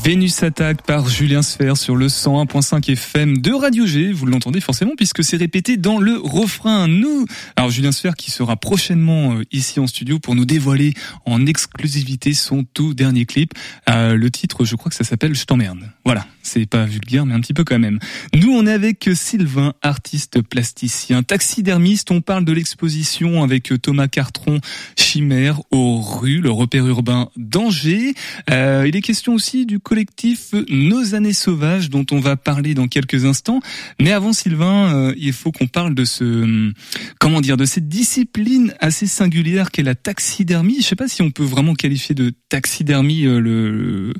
Vénus 0.07 0.45
attaque 0.45 0.83
par 0.83 1.09
Julien 1.09 1.42
Sfer 1.42 1.77
sur 1.77 1.97
le 1.97 2.07
101.5 2.07 2.92
FM 2.92 3.38
de 3.38 3.53
Radio 3.53 3.87
G. 3.87 4.12
Vous 4.12 4.27
l'entendez 4.27 4.61
forcément 4.61 4.92
puisque 4.97 5.25
c'est 5.25 5.37
répété 5.37 5.77
dans 5.79 5.99
le 5.99 6.16
refrain. 6.16 6.87
Nous, 6.87 7.27
alors 7.57 7.71
Julien 7.71 7.90
Sfer 7.90 8.14
qui 8.14 8.31
sera 8.31 8.55
prochainement 8.55 9.35
euh, 9.35 9.42
ici 9.51 9.81
en 9.81 9.88
studio 9.88 10.21
pour 10.21 10.37
nous 10.37 10.45
dévoiler 10.45 10.95
en 11.25 11.45
exclusivité 11.45 12.35
son 12.35 12.62
tout 12.62 12.95
dernier 12.95 13.27
clip. 13.27 13.53
Euh, 13.90 14.14
le 14.14 14.31
titre, 14.31 14.64
je 14.64 14.77
crois 14.77 14.90
que 14.90 14.95
ça 14.95 15.03
s'appelle 15.03 15.35
Je 15.35 15.45
t'emmerde. 15.45 15.81
Voilà, 16.05 16.25
c'est 16.45 16.66
pas 16.66 16.85
vulgaire 16.85 17.27
mais 17.27 17.35
un 17.35 17.40
petit 17.40 17.53
peu 17.53 17.64
quand 17.64 17.81
même. 17.81 17.99
Nous, 18.33 18.53
on 18.53 18.64
est 18.64 18.73
avec 18.73 19.11
Sylvain, 19.12 19.75
artiste 19.83 20.40
plasticien, 20.40 21.25
taxidermiste. 21.25 22.12
On 22.12 22.21
parle 22.21 22.45
de 22.45 22.53
l'exposition 22.53 23.42
avec 23.42 23.73
Thomas 23.83 24.07
Cartron, 24.07 24.61
Chimère 24.97 25.62
aux 25.73 26.01
rues, 26.01 26.40
le 26.40 26.53
repère 26.53 26.87
urbain 26.87 27.29
d'Angers. 27.37 28.14
Euh, 28.53 28.85
il 28.87 28.95
est 28.95 29.03
question 29.03 29.35
aussi 29.35 29.66
du 29.66 29.81
collectif 29.97 30.53
Nos 30.69 31.15
années 31.15 31.33
sauvages 31.33 31.89
dont 31.89 32.05
on 32.11 32.21
va 32.21 32.37
parler 32.37 32.75
dans 32.75 32.87
quelques 32.87 33.25
instants. 33.25 33.61
Mais 33.99 34.13
avant 34.13 34.35
Sylvain, 34.35 34.95
euh, 34.95 35.15
il 35.17 35.33
faut 35.33 35.53
qu'on 35.53 35.69
parle 35.69 35.95
de 35.95 36.05
ce 36.05 36.71
comment 37.19 37.41
dire 37.41 37.57
de 37.57 37.65
cette 37.65 37.89
discipline 37.89 38.75
assez 38.79 39.07
singulière 39.07 39.71
qu'est 39.71 39.83
la 39.83 39.95
taxidermie. 39.95 40.83
Je 40.83 40.87
sais 40.87 40.97
pas 40.97 41.09
si 41.09 41.23
on 41.23 41.31
peut 41.31 41.45
vraiment 41.45 41.75
qualifier 41.75 42.15
de 42.15 42.31
taxidermie 42.51 43.25
euh, 43.25 44.13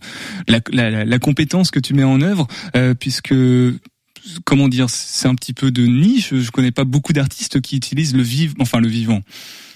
la, 0.49 1.19
compétence 1.19 1.71
que 1.71 1.79
tu 1.79 1.93
mets 1.93 2.05
en 2.05 2.23
œuvre 2.23 2.47
euh, 2.75 2.95
puisque 2.95 3.35
comment 4.47 4.69
dire, 4.69 4.89
c'est 4.89 5.29
un 5.29 5.35
petit 5.35 5.53
peu 5.53 5.71
de 5.71 5.85
niche. 5.85 6.35
Je 6.35 6.51
connais 6.53 6.73
pas 6.73 6.85
beaucoup 6.85 7.13
d'artistes 7.13 7.61
qui 7.61 7.77
utilisent 7.77 8.17
le 8.17 8.23
vivant, 8.23 8.55
enfin 8.61 8.81
le 8.81 8.89
vivant. 8.89 9.21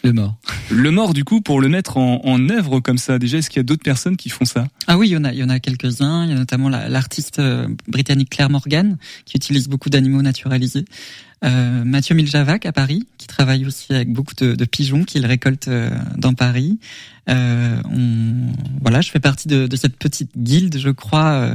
Le 0.03 0.13
mort. 0.13 0.37
Le 0.71 0.91
mort, 0.91 1.13
du 1.13 1.25
coup, 1.25 1.41
pour 1.41 1.61
le 1.61 1.69
mettre 1.69 1.97
en, 1.97 2.21
en 2.25 2.49
œuvre 2.49 2.81
comme 2.81 2.99
ça. 2.99 3.19
Déjà, 3.19 3.39
est-ce 3.39 3.51
qu'il 3.51 3.59
y 3.59 3.61
a 3.61 3.65
d'autres 3.65 3.83
personnes 3.83 4.17
qui 4.17 4.29
font 4.31 4.45
ça? 4.45 4.67
Ah 4.87 4.97
oui, 4.97 5.09
il 5.09 5.13
y 5.13 5.17
en 5.17 5.25
a, 5.25 5.33
il 5.33 5.39
y 5.39 5.45
en 5.45 5.49
a 5.49 5.61
quelques-uns. 5.61 6.25
Il 6.25 6.31
y 6.31 6.33
a 6.33 6.37
notamment 6.37 6.69
l'artiste 6.69 7.39
euh, 7.39 7.69
britannique 7.87 8.31
Claire 8.31 8.51
Morgan 8.51 8.97
qui 9.27 9.37
utilise 9.37 9.69
beaucoup 9.69 9.91
d'animaux 9.91 10.23
naturalisés. 10.23 10.85
Euh, 11.43 11.85
Mathieu 11.85 12.15
Miljavac 12.15 12.67
à 12.67 12.73
Paris, 12.73 13.07
qui 13.17 13.27
travaille 13.27 13.65
aussi 13.65 13.93
avec 13.95 14.13
beaucoup 14.13 14.35
de, 14.35 14.55
de 14.55 14.65
pigeons 14.65 15.05
qu'il 15.05 15.25
récolte 15.25 15.69
euh, 15.69 15.91
dans 16.17 16.35
Paris. 16.35 16.79
Euh, 17.29 17.81
on, 17.91 18.53
voilà, 18.83 19.01
je 19.01 19.11
fais 19.11 19.21
partie 19.21 19.49
de, 19.49 19.67
de, 19.67 19.77
cette 19.77 19.97
petite 19.97 20.31
guilde, 20.37 20.79
je 20.79 20.91
crois, 20.91 21.31
euh, 21.33 21.55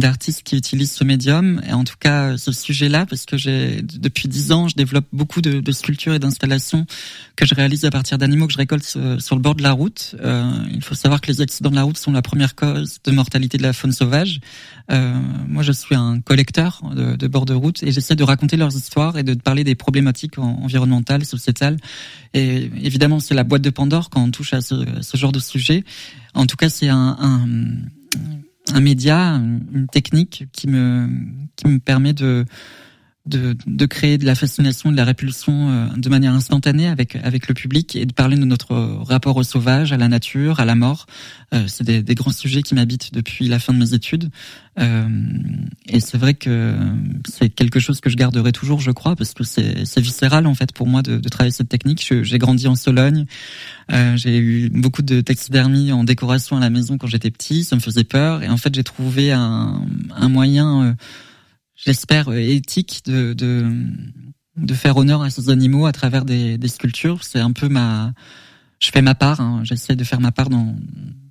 d'artistes 0.00 0.42
qui 0.42 0.56
utilisent 0.56 0.92
ce 0.92 1.04
médium 1.04 1.60
et 1.68 1.72
en 1.72 1.84
tout 1.84 1.96
cas 1.98 2.36
ce 2.36 2.52
sujet-là 2.52 3.06
parce 3.06 3.26
que 3.26 3.36
j'ai 3.36 3.82
depuis 3.82 4.28
dix 4.28 4.52
ans 4.52 4.68
je 4.68 4.74
développe 4.74 5.06
beaucoup 5.12 5.40
de, 5.40 5.60
de 5.60 5.72
sculptures 5.72 6.14
et 6.14 6.18
d'installations 6.18 6.86
que 7.36 7.46
je 7.46 7.54
réalise 7.54 7.84
à 7.84 7.90
partir 7.90 8.18
d'animaux 8.18 8.46
que 8.46 8.52
je 8.52 8.58
récolte 8.58 8.84
sur 8.84 9.36
le 9.36 9.40
bord 9.40 9.54
de 9.54 9.62
la 9.62 9.72
route. 9.72 10.14
Euh, 10.20 10.50
il 10.72 10.82
faut 10.82 10.94
savoir 10.94 11.20
que 11.20 11.28
les 11.28 11.40
accidents 11.40 11.70
de 11.70 11.74
la 11.74 11.84
route 11.84 11.96
sont 11.96 12.12
la 12.12 12.22
première 12.22 12.54
cause 12.54 12.98
de 13.04 13.10
mortalité 13.10 13.56
de 13.58 13.62
la 13.62 13.72
faune 13.72 13.92
sauvage. 13.92 14.40
Euh, 14.90 15.14
moi 15.48 15.62
je 15.62 15.72
suis 15.72 15.94
un 15.94 16.20
collecteur 16.20 16.82
de, 16.94 17.16
de 17.16 17.26
bord 17.28 17.46
de 17.46 17.54
route 17.54 17.82
et 17.82 17.92
j'essaie 17.92 18.16
de 18.16 18.24
raconter 18.24 18.56
leurs 18.56 18.76
histoires 18.76 19.16
et 19.16 19.22
de 19.22 19.34
parler 19.34 19.64
des 19.64 19.74
problématiques 19.74 20.38
environnementales, 20.38 21.24
sociétales. 21.24 21.76
Et 22.34 22.70
évidemment 22.82 23.20
c'est 23.20 23.34
la 23.34 23.44
boîte 23.44 23.62
de 23.62 23.70
Pandore 23.70 24.10
quand 24.10 24.22
on 24.22 24.30
touche 24.30 24.52
à 24.52 24.60
ce, 24.60 24.74
ce 25.00 25.16
genre 25.16 25.32
de 25.32 25.40
sujet. 25.40 25.84
En 26.34 26.46
tout 26.46 26.56
cas 26.56 26.68
c'est 26.68 26.88
un, 26.88 27.16
un 27.20 27.40
un 28.72 28.80
média, 28.80 29.34
une 29.34 29.86
technique 29.90 30.44
qui 30.52 30.68
me 30.68 31.08
qui 31.56 31.68
me 31.68 31.78
permet 31.78 32.12
de 32.12 32.44
de, 33.26 33.56
de 33.66 33.86
créer 33.86 34.18
de 34.18 34.24
la 34.24 34.34
fascination, 34.34 34.90
de 34.90 34.96
la 34.96 35.04
répulsion 35.04 35.70
euh, 35.70 35.86
de 35.96 36.08
manière 36.08 36.32
instantanée 36.32 36.88
avec 36.88 37.16
avec 37.16 37.48
le 37.48 37.54
public 37.54 37.94
et 37.94 38.06
de 38.06 38.12
parler 38.12 38.36
de 38.36 38.44
notre 38.44 38.74
rapport 38.74 39.36
au 39.36 39.42
sauvage, 39.42 39.92
à 39.92 39.96
la 39.96 40.08
nature, 40.08 40.60
à 40.60 40.64
la 40.64 40.74
mort. 40.74 41.06
Euh, 41.52 41.64
c'est 41.66 41.84
des, 41.84 42.02
des, 42.02 42.14
grands 42.14 42.32
sujets 42.32 42.62
qui 42.62 42.74
m'habitent 42.74 43.12
depuis 43.12 43.48
la 43.48 43.58
fin 43.58 43.72
de 43.72 43.78
mes 43.78 43.94
études. 43.94 44.30
Euh, 44.78 45.08
et 45.88 46.00
c'est 46.00 46.16
vrai 46.16 46.34
que 46.34 46.76
c'est 47.28 47.50
quelque 47.50 47.80
chose 47.80 48.00
que 48.00 48.08
je 48.08 48.16
garderai 48.16 48.52
toujours, 48.52 48.80
je 48.80 48.90
crois, 48.90 49.16
parce 49.16 49.34
que 49.34 49.44
c'est 49.44 50.00
viscéral 50.00 50.46
en 50.46 50.54
fait 50.54 50.72
pour 50.72 50.86
moi 50.86 51.02
de, 51.02 51.18
de 51.18 51.28
travailler 51.28 51.52
cette 51.52 51.68
technique. 51.68 52.12
J'ai 52.22 52.38
grandi 52.38 52.68
en 52.68 52.76
Sologne, 52.76 53.26
euh, 53.92 54.16
j'ai 54.16 54.38
eu 54.38 54.70
beaucoup 54.70 55.02
de 55.02 55.20
taxidermie 55.20 55.92
en 55.92 56.04
décoration 56.04 56.56
à 56.56 56.60
la 56.60 56.70
maison 56.70 56.98
quand 56.98 57.08
j'étais 57.08 57.30
petit, 57.30 57.64
ça 57.64 57.76
me 57.76 57.80
faisait 57.80 58.04
peur. 58.04 58.42
Et 58.42 58.48
en 58.48 58.56
fait, 58.56 58.74
j'ai 58.74 58.84
trouvé 58.84 59.32
un, 59.32 59.82
un 60.16 60.28
moyen 60.28 60.82
euh, 60.82 60.92
j'espère, 61.84 62.28
euh, 62.28 62.38
éthique 62.38 63.02
de, 63.06 63.32
de, 63.32 63.70
de 64.56 64.74
faire 64.74 64.96
honneur 64.96 65.22
à 65.22 65.30
ces 65.30 65.50
animaux 65.50 65.86
à 65.86 65.92
travers 65.92 66.24
des, 66.24 66.58
sculptures. 66.68 67.24
C'est 67.24 67.40
un 67.40 67.52
peu 67.52 67.68
ma, 67.68 68.12
je 68.78 68.90
fais 68.90 69.02
ma 69.02 69.14
part. 69.14 69.40
Hein. 69.40 69.62
J'essaie 69.64 69.96
de 69.96 70.04
faire 70.04 70.20
ma 70.20 70.32
part 70.32 70.48
dans 70.48 70.76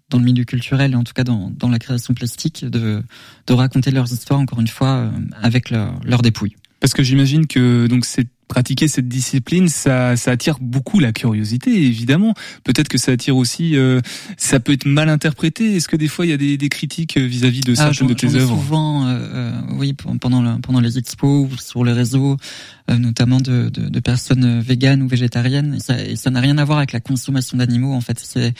dans 0.09 0.17
le 0.17 0.23
milieu 0.23 0.43
culturel 0.43 0.93
et 0.93 0.95
en 0.95 1.03
tout 1.03 1.13
cas 1.13 1.23
dans, 1.23 1.51
dans 1.51 1.69
la 1.69 1.79
création 1.79 2.13
plastique, 2.13 2.65
de, 2.65 3.03
de 3.47 3.53
raconter 3.53 3.91
leurs 3.91 4.11
histoires 4.11 4.39
encore 4.39 4.59
une 4.59 4.67
fois 4.67 4.95
euh, 4.95 5.11
avec 5.41 5.69
leur, 5.69 5.99
leur 6.03 6.21
dépouille. 6.21 6.55
Parce 6.79 6.93
que 6.93 7.03
j'imagine 7.03 7.47
que 7.47 7.87
donc 7.87 8.05
c'est 8.05 8.27
pratiquer 8.49 8.87
cette 8.87 9.07
discipline, 9.07 9.69
ça, 9.69 10.17
ça 10.17 10.31
attire 10.31 10.57
beaucoup 10.59 10.99
la 10.99 11.13
curiosité, 11.13 11.71
évidemment. 11.71 12.33
Peut-être 12.63 12.87
que 12.87 12.97
ça 12.97 13.11
attire 13.11 13.37
aussi, 13.37 13.77
euh, 13.77 14.01
ça 14.37 14.59
peut 14.59 14.73
être 14.73 14.85
mal 14.85 15.07
interprété. 15.07 15.75
Est-ce 15.75 15.87
que 15.87 15.95
des 15.95 16.07
fois 16.07 16.25
il 16.25 16.29
y 16.29 16.33
a 16.33 16.37
des, 16.37 16.57
des 16.57 16.69
critiques 16.69 17.17
vis-à-vis 17.17 17.61
de 17.61 17.73
ah, 17.73 17.93
certaines 17.93 18.07
de 18.07 18.13
tes 18.15 18.35
œuvres 18.35 18.57
Souvent, 18.57 19.05
euh, 19.05 19.19
euh, 19.33 19.61
oui, 19.73 19.93
pendant 19.93 20.41
le, 20.41 20.59
pendant 20.61 20.79
les 20.79 20.97
expos 20.97 21.47
ou 21.49 21.57
sur 21.57 21.85
les 21.85 21.93
réseaux, 21.93 22.37
euh, 22.89 22.97
notamment 22.97 23.39
de, 23.39 23.69
de, 23.69 23.87
de, 23.87 23.99
personnes 23.99 24.59
véganes 24.59 25.03
ou 25.03 25.07
végétariennes. 25.07 25.77
Et 26.07 26.15
ça 26.15 26.29
n'a 26.31 26.41
rien 26.41 26.57
à 26.57 26.65
voir 26.65 26.79
avec 26.79 26.91
la 26.91 26.99
consommation 26.99 27.57
d'animaux. 27.57 27.93
En 27.93 28.01
fait, 28.01 28.19
c'est 28.19 28.55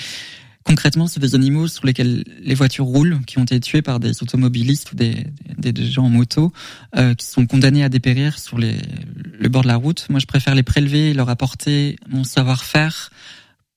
Concrètement, 0.66 1.08
c'est 1.08 1.20
des 1.20 1.36
animaux 1.36 1.68
sur 1.68 1.86
lesquels 1.86 2.24
les 2.42 2.54
voitures 2.54 2.86
roulent, 2.86 3.20
qui 3.26 3.40
ont 3.40 3.44
été 3.44 3.60
tués 3.60 3.82
par 3.82 4.00
des 4.00 4.22
automobilistes 4.22 4.92
ou 4.92 4.96
des, 4.96 5.26
gens 5.86 6.06
en 6.06 6.10
moto, 6.10 6.52
euh, 6.96 7.16
qui 7.16 7.26
sont 7.26 7.46
condamnés 7.46 7.84
à 7.84 7.90
dépérir 7.90 8.38
sur 8.38 8.58
le 8.58 9.48
bord 9.48 9.64
de 9.64 9.68
la 9.68 9.78
route. 9.78 10.06
Moi, 10.10 10.20
je 10.20 10.28
préfère 10.28 10.56
les 10.56 10.64
prélever 10.64 11.14
leur 11.14 11.30
apporter 11.30 11.98
mon 12.08 12.24
savoir-faire 12.24 13.10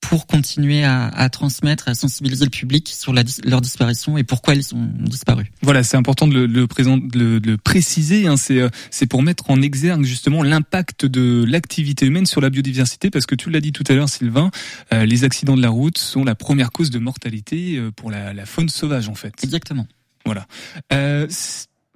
pour 0.03 0.27
continuer 0.27 0.83
à, 0.83 1.07
à, 1.07 1.29
transmettre, 1.29 1.87
à 1.87 1.95
sensibiliser 1.95 2.43
le 2.43 2.49
public 2.49 2.89
sur 2.89 3.13
la, 3.13 3.23
leur 3.45 3.61
disparition 3.61 4.17
et 4.17 4.25
pourquoi 4.25 4.53
ils 4.53 4.63
sont 4.63 4.89
disparus. 4.99 5.47
Voilà, 5.61 5.81
c'est 5.81 5.95
important 5.95 6.27
de 6.27 6.33
le, 6.33 6.45
le, 6.45 6.67
présent, 6.67 6.97
de 6.97 7.17
le, 7.17 7.39
de 7.39 7.51
le 7.51 7.57
préciser. 7.57 8.27
Hein, 8.27 8.35
c'est, 8.35 8.59
euh, 8.59 8.67
c'est 8.91 9.07
pour 9.07 9.23
mettre 9.23 9.49
en 9.49 9.61
exergue 9.61 10.03
justement 10.03 10.43
l'impact 10.43 11.05
de 11.05 11.45
l'activité 11.47 12.05
humaine 12.05 12.25
sur 12.25 12.41
la 12.41 12.49
biodiversité, 12.49 13.09
parce 13.09 13.25
que 13.25 13.35
tu 13.35 13.49
l'as 13.49 13.61
dit 13.61 13.71
tout 13.71 13.85
à 13.87 13.93
l'heure, 13.93 14.09
Sylvain, 14.09 14.51
euh, 14.93 15.05
les 15.05 15.23
accidents 15.23 15.55
de 15.55 15.61
la 15.61 15.69
route 15.69 15.97
sont 15.97 16.25
la 16.25 16.35
première 16.35 16.71
cause 16.71 16.89
de 16.89 16.99
mortalité 16.99 17.77
euh, 17.77 17.91
pour 17.91 18.11
la, 18.11 18.33
la 18.33 18.45
faune 18.45 18.67
sauvage, 18.67 19.07
en 19.07 19.15
fait. 19.15 19.33
Exactement. 19.41 19.87
Voilà. 20.25 20.47
Euh, 20.91 21.27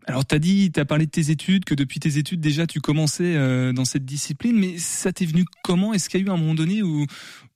alors 0.08 0.26
t'as 0.26 0.40
dit, 0.40 0.72
t'as 0.72 0.86
parlé 0.86 1.06
de 1.06 1.12
tes 1.12 1.32
études, 1.32 1.66
que 1.66 1.76
depuis 1.76 2.00
tes 2.00 2.18
études 2.18 2.40
déjà 2.40 2.66
tu 2.66 2.80
commençais 2.80 3.36
euh, 3.36 3.74
dans 3.74 3.84
cette 3.84 4.06
discipline, 4.06 4.58
mais 4.58 4.78
ça 4.78 5.12
t'est 5.12 5.26
venu 5.26 5.44
comment? 5.66 5.94
Est-ce 5.94 6.08
qu'il 6.08 6.22
y 6.22 6.24
a 6.24 6.28
eu 6.28 6.30
un 6.30 6.38
moment 6.38 6.56
donné 6.56 6.82
où, 6.82 7.06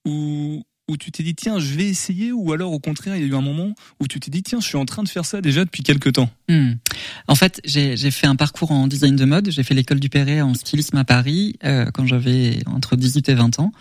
où, 0.06 0.64
où 0.90 0.98
tu 0.98 1.12
t'es 1.12 1.24
dit 1.24 1.36
tiens 1.36 1.60
je 1.60 1.76
vais 1.76 1.88
essayer 1.88 2.32
ou 2.32 2.52
alors 2.52 2.72
au 2.72 2.80
contraire 2.80 3.16
il 3.16 3.22
y 3.22 3.26
a 3.26 3.28
eu 3.28 3.36
un 3.36 3.42
moment 3.42 3.74
où 4.00 4.08
tu 4.08 4.20
t'es 4.20 4.32
dit 4.32 4.44
tiens 4.44 4.60
je 4.60 4.68
suis 4.68 4.78
en 4.78 4.86
train 4.86 5.04
de 5.04 5.10
faire 5.10 5.26
ça 5.26 5.42
déjà 5.42 5.64
depuis 5.64 5.84
quelques 5.84 6.14
temps 6.14 6.30
hmm. 6.50 6.74
En 7.28 7.36
fait 7.36 7.62
j'ai 7.66 8.12
fait 8.12 8.28
un 8.28 8.36
parcours 8.36 8.72
en 8.72 8.88
design 8.88 9.16
de 9.16 9.26
mode, 9.26 9.50
j'ai 9.52 9.64
fait 9.64 9.74
l'école 9.74 10.00
du 10.00 10.10
Perret 10.10 10.42
en 10.42 10.54
stylisme 10.54 10.98
à 10.98 11.06
Paris 11.06 11.56
euh, 11.64 11.86
quand 11.94 12.06
j'avais 12.06 12.60
entre 12.68 12.96
18 12.96 13.30
et 13.30 13.34
20 13.36 13.60
ans. 13.60 13.72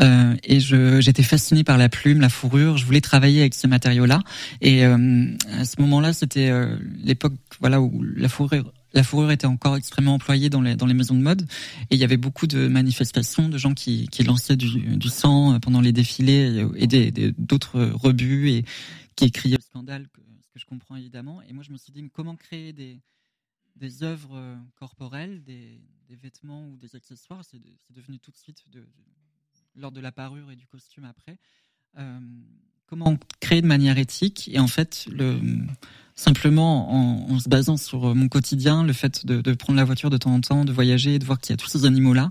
Euh, 0.00 0.34
et 0.44 0.60
j'étais 0.60 1.22
fasciné 1.22 1.64
par 1.64 1.78
la 1.78 1.88
plume, 1.88 2.20
la 2.20 2.28
fourrure. 2.28 2.76
Je 2.76 2.84
voulais 2.84 3.00
travailler 3.00 3.40
avec 3.40 3.54
ces 3.54 3.68
matériaux-là. 3.68 4.20
Et 4.60 4.84
euh, 4.84 5.26
à 5.58 5.64
ce 5.64 5.80
moment-là, 5.80 6.12
c'était 6.12 6.50
euh, 6.50 6.76
l'époque, 7.02 7.34
voilà, 7.60 7.80
où 7.80 8.02
la 8.02 8.28
fourrure 8.28 8.72
la 8.96 9.04
fourrure 9.04 9.30
était 9.30 9.46
encore 9.46 9.76
extrêmement 9.76 10.14
employée 10.14 10.50
dans 10.50 10.62
les, 10.62 10.74
dans 10.74 10.86
les 10.86 10.94
maisons 10.94 11.14
de 11.14 11.20
mode. 11.22 11.42
Et 11.90 11.94
il 11.94 11.98
y 11.98 12.04
avait 12.04 12.16
beaucoup 12.16 12.46
de 12.46 12.66
manifestations 12.66 13.48
de 13.48 13.58
gens 13.58 13.74
qui, 13.74 14.08
qui 14.08 14.24
lançaient 14.24 14.56
du, 14.56 14.96
du 14.96 15.08
sang 15.08 15.60
pendant 15.60 15.80
les 15.80 15.92
défilés 15.92 16.66
et 16.76 17.32
d'autres 17.38 17.80
rebuts 17.80 18.50
et 18.50 18.64
qui 19.14 19.30
criaient 19.30 19.58
le 19.58 19.62
scandale, 19.62 20.08
ce 20.42 20.48
que 20.48 20.58
je 20.58 20.64
comprends 20.64 20.96
évidemment. 20.96 21.42
Et 21.42 21.52
moi, 21.52 21.62
je 21.62 21.70
me 21.72 21.76
suis 21.76 21.92
dit, 21.92 22.02
comment 22.12 22.36
créer 22.36 22.72
des, 22.72 23.00
des 23.76 24.02
œuvres 24.02 24.56
corporelles, 24.74 25.42
des, 25.44 25.78
des 26.08 26.16
vêtements 26.16 26.66
ou 26.68 26.76
des 26.76 26.96
accessoires? 26.96 27.44
C'est 27.44 27.60
devenu 27.90 28.18
tout 28.18 28.30
de 28.30 28.36
suite, 28.36 28.64
lors 29.76 29.92
de 29.92 30.00
la 30.00 30.10
parure 30.10 30.50
et 30.50 30.56
du 30.56 30.66
costume 30.66 31.04
après, 31.04 31.38
euh, 31.98 32.18
comment 32.88 33.16
créer 33.40 33.62
de 33.62 33.66
manière 33.66 33.98
éthique 33.98 34.48
et 34.52 34.58
en 34.58 34.68
fait 34.68 35.06
le 35.10 35.38
simplement 36.14 37.30
en, 37.30 37.38
se 37.38 37.48
basant 37.48 37.76
sur 37.76 38.14
mon 38.14 38.28
quotidien, 38.28 38.84
le 38.84 38.94
fait 38.94 39.26
de, 39.26 39.42
de, 39.42 39.52
prendre 39.52 39.76
la 39.76 39.84
voiture 39.84 40.08
de 40.08 40.16
temps 40.16 40.32
en 40.32 40.40
temps, 40.40 40.64
de 40.64 40.72
voyager, 40.72 41.18
de 41.18 41.24
voir 41.24 41.38
qu'il 41.38 41.50
y 41.50 41.54
a 41.54 41.56
tous 41.58 41.68
ces 41.68 41.84
animaux-là, 41.84 42.30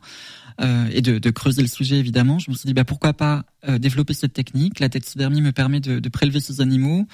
euh, 0.62 0.88
et 0.92 1.02
de, 1.02 1.20
de, 1.20 1.30
creuser 1.30 1.62
le 1.62 1.68
sujet 1.68 1.98
évidemment, 1.98 2.40
je 2.40 2.50
me 2.50 2.56
suis 2.56 2.66
dit 2.66 2.74
bah 2.74 2.84
pourquoi 2.84 3.14
pas 3.14 3.46
euh, 3.68 3.78
développer 3.78 4.14
cette 4.14 4.34
technique? 4.34 4.80
La 4.80 4.90
taxidermie 4.90 5.42
me 5.42 5.52
permet 5.52 5.82
de, 5.82 6.00
de 6.00 6.10
prélever 6.10 6.40
ces 6.40 6.62
animaux, 6.62 7.06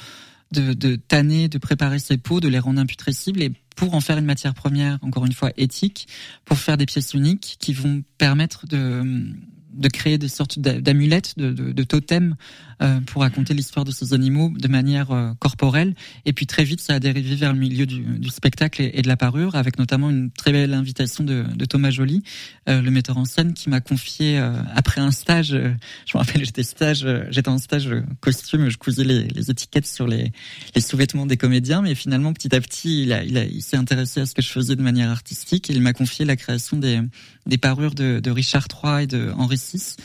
de, 0.52 0.74
de, 0.74 0.96
tanner, 0.96 1.50
de 1.50 1.58
préparer 1.58 2.00
ces 2.00 2.18
peaux, 2.18 2.40
de 2.40 2.48
les 2.48 2.60
rendre 2.60 2.80
imputrescibles 2.80 3.42
et 3.42 3.52
pour 3.76 3.94
en 3.94 4.00
faire 4.00 4.18
une 4.18 4.26
matière 4.26 4.54
première, 4.54 4.98
encore 5.02 5.26
une 5.26 5.34
fois 5.34 5.52
éthique, 5.58 6.08
pour 6.46 6.58
faire 6.58 6.78
des 6.78 6.86
pièces 6.86 7.14
uniques 7.14 7.58
qui 7.60 7.74
vont 7.74 8.04
permettre 8.18 8.66
de 8.68 9.34
de 9.74 9.88
créer 9.88 10.18
des 10.18 10.28
sortes 10.28 10.60
d'amulettes, 10.60 11.34
de, 11.38 11.52
de, 11.52 11.84
totems 11.84 12.36
euh, 12.82 13.00
pour 13.02 13.22
raconter 13.22 13.54
l'histoire 13.54 13.86
de 13.86 13.92
ces 13.92 14.14
animaux 14.14 14.52
de 14.56 14.68
manière 14.68 15.12
euh, 15.12 15.32
corporelle. 15.40 15.94
Et 16.26 16.34
puis 16.34 16.46
très 16.46 16.64
vite, 16.64 16.82
ça 16.82 16.96
a 16.96 17.00
dérivé 17.00 17.36
vers 17.36 17.54
le 17.54 17.60
milieu 17.60 17.86
du, 17.86 18.30
spectacle 18.30 18.82
et, 18.82 19.02
de 19.02 19.08
la 19.08 19.18
parure, 19.18 19.56
avec 19.56 19.78
notamment 19.78 20.10
une 20.10 20.32
très 20.32 20.52
belle 20.52 20.74
invitation 20.74 21.24
de, 21.24 21.46
Thomas 21.66 21.92
Joly, 21.92 22.24
euh, 22.70 22.82
le 22.82 22.92
metteur 22.92 23.18
en 23.18 23.26
scène, 23.26 23.54
qui 23.54 23.70
m'a 23.70 23.82
confié 23.82 24.38
après 24.76 25.02
un 25.02 25.12
stage. 25.12 25.50
je 25.50 26.18
me 26.18 26.18
rappelle, 26.18 26.44
j'étais 26.44 26.64
stage, 26.64 27.08
j'étais 27.30 27.50
en 27.50 27.58
stage 27.58 27.90
costume, 28.20 28.70
je 28.70 28.78
cousais 28.78 29.04
les, 29.04 29.24
les 29.26 29.52
étiquettes 29.52 29.88
sur 29.88 30.08
les, 30.08 30.32
les 30.76 30.82
sous-vêtements 30.82 31.26
des 31.26 31.38
comédiens, 31.38 31.82
mais 31.82 31.96
finalement, 31.96 32.34
petit 32.34 32.54
à 32.56 32.62
petit, 32.62 33.04
il, 33.04 33.14
a, 33.14 33.24
il, 33.24 33.38
a, 33.38 33.46
il 33.46 33.62
s'est 33.62 33.78
intéressé 33.78 34.22
à 34.22 34.26
ce 34.26 34.34
que 34.34 34.42
je 34.42 34.50
faisais 34.50 34.76
de 34.76 34.82
manière 34.82 35.10
artistique 35.10 35.70
et 35.70 35.74
il 35.74 35.82
m'a 35.82 35.94
confié 35.94 36.26
la 36.26 36.36
création 36.36 36.78
des, 36.78 37.02
des 37.46 37.58
parures 37.58 37.96
de, 37.96 38.20
de 38.20 38.32
Richard 38.32 38.68
III 38.72 39.04
et 39.04 39.08
de 39.08 39.32
Henri 39.38 39.58
VI, 39.58 39.96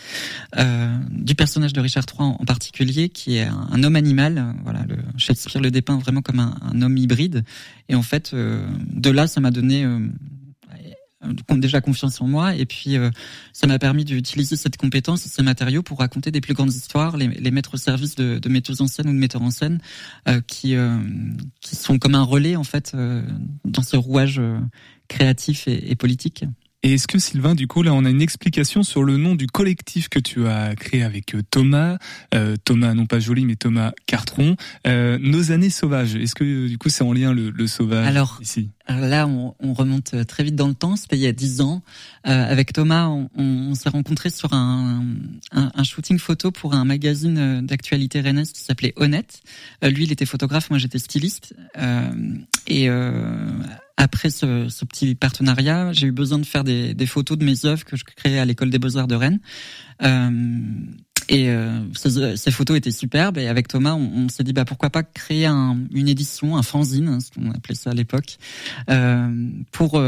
euh, 0.56 0.96
du 1.10 1.34
personnage 1.34 1.72
de 1.72 1.80
Richard 1.80 2.04
III 2.08 2.28
en 2.38 2.44
particulier, 2.44 3.08
qui 3.08 3.36
est 3.36 3.46
un, 3.46 3.82
homme 3.82 3.96
animal. 3.96 4.54
Voilà, 4.64 4.84
le 4.88 4.96
Shakespeare 5.16 5.60
le 5.60 5.70
dépeint 5.70 5.98
vraiment 5.98 6.22
comme 6.22 6.40
un, 6.40 6.56
un 6.62 6.82
homme 6.82 6.96
hybride. 6.96 7.44
Et 7.88 7.94
en 7.94 8.02
fait, 8.02 8.32
euh, 8.32 8.66
de 8.92 9.10
là, 9.10 9.26
ça 9.26 9.40
m'a 9.40 9.50
donné 9.50 9.84
euh, 9.84 9.98
déjà 11.56 11.80
confiance 11.80 12.20
en 12.20 12.26
moi 12.26 12.54
et 12.54 12.66
puis 12.66 12.96
euh, 12.96 13.10
ça 13.52 13.66
m'a 13.66 13.78
permis 13.78 14.04
d'utiliser 14.04 14.56
cette 14.56 14.76
compétence 14.76 15.22
ces 15.22 15.42
matériaux 15.42 15.82
pour 15.82 15.98
raconter 15.98 16.30
des 16.30 16.40
plus 16.40 16.54
grandes 16.54 16.72
histoires, 16.72 17.16
les, 17.16 17.28
les 17.28 17.50
mettre 17.50 17.74
au 17.74 17.76
service 17.76 18.14
de, 18.14 18.38
de 18.38 18.48
metteuses 18.48 18.80
en 18.80 18.86
scène 18.86 19.08
ou 19.08 19.12
de 19.12 19.18
metteurs 19.18 19.42
en 19.42 19.50
scène 19.50 19.80
euh, 20.28 20.40
qui 20.46 20.74
euh, 20.74 20.98
qui 21.60 21.76
sont 21.76 21.98
comme 21.98 22.14
un 22.14 22.22
relais 22.22 22.56
en 22.56 22.64
fait 22.64 22.96
dans 23.64 23.82
ce 23.82 23.96
rouage 23.96 24.40
créatif 25.08 25.68
et, 25.68 25.90
et 25.90 25.96
politique. 25.96 26.44
Et 26.86 26.92
est-ce 26.92 27.08
que 27.08 27.18
Sylvain, 27.18 27.56
du 27.56 27.66
coup, 27.66 27.82
là, 27.82 27.92
on 27.92 28.04
a 28.04 28.10
une 28.10 28.22
explication 28.22 28.84
sur 28.84 29.02
le 29.02 29.16
nom 29.16 29.34
du 29.34 29.48
collectif 29.48 30.08
que 30.08 30.20
tu 30.20 30.46
as 30.46 30.76
créé 30.76 31.02
avec 31.02 31.34
euh, 31.34 31.42
Thomas, 31.50 31.98
euh, 32.32 32.54
Thomas 32.64 32.94
non 32.94 33.06
pas 33.06 33.18
joli, 33.18 33.44
mais 33.44 33.56
Thomas 33.56 33.90
Cartron, 34.06 34.54
euh, 34.86 35.18
Nos 35.20 35.50
années 35.50 35.68
sauvages. 35.68 36.14
Est-ce 36.14 36.36
que 36.36 36.68
du 36.68 36.78
coup, 36.78 36.88
c'est 36.88 37.02
en 37.02 37.12
lien 37.12 37.32
le, 37.32 37.50
le 37.50 37.66
sauvage 37.66 38.06
alors, 38.06 38.38
ici? 38.40 38.70
alors 38.86 39.08
là, 39.08 39.26
on, 39.26 39.54
on, 39.58 39.72
remonte 39.74 40.14
très 40.26 40.44
vite 40.44 40.54
dans 40.54 40.68
le 40.68 40.74
temps. 40.74 40.96
C'était 40.96 41.16
il 41.16 41.22
y 41.22 41.26
a 41.26 41.32
dix 41.32 41.60
ans. 41.60 41.82
Euh, 42.28 42.50
avec 42.52 42.72
Thomas, 42.72 43.08
on, 43.08 43.28
on 43.36 43.74
s'est 43.74 43.88
rencontrés 43.88 44.30
sur 44.30 44.52
un, 44.52 45.04
un, 45.52 45.72
un, 45.74 45.82
shooting 45.82 46.18
photo 46.18 46.52
pour 46.52 46.74
un 46.74 46.84
magazine 46.84 47.66
d'actualité 47.66 48.20
rennaise 48.20 48.52
qui 48.52 48.60
s'appelait 48.60 48.92
Honnête. 48.96 49.40
Euh, 49.82 49.90
lui, 49.90 50.04
il 50.04 50.12
était 50.12 50.26
photographe, 50.26 50.70
moi 50.70 50.78
j'étais 50.78 50.98
styliste. 50.98 51.54
Euh, 51.78 52.12
et 52.68 52.88
après 53.96 54.30
ce, 54.30 54.84
petit 54.84 55.14
partenariat, 55.14 55.92
j'ai 55.92 56.08
eu 56.08 56.12
besoin 56.12 56.38
de 56.38 56.46
faire 56.46 56.64
des, 56.64 57.06
photos 57.06 57.38
de 57.38 57.44
mes 57.44 57.64
œuvres 57.64 57.84
que 57.84 57.96
je 57.96 58.04
créais 58.04 58.38
à 58.38 58.44
l'école 58.44 58.70
des 58.70 58.78
beaux-arts 58.78 59.08
de 59.08 59.14
Rennes. 59.14 59.40
Euh, 60.02 60.30
et 61.28 61.48
euh, 61.48 61.80
ces, 61.94 62.50
photos 62.50 62.76
étaient 62.76 62.90
superbes. 62.90 63.38
Et 63.38 63.48
avec 63.48 63.68
Thomas, 63.68 63.94
on, 63.94 64.28
s'est 64.28 64.44
dit 64.44 64.52
bah 64.52 64.64
pourquoi 64.64 64.90
pas 64.90 65.02
créer 65.02 65.46
un, 65.46 65.78
une 65.92 66.08
édition, 66.08 66.56
un 66.56 66.62
fanzine, 66.62 67.08
hein, 67.08 67.18
ce 67.20 67.30
qu'on 67.30 67.50
appelait 67.50 67.74
ça 67.74 67.90
à 67.90 67.94
l'époque, 67.94 68.36
euh, 68.90 69.48
pour 69.72 70.00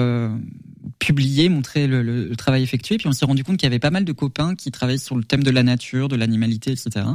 publier, 0.99 1.49
montrer 1.49 1.87
le, 1.87 2.03
le, 2.03 2.29
le, 2.29 2.37
travail 2.37 2.63
effectué. 2.63 2.99
Puis 2.99 3.09
on 3.09 3.13
s'est 3.13 3.27
rendu 3.27 3.43
compte 3.43 3.57
qu'il 3.57 3.67
y 3.67 3.73
avait 3.73 3.79
pas 3.79 3.91
mal 3.91 4.05
de 4.05 4.13
copains 4.13 4.55
qui 4.55 4.71
travaillaient 4.71 4.99
sur 4.99 5.17
le 5.17 5.25
thème 5.25 5.43
de 5.43 5.51
la 5.51 5.63
nature, 5.63 6.09
de 6.09 6.17
l'animalité, 6.17 6.73
etc 6.73 7.07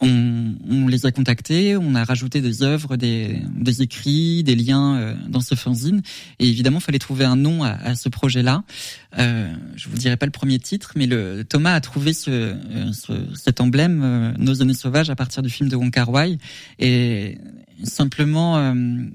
on, 0.00 0.86
les 0.88 1.06
a 1.06 1.12
contactés, 1.12 1.76
on 1.76 1.94
a 1.94 2.04
rajouté 2.04 2.40
des 2.40 2.62
œuvres, 2.62 2.96
des, 2.96 3.40
des 3.56 3.82
écrits, 3.82 4.42
des 4.42 4.54
liens 4.54 4.96
euh, 4.96 5.14
dans 5.28 5.40
ce 5.40 5.54
fanzine. 5.54 6.02
Et 6.38 6.48
évidemment, 6.48 6.80
fallait 6.80 6.98
trouver 6.98 7.24
un 7.24 7.36
nom 7.36 7.62
à, 7.62 7.70
à 7.70 7.94
ce 7.94 8.08
projet-là. 8.08 8.64
Euh, 9.18 9.52
je 9.76 9.88
vous 9.88 9.96
dirai 9.96 10.16
pas 10.16 10.26
le 10.26 10.32
premier 10.32 10.58
titre, 10.58 10.92
mais 10.96 11.06
le, 11.06 11.44
Thomas 11.44 11.74
a 11.74 11.80
trouvé 11.80 12.12
ce, 12.12 12.30
euh, 12.30 12.92
ce 12.92 13.12
cet 13.34 13.60
emblème 13.60 14.02
euh, 14.02 14.32
Nos 14.38 14.62
années 14.62 14.74
sauvages 14.74 15.10
à 15.10 15.16
partir 15.16 15.42
du 15.42 15.50
film 15.50 15.68
de 15.68 15.76
Wong 15.76 15.90
Kar. 15.90 16.10
Et 16.78 17.38
simplement, 17.82 18.74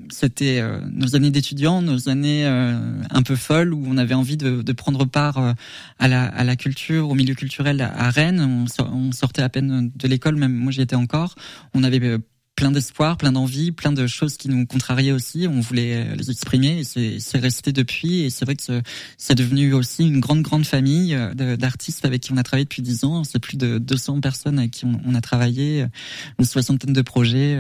c'était 0.09 0.61
nos 0.91 1.15
années 1.15 1.31
d'étudiants, 1.31 1.81
nos 1.81 2.09
années 2.09 2.45
un 2.45 3.23
peu 3.23 3.35
folles 3.35 3.73
où 3.73 3.83
on 3.87 3.97
avait 3.97 4.13
envie 4.13 4.37
de, 4.37 4.61
de 4.61 4.73
prendre 4.73 5.05
part 5.05 5.55
à 5.97 6.07
la, 6.07 6.25
à 6.25 6.43
la 6.43 6.55
culture, 6.55 7.09
au 7.09 7.15
milieu 7.15 7.35
culturel 7.35 7.81
à 7.81 8.09
Rennes. 8.09 8.67
On, 8.79 9.11
sortait 9.11 9.41
à 9.41 9.49
peine 9.49 9.91
de 9.95 10.07
l'école, 10.07 10.35
même 10.35 10.53
moi 10.53 10.71
j'y 10.71 10.81
étais 10.81 10.95
encore. 10.95 11.35
On 11.73 11.83
avait 11.83 12.03
euh, 12.03 12.19
plein 12.55 12.71
d'espoir, 12.71 13.17
plein 13.17 13.31
d'envie, 13.31 13.71
plein 13.71 13.91
de 13.91 14.07
choses 14.07 14.37
qui 14.37 14.49
nous 14.49 14.65
contrariaient 14.65 15.11
aussi. 15.11 15.47
On 15.47 15.59
voulait 15.59 15.95
euh, 15.95 16.15
les 16.15 16.31
exprimer 16.31 16.79
et 16.79 17.19
c'est 17.19 17.39
resté 17.39 17.71
depuis. 17.71 18.21
Et 18.21 18.29
c'est 18.29 18.45
vrai 18.45 18.55
que 18.55 18.81
c'est 19.17 19.35
devenu 19.35 19.73
aussi 19.73 20.07
une 20.07 20.19
grande, 20.19 20.41
grande 20.41 20.65
famille 20.65 21.15
euh, 21.15 21.57
d'artistes 21.57 22.05
avec 22.05 22.21
qui 22.21 22.31
on 22.31 22.37
a 22.37 22.43
travaillé 22.43 22.65
depuis 22.65 22.81
dix 22.81 23.03
ans. 23.03 23.23
C'est 23.23 23.39
plus 23.39 23.57
de 23.57 23.77
200 23.77 24.21
personnes 24.21 24.59
avec 24.59 24.71
qui 24.71 24.85
on, 24.85 25.15
a 25.15 25.21
travaillé, 25.21 25.85
une 26.37 26.45
soixantaine 26.45 26.93
de 26.93 27.01
projets. 27.01 27.57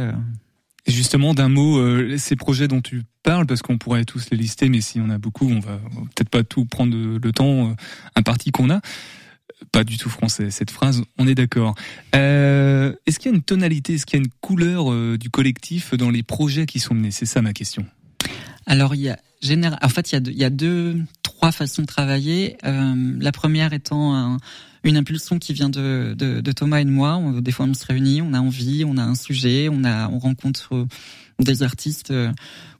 Justement, 0.87 1.33
d'un 1.33 1.49
mot, 1.49 2.17
ces 2.17 2.35
projets 2.35 2.67
dont 2.67 2.81
tu 2.81 3.03
parles, 3.21 3.45
parce 3.45 3.61
qu'on 3.61 3.77
pourrait 3.77 4.05
tous 4.05 4.29
les 4.31 4.37
lister, 4.37 4.69
mais 4.69 4.81
si 4.81 4.99
on 4.99 5.09
a 5.09 5.17
beaucoup, 5.17 5.47
on 5.49 5.59
va 5.59 5.79
peut-être 6.15 6.29
pas 6.29 6.43
tout 6.43 6.65
prendre 6.65 6.95
le 6.95 7.31
temps 7.31 7.75
imparti 8.15 8.51
qu'on 8.51 8.69
a 8.69 8.79
pas 9.71 9.83
du 9.83 9.97
tout 9.97 10.09
français 10.09 10.51
cette 10.51 10.71
phrase, 10.71 11.03
on 11.17 11.27
est 11.27 11.35
d'accord. 11.35 11.75
Euh, 12.15 12.93
est-ce 13.05 13.19
qu'il 13.19 13.31
y 13.31 13.33
a 13.33 13.35
une 13.35 13.43
tonalité, 13.43 13.95
est-ce 13.95 14.05
qu'il 14.05 14.19
y 14.19 14.21
a 14.21 14.25
une 14.25 14.31
couleur 14.41 14.91
euh, 14.91 15.17
du 15.17 15.29
collectif 15.29 15.93
dans 15.93 16.09
les 16.09 16.23
projets 16.23 16.65
qui 16.65 16.79
sont 16.79 16.93
menés? 16.93 17.11
C'est 17.11 17.25
ça 17.25 17.41
ma 17.41 17.53
question. 17.53 17.85
Alors 18.65 18.95
il 18.95 19.01
y 19.01 19.09
a 19.09 19.17
en 19.81 19.89
fait 19.89 20.11
il 20.11 20.15
y 20.15 20.17
a 20.17 20.19
deux, 20.19 20.31
il 20.31 20.37
y 20.37 20.43
a 20.43 20.49
deux 20.49 20.97
trois 21.23 21.51
façons 21.51 21.81
de 21.81 21.87
travailler. 21.87 22.57
Euh, 22.65 22.93
la 23.19 23.31
première 23.31 23.73
étant 23.73 24.37
une 24.83 24.97
impulsion 24.97 25.39
qui 25.39 25.53
vient 25.53 25.69
de, 25.69 26.13
de, 26.17 26.51
Thomas 26.51 26.79
et 26.79 26.85
de 26.85 26.89
moi. 26.89 27.21
des 27.41 27.51
fois 27.51 27.65
on 27.65 27.73
se 27.73 27.85
réunit, 27.85 28.21
on 28.21 28.33
a 28.33 28.39
envie, 28.39 28.83
on 28.85 28.97
a 28.97 29.03
un 29.03 29.15
sujet, 29.15 29.69
on 29.71 29.83
a 29.83 30.09
on 30.09 30.19
rencontre 30.19 30.87
des 31.39 31.63
artistes 31.63 32.13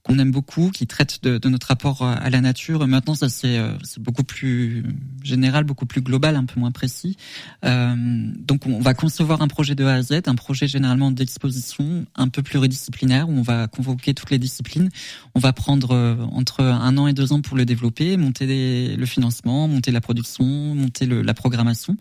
qu'on 0.03 0.19
aime 0.19 0.31
beaucoup, 0.31 0.71
qui 0.71 0.87
traite 0.87 1.23
de, 1.23 1.37
de, 1.37 1.49
notre 1.49 1.67
rapport 1.67 2.03
à 2.03 2.29
la 2.29 2.41
nature. 2.41 2.87
Maintenant, 2.87 3.15
ça 3.15 3.29
c'est 3.29 3.57
euh, 3.57 3.73
beaucoup 3.99 4.23
plus 4.23 4.83
général, 5.23 5.63
beaucoup 5.63 5.85
plus 5.85 6.01
global, 6.01 6.35
un 6.35 6.45
peu 6.45 6.59
moins 6.59 6.71
précis. 6.71 7.17
Euh, 7.65 7.95
donc, 8.37 8.65
on 8.65 8.79
va 8.79 8.93
concevoir 8.93 9.41
un 9.41 9.47
projet 9.47 9.75
de 9.75 9.85
A 9.85 9.95
à 9.95 10.01
Z, 10.01 10.21
un 10.25 10.35
projet 10.35 10.67
généralement 10.67 11.11
d'exposition, 11.11 12.05
un 12.15 12.27
peu 12.27 12.41
pluridisciplinaire, 12.41 13.29
où 13.29 13.33
on 13.33 13.41
va 13.41 13.67
convoquer 13.67 14.13
toutes 14.13 14.31
les 14.31 14.39
disciplines. 14.39 14.89
On 15.35 15.39
va 15.39 15.53
prendre 15.53 15.91
euh, 15.91 16.15
entre 16.31 16.63
un 16.63 16.97
an 16.97 17.07
et 17.07 17.13
deux 17.13 17.33
ans 17.33 17.41
pour 17.41 17.57
le 17.57 17.65
développer, 17.65 18.17
monter 18.17 18.95
le 18.95 19.05
financement, 19.05 19.67
monter 19.67 19.91
la 19.91 20.01
production, 20.01 20.45
monter 20.45 21.05
le, 21.05 21.21
la 21.21 21.33
programmation, 21.33 21.97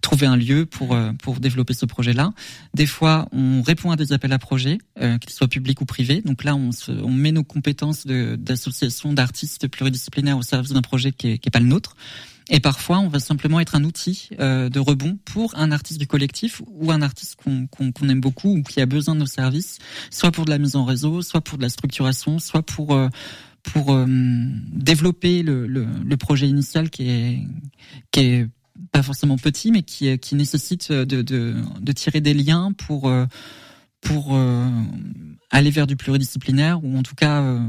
trouver 0.00 0.26
un 0.26 0.36
lieu 0.36 0.66
pour 0.66 0.94
euh, 0.94 1.12
pour 1.22 1.40
développer 1.40 1.74
ce 1.74 1.86
projet-là. 1.86 2.32
Des 2.74 2.86
fois, 2.86 3.28
on 3.32 3.62
répond 3.62 3.90
à 3.90 3.96
des 3.96 4.12
appels 4.12 4.32
à 4.32 4.38
projets, 4.38 4.78
qu'ils 5.20 5.30
soient 5.30 5.48
publics 5.48 5.80
ou 5.80 5.84
privés. 5.84 6.22
Donc 6.22 6.44
là, 6.44 6.54
on, 6.54 6.72
se, 6.72 6.92
on 6.92 7.12
met 7.12 7.32
nos 7.32 7.39
compétences 7.42 8.06
d'association 8.06 9.12
d'artistes 9.12 9.68
pluridisciplinaires 9.68 10.38
au 10.38 10.42
service 10.42 10.72
d'un 10.72 10.82
projet 10.82 11.12
qui 11.12 11.28
est, 11.28 11.50
pas 11.50 11.60
le 11.60 11.66
nôtre. 11.66 11.96
Et 12.48 12.58
parfois, 12.58 12.98
on 12.98 13.08
va 13.08 13.20
simplement 13.20 13.60
être 13.60 13.76
un 13.76 13.84
outil 13.84 14.28
euh, 14.40 14.68
de 14.68 14.80
rebond 14.80 15.18
pour 15.24 15.56
un 15.56 15.70
artiste 15.70 16.00
du 16.00 16.06
collectif 16.06 16.62
ou 16.66 16.90
un 16.90 17.00
artiste 17.00 17.36
qu'on 17.36 18.08
aime 18.08 18.20
beaucoup 18.20 18.56
ou 18.56 18.62
qui 18.62 18.80
a 18.80 18.86
besoin 18.86 19.14
de 19.14 19.20
nos 19.20 19.26
services, 19.26 19.78
soit 20.10 20.32
pour 20.32 20.46
de 20.46 20.50
la 20.50 20.58
mise 20.58 20.74
en 20.74 20.84
réseau, 20.84 21.22
soit 21.22 21.42
pour 21.42 21.58
de 21.58 21.62
la 21.62 21.68
structuration, 21.68 22.38
soit 22.38 22.62
pour 22.62 22.94
euh, 22.94 23.08
pour 23.62 23.92
euh, 23.92 24.06
développer 24.08 25.42
le, 25.42 26.16
projet 26.16 26.48
initial 26.48 26.88
qui 26.90 27.08
est 28.16 28.48
pas 28.90 29.02
forcément 29.02 29.36
petit, 29.36 29.70
mais 29.70 29.82
qui 29.82 30.34
nécessite 30.34 30.90
de 30.90 31.92
tirer 31.92 32.20
des 32.22 32.32
liens 32.32 32.72
pour 32.72 33.10
pour 34.00 34.34
aller 35.50 35.70
vers 35.70 35.86
du 35.86 35.96
pluridisciplinaire 35.96 36.82
ou 36.82 36.96
en 36.96 37.02
tout 37.02 37.14
cas 37.14 37.42
euh, 37.42 37.60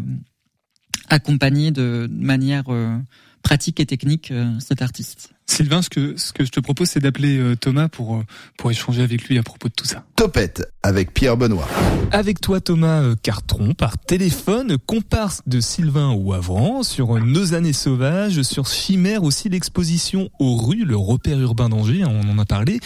accompagner 1.10 1.72
de 1.72 2.08
manière 2.12 2.66
euh, 2.70 2.98
pratique 3.42 3.80
et 3.80 3.86
technique 3.86 4.32
euh, 4.32 4.52
cet 4.60 4.82
artiste. 4.82 5.32
Sylvain, 5.48 5.82
ce 5.82 5.90
que, 5.90 6.16
ce 6.16 6.32
que 6.32 6.46
je 6.46 6.52
te 6.52 6.62
propose, 6.62 6.90
c'est 6.90 7.02
d'appeler 7.02 7.58
Thomas 7.60 7.90
pour, 7.90 8.24
pour 8.58 8.72
échanger 8.72 9.02
avec 9.02 9.28
lui 9.28 9.38
à 9.38 9.44
propos 9.44 9.68
de 9.68 9.74
tout 9.74 9.86
ça. 9.86 10.06
Topette 10.16 10.64
avec 10.82 11.14
Pierre 11.14 11.36
Benoît. 11.36 11.68
Avec 12.12 12.40
toi, 12.40 12.62
Thomas 12.62 13.16
Cartron, 13.22 13.74
par 13.74 13.98
téléphone, 13.98 14.78
comparse 14.78 15.42
de 15.48 15.60
Sylvain 15.60 16.14
Ouavran 16.14 16.84
sur 16.84 17.20
Nos 17.20 17.54
années 17.54 17.74
sauvages, 17.74 18.44
sur 18.44 18.66
Chimère 18.66 19.24
aussi 19.24 19.50
l'exposition 19.50 20.30
aux 20.40 20.56
rues, 20.56 20.86
le 20.86 20.96
repère 20.96 21.38
urbain 21.38 21.68
d'Angers, 21.68 22.06
on 22.06 22.30
en 22.30 22.40
a 22.40 22.46
parlé, 22.46 22.80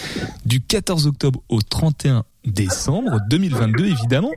du 0.47 0.59
14 0.59 1.05
octobre 1.05 1.43
au 1.49 1.61
31 1.61 2.25
décembre 2.45 3.19
2022 3.29 3.85
évidemment. 3.85 4.31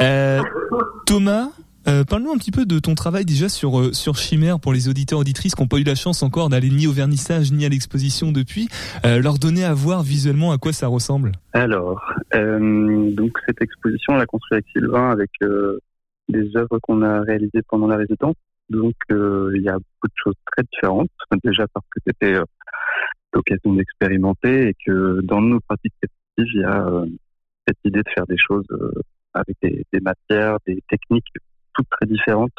Euh, 0.00 0.42
Thomas, 1.06 1.50
euh, 1.88 2.02
parle-nous 2.02 2.32
un 2.32 2.36
petit 2.36 2.50
peu 2.50 2.66
de 2.66 2.80
ton 2.80 2.94
travail 2.94 3.24
déjà 3.24 3.48
sur 3.48 3.78
euh, 3.78 3.92
sur 3.92 4.16
Chimère 4.16 4.58
pour 4.58 4.72
les 4.72 4.88
auditeurs 4.88 5.20
auditrices 5.20 5.54
qui 5.54 5.62
n'ont 5.62 5.68
pas 5.68 5.78
eu 5.78 5.84
la 5.84 5.94
chance 5.94 6.24
encore 6.24 6.48
d'aller 6.48 6.70
ni 6.70 6.88
au 6.88 6.92
vernissage 6.92 7.52
ni 7.52 7.64
à 7.64 7.68
l'exposition 7.68 8.32
depuis, 8.32 8.68
euh, 9.04 9.22
leur 9.22 9.38
donner 9.38 9.64
à 9.64 9.72
voir 9.72 10.02
visuellement 10.02 10.50
à 10.50 10.58
quoi 10.58 10.72
ça 10.72 10.88
ressemble. 10.88 11.32
Alors, 11.52 12.02
donc 12.32 13.38
cette 13.46 13.62
exposition, 13.62 14.14
on 14.14 14.16
l'a 14.16 14.26
construite 14.26 14.64
avec 14.64 14.66
Sylvain 14.72 15.10
avec 15.10 15.30
des 16.28 16.56
œuvres 16.56 16.78
qu'on 16.82 17.02
a 17.02 17.20
réalisées 17.20 17.62
pendant 17.68 17.86
la 17.86 17.96
résidence. 17.96 18.34
Donc 18.68 18.94
il 19.10 19.62
y 19.62 19.68
a 19.68 19.74
beaucoup 19.74 20.08
de 20.08 20.16
choses 20.16 20.34
très 20.52 20.64
différentes. 20.72 21.08
Déjà 21.44 21.66
parce 21.72 21.86
que 21.90 22.00
c'était 22.06 22.36
l'occasion 23.32 23.74
d'expérimenter 23.74 24.68
et 24.68 24.74
que 24.84 25.20
dans 25.22 25.40
nos 25.40 25.60
pratiques 25.60 25.94
il 26.38 26.60
y 26.60 26.64
a 26.64 27.04
cette 27.66 27.78
idée 27.84 28.00
de 28.00 28.10
faire 28.14 28.26
des 28.26 28.36
choses 28.38 28.66
euh, 28.70 28.92
avec 29.34 29.56
des, 29.62 30.00
matières, 30.00 30.58
des 30.66 30.82
techniques 30.88 31.26
toutes 31.74 31.88
très 31.90 32.06
différentes. 32.06 32.52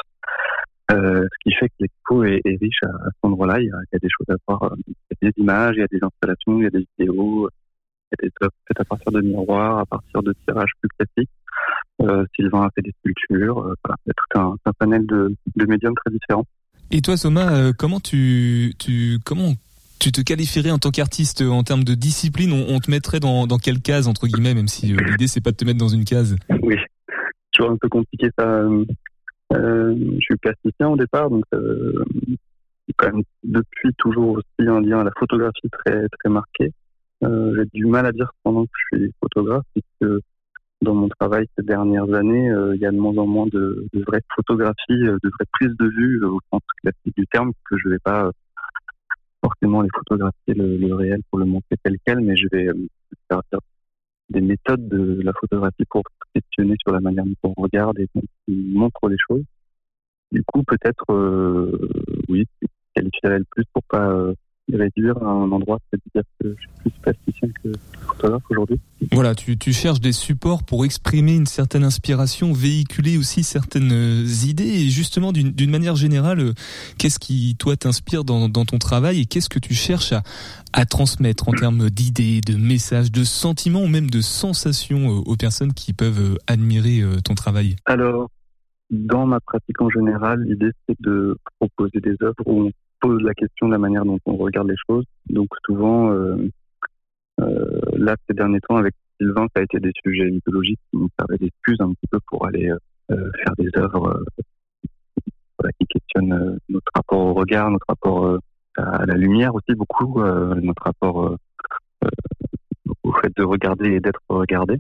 Euh, 0.92 1.24
ce 1.24 1.38
qui 1.44 1.56
fait 1.56 1.68
que 1.68 1.76
l'expo 1.82 2.24
est, 2.24 2.42
est, 2.46 2.58
riche 2.62 2.80
à, 2.84 2.88
à 2.88 3.06
cet 3.06 3.24
endroit-là. 3.24 3.60
Il, 3.60 3.66
y 3.66 3.96
a 3.96 4.00
des 4.00 4.08
choses 4.10 4.28
à 4.30 4.36
voir, 4.48 4.74
il 4.88 4.94
y 4.94 5.28
a 5.28 5.30
des 5.30 5.42
images, 5.42 5.76
il 5.76 5.80
y 5.80 5.84
a 5.84 5.88
des 5.88 6.00
installations, 6.02 6.60
il 6.60 6.64
y 6.64 6.68
a 6.68 6.70
des 6.70 6.88
vidéos, 6.98 7.50
il 8.12 8.16
y 8.24 8.26
a 8.26 8.30
des 8.30 8.34
œuvres 8.42 8.54
faites 8.68 8.80
à 8.80 8.86
partir 8.86 9.12
de 9.12 9.22
miroirs, 9.22 9.80
à 9.80 9.86
partir 9.86 10.24
de 10.24 10.34
tirages 10.46 10.72
plus 10.80 10.90
classiques. 10.98 11.32
Euh, 12.02 12.26
Sylvain 12.36 12.64
a 12.64 12.70
fait 12.76 12.82
des 12.82 12.94
sculptures. 13.00 13.60
Euh, 13.60 13.74
voilà, 13.84 13.98
il 14.06 14.10
y 14.10 14.12
a 14.12 14.14
tout 14.14 14.40
un, 14.66 14.74
panel 14.80 15.06
de, 15.06 15.36
médiums 15.56 15.96
très 15.96 16.12
différents. 16.12 16.46
Et 16.92 17.02
toi, 17.02 17.18
Soma, 17.18 17.54
euh, 17.54 17.74
comment 17.78 18.00
tu, 18.00 18.74
tu, 18.80 19.18
comment 19.26 19.54
tu 20.00 20.12
te 20.12 20.22
qualifierais 20.22 20.72
en 20.72 20.78
tant 20.78 20.92
qu'artiste 20.92 21.42
en 21.42 21.64
termes 21.64 21.84
de 21.84 21.94
discipline 21.94 22.52
on, 22.52 22.80
te 22.80 22.90
mettrait 22.92 23.20
dans, 23.20 23.48
dans, 23.48 23.58
quelle 23.58 23.82
case 23.82 24.08
entre 24.08 24.28
guillemets 24.28 24.54
même 24.54 24.68
si 24.68 24.94
euh, 24.94 24.98
l'idée 24.98 25.28
c'est 25.28 25.42
pas 25.42 25.52
de 25.52 25.56
te 25.58 25.66
mettre 25.66 25.80
dans 25.80 25.88
une 25.88 26.06
case? 26.06 26.36
Oui. 26.62 26.76
Toujours 27.52 27.72
un 27.72 27.78
peu 27.78 27.90
compliqué 27.90 28.30
ça 28.38 28.68
euh, 29.54 29.96
je 29.96 30.20
suis 30.20 30.36
plasticien 30.38 30.90
au 30.90 30.98
départ 30.98 31.30
donc 31.30 31.44
euh, 31.54 32.04
quand 32.98 33.12
même 33.12 33.24
depuis 33.44 33.94
toujours 33.98 34.38
aussi 34.38 34.68
un 34.68 34.82
lien 34.82 35.00
à 35.00 35.04
la 35.04 35.12
photographie 35.18 35.70
très 35.72 36.08
très 36.10 36.30
marqué. 36.30 36.72
Euh, 37.24 37.56
j'ai 37.56 37.66
du 37.74 37.86
mal 37.86 38.06
à 38.06 38.12
dire 38.12 38.32
pendant 38.44 38.66
que 38.66 38.72
je 38.92 38.98
suis 38.98 39.14
photographe 39.20 39.64
puisque 39.74 40.14
dans 40.82 40.94
mon 40.94 41.10
travail 41.10 41.48
ces 41.58 41.66
dernières 41.66 42.14
années 42.14 42.52
euh, 42.52 42.76
il 42.76 42.82
y 42.82 42.86
a 42.86 42.92
de 42.92 42.98
moins 42.98 43.18
en 43.18 43.26
moins 43.26 43.48
de, 43.48 43.88
de 43.94 44.04
vraies 44.04 44.22
photographies 44.36 44.76
de 44.90 45.30
vraies 45.30 45.48
prises 45.54 45.76
de 45.80 45.88
vue 45.88 46.24
au 46.24 46.40
sens 46.52 46.62
classique 46.82 47.16
du 47.18 47.26
terme 47.28 47.52
que 47.70 47.76
je 47.78 47.90
vais 47.90 48.00
pas 48.00 48.30
forcément 49.48 49.82
les 49.82 49.90
photographier 49.94 50.54
le, 50.54 50.94
réel 50.94 51.22
pour 51.30 51.40
le 51.40 51.46
montrer 51.46 51.76
tel 51.84 51.96
quel, 52.06 52.20
mais 52.20 52.36
je 52.36 52.48
vais 52.52 52.68
euh, 52.68 52.88
faire 53.30 53.42
des 54.30 54.42
méthodes 54.42 54.88
de 54.90 55.22
la 55.22 55.32
photographie 55.34 55.86
pour 55.90 56.04
questionner 56.34 56.76
sur 56.82 56.92
la 56.92 57.00
manière 57.00 57.26
dont 57.26 57.54
on 57.56 57.62
regarde 57.62 57.98
et 58.00 58.08
qui 58.14 58.74
montre 58.74 59.08
les 59.08 59.16
choses. 59.18 59.44
Du 60.32 60.44
coup, 60.44 60.64
peut-être, 60.64 61.14
euh, 61.14 61.90
oui, 62.28 62.46
qualifierais 62.94 63.40
le 63.40 63.46
plus 63.50 63.64
pour 63.74 63.84
pas 63.84 64.10
euh, 64.10 64.34
réduire 64.76 65.18
à 65.24 65.28
un 65.28 65.52
endroit, 65.52 65.80
que 65.92 65.98
je 66.44 66.50
suis 66.50 66.70
plus 66.82 66.92
plasticien 67.02 67.50
que 67.64 67.72
photographe 68.06 68.44
aujourd'hui. 68.50 68.80
Voilà, 69.12 69.36
tu, 69.36 69.58
tu, 69.58 69.72
cherches 69.72 70.02
des 70.02 70.12
supports 70.12 70.64
pour 70.64 70.84
exprimer 70.84 71.36
une 71.36 71.46
certaine 71.46 71.84
inspiration, 71.84 72.52
véhiculer 72.52 73.18
aussi 73.18 73.44
certaines 73.44 73.92
euh, 73.92 74.26
idées 74.46 74.66
et 74.66 74.90
justement 74.90 75.32
d'une 75.32 75.70
manière 75.70 75.96
générale, 75.96 76.40
euh, 76.40 76.54
qu'est-ce 76.98 77.20
qui 77.20 77.56
toi 77.58 77.78
t'inspire 77.78 78.24
dans, 78.24 78.50
dans, 78.50 78.66
ton 78.66 78.78
travail 78.78 79.22
et 79.22 79.26
qu'est-ce 79.26 79.50
que 79.50 79.60
tu 79.60 79.74
cherches 79.74 80.12
à, 80.12 80.24
à 80.74 80.86
transmettre 80.86 81.48
en 81.48 81.54
termes 81.54 81.90
d'idées, 81.90 82.42
de 82.42 82.58
messages, 82.58 83.12
de 83.12 83.24
sentiments 83.24 83.84
ou 83.84 83.88
même 83.88 84.10
de 84.10 84.22
sensations 84.22 85.10
euh, 85.10 85.22
aux 85.26 85.36
personnes 85.36 85.74
qui 85.74 85.94
peuvent 85.94 86.38
admirer 86.48 87.02
ton 87.24 87.36
travail? 87.36 87.76
Alors, 87.86 88.30
dans 88.90 89.26
ma 89.26 89.40
pratique 89.40 89.82
en 89.82 89.90
général, 89.90 90.44
l'idée 90.44 90.72
c'est 90.88 91.00
de 91.00 91.38
proposer 91.60 92.00
des 92.00 92.16
œuvres 92.22 92.44
où 92.46 92.68
on 92.68 92.72
pose 93.00 93.22
la 93.22 93.34
question 93.34 93.68
de 93.68 93.74
la 93.74 93.78
manière 93.78 94.06
dont 94.06 94.20
on 94.26 94.36
regarde 94.36 94.70
les 94.70 94.76
choses. 94.90 95.06
Donc 95.30 95.48
souvent, 95.66 96.12
euh, 96.12 96.50
euh, 97.42 97.82
là, 97.94 98.16
ces 98.28 98.34
derniers 98.34 98.60
temps, 98.62 98.78
avec 98.78 98.94
Sylvain, 99.20 99.48
ça 99.56 99.62
a 99.62 99.64
été 99.64 99.80
des 99.80 99.92
sujets 100.04 100.30
mythologiques 100.30 100.80
qui 100.92 100.98
nous 100.98 101.10
servaient 101.20 101.38
d'excuses 101.38 101.80
un 101.80 101.94
petit 101.94 102.08
peu 102.10 102.20
pour 102.28 102.46
aller 102.46 102.72
faire 103.10 103.54
des 103.58 103.70
œuvres 103.78 104.22
qui 105.80 105.88
questionnent 105.88 106.60
notre 106.70 106.92
rapport 106.94 107.20
au 107.20 107.34
regard, 107.34 107.72
notre 107.72 107.86
rapport 107.88 108.38
à 108.78 109.06
la 109.06 109.16
lumière 109.16 109.56
aussi 109.56 109.74
beaucoup, 109.76 110.22
notre 110.22 110.84
rapport 110.84 111.36
au 113.04 113.14
fait 113.14 113.32
de 113.36 113.44
regarder 113.44 113.94
et 113.94 114.00
d'être 114.00 114.22
regardé. 114.30 114.76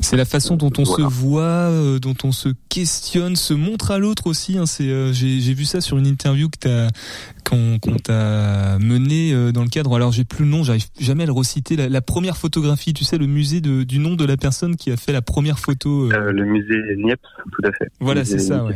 C'est 0.00 0.16
la 0.16 0.24
façon 0.24 0.56
dont 0.56 0.72
on 0.78 0.84
se 0.84 1.02
voit, 1.02 1.42
euh, 1.42 1.98
dont 1.98 2.14
on 2.24 2.32
se 2.32 2.48
questionne, 2.68 3.36
se 3.36 3.54
montre 3.54 3.90
à 3.90 3.98
l'autre 3.98 4.26
aussi. 4.26 4.56
Hein, 4.56 4.66
c'est, 4.66 4.88
euh, 4.88 5.12
j'ai, 5.12 5.40
j'ai 5.40 5.54
vu 5.54 5.64
ça 5.64 5.80
sur 5.80 5.98
une 5.98 6.06
interview 6.06 6.48
que 6.48 6.58
t'as, 6.58 6.88
qu'on, 7.44 7.78
qu'on 7.78 7.96
t'a 7.96 8.78
menée 8.78 9.32
euh, 9.32 9.52
dans 9.52 9.62
le 9.62 9.68
cadre. 9.68 9.94
Alors 9.96 10.12
j'ai 10.12 10.24
plus 10.24 10.44
le 10.44 10.50
nom, 10.50 10.62
j'arrive 10.62 10.84
jamais 11.00 11.24
à 11.24 11.26
le 11.26 11.32
reciter. 11.32 11.76
La, 11.76 11.88
la, 11.88 12.00
première 12.00 12.36
photographie, 12.36 12.94
tu 12.94 13.04
sais, 13.04 13.18
le 13.18 13.26
musée 13.26 13.60
de, 13.60 13.82
du 13.82 13.98
nom 13.98 14.14
de 14.14 14.24
la 14.24 14.36
personne 14.36 14.76
qui 14.76 14.90
a 14.90 14.96
fait 14.96 15.12
la 15.12 15.22
première 15.22 15.58
photo. 15.58 16.08
le 16.08 16.44
musée 16.44 16.96
Niepce, 16.96 17.20
tout 17.52 17.62
à 17.66 17.72
fait. 17.72 17.90
Voilà, 18.00 18.24
c'est 18.24 18.38
ça. 18.38 18.64
Ouais. 18.64 18.74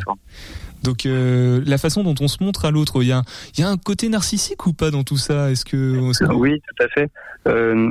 Donc 0.83 1.07
euh, 1.07 1.63
la 1.67 1.79
façon 1.79 2.03
dont 2.03 2.15
on 2.21 2.29
se 2.29 2.43
montre 2.43 2.65
à 2.65 2.71
l'autre, 2.71 3.03
il 3.03 3.09
y 3.09 3.13
a, 3.13 3.23
y 3.59 3.63
a 3.63 3.69
un 3.69 3.77
côté 3.77 4.09
narcissique 4.09 4.67
ou 4.67 4.73
pas 4.73 4.91
dans 4.91 5.05
tout 5.05 5.17
ça? 5.17 5.51
Est-ce 5.51 5.65
que, 5.65 5.99
oui, 6.35 6.61
tout 6.61 6.85
à 6.85 6.89
fait. 6.89 7.11
Euh, 7.49 7.91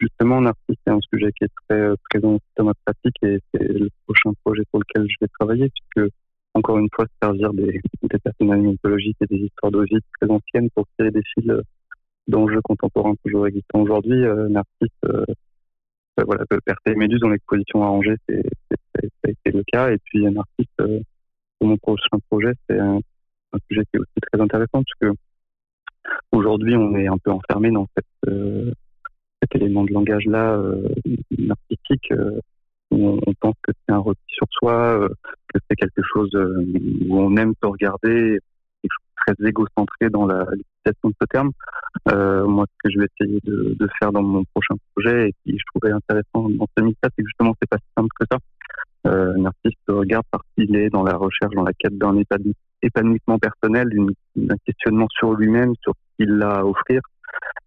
justement, 0.00 0.40
narcissique 0.40 0.78
c'est 0.86 0.92
un 0.92 1.00
sujet 1.12 1.32
qui 1.32 1.44
est 1.44 1.52
très 1.68 1.80
euh, 1.80 1.94
présent 2.10 2.38
dans 2.56 2.64
ma 2.64 2.74
pratique 2.84 3.16
et 3.22 3.40
c'est 3.52 3.68
le 3.68 3.88
prochain 4.06 4.32
projet 4.44 4.62
sur 4.70 4.78
lequel 4.78 5.06
je 5.08 5.16
vais 5.20 5.28
travailler, 5.38 5.68
puisque 5.68 6.10
encore 6.54 6.78
une 6.78 6.88
fois, 6.94 7.06
servir 7.22 7.52
des, 7.52 7.80
des 8.02 8.18
personnages 8.18 8.62
mythologiques 8.62 9.16
et 9.20 9.26
des 9.26 9.44
histoires 9.44 9.72
de 9.72 9.84
très 10.18 10.30
anciennes 10.30 10.70
pour 10.74 10.86
tirer 10.96 11.10
des 11.10 11.22
fils 11.34 11.52
d'enjeux 12.28 12.62
contemporains 12.62 13.14
toujours 13.24 13.46
existants 13.46 13.80
aujourd'hui. 13.80 14.24
Euh, 14.24 14.48
Narcisse, 14.48 14.88
euh, 15.04 15.24
voilà, 16.24 16.44
Perthé 16.46 16.92
et 16.92 16.94
Méduse 16.94 17.20
dans 17.20 17.28
l'exposition 17.28 17.82
à 17.84 17.88
Angers, 17.88 18.16
c'est, 18.28 18.42
ça 18.70 19.08
a 19.26 19.30
été 19.30 19.52
le 19.52 19.62
cas. 19.70 19.90
Et 19.90 19.98
puis 20.04 20.24
Narcisse, 20.24 20.66
euh, 20.80 21.00
pour 21.58 21.68
mon 21.68 21.76
prochain 21.76 22.18
projet, 22.28 22.52
c'est 22.68 22.78
un, 22.78 23.00
sujet 23.70 23.84
qui 23.84 23.96
est 23.96 24.00
aussi 24.00 24.20
très 24.30 24.40
intéressant 24.40 24.82
puisque 24.82 25.16
aujourd'hui 26.30 26.76
on 26.76 26.94
est 26.96 27.06
un 27.06 27.16
peu 27.16 27.30
enfermé 27.30 27.70
dans 27.70 27.86
euh, 28.28 28.70
cet 29.42 29.60
élément 29.60 29.84
de 29.84 29.92
langage 29.92 30.24
là 30.26 30.56
euh, 30.56 30.88
narcissique 31.38 32.10
euh, 32.12 32.40
où 32.90 33.18
on, 33.26 33.34
pense 33.40 33.54
que 33.62 33.72
c'est 33.72 33.94
un 33.94 33.98
repli 33.98 34.22
sur 34.28 34.46
soi, 34.50 35.00
euh, 35.00 35.08
que 35.52 35.58
c'est 35.68 35.76
quelque 35.76 36.02
chose 36.12 36.30
où 36.34 37.18
on 37.18 37.36
aime 37.36 37.52
se 37.60 37.68
regarder, 37.68 38.38
quelque 38.82 38.92
chose 38.92 39.34
très 39.36 39.48
égocentré 39.48 40.10
dans 40.10 40.26
la 40.26 40.44
l'utilisation 40.52 41.08
de 41.08 41.14
ce 41.20 41.26
terme. 41.26 41.50
moi, 42.48 42.64
ce 42.68 42.76
que 42.84 42.90
je 42.92 42.98
vais 43.00 43.06
essayer 43.18 43.40
de, 43.44 43.74
de, 43.78 43.88
faire 43.98 44.12
dans 44.12 44.22
mon 44.22 44.44
prochain 44.54 44.76
projet 44.94 45.28
et 45.28 45.32
qui 45.42 45.58
je 45.58 45.64
trouvais 45.74 45.92
intéressant 45.92 46.48
dans 46.48 46.66
ce 46.78 46.84
mystère, 46.84 47.10
c'est 47.16 47.22
que 47.22 47.28
justement 47.28 47.54
c'est 47.60 47.68
pas 47.68 47.78
si 47.78 47.92
simple 47.96 48.10
que 48.18 48.26
ça 48.30 48.38
euh, 49.06 49.34
un 49.36 49.44
artiste 49.44 49.78
regarde 49.88 50.24
parce 50.30 50.44
qu'il 50.54 50.74
est 50.76 50.90
dans 50.90 51.04
la 51.04 51.16
recherche, 51.16 51.54
dans 51.54 51.64
la 51.64 51.72
quête 51.72 51.96
d'un 51.98 52.16
épanouissement 52.82 53.38
personnel, 53.38 53.88
d'un 54.34 54.56
questionnement 54.64 55.06
sur 55.10 55.34
lui-même, 55.34 55.74
sur 55.82 55.92
ce 55.94 56.24
qu'il 56.24 56.42
a 56.42 56.56
à 56.56 56.64
offrir. 56.64 57.00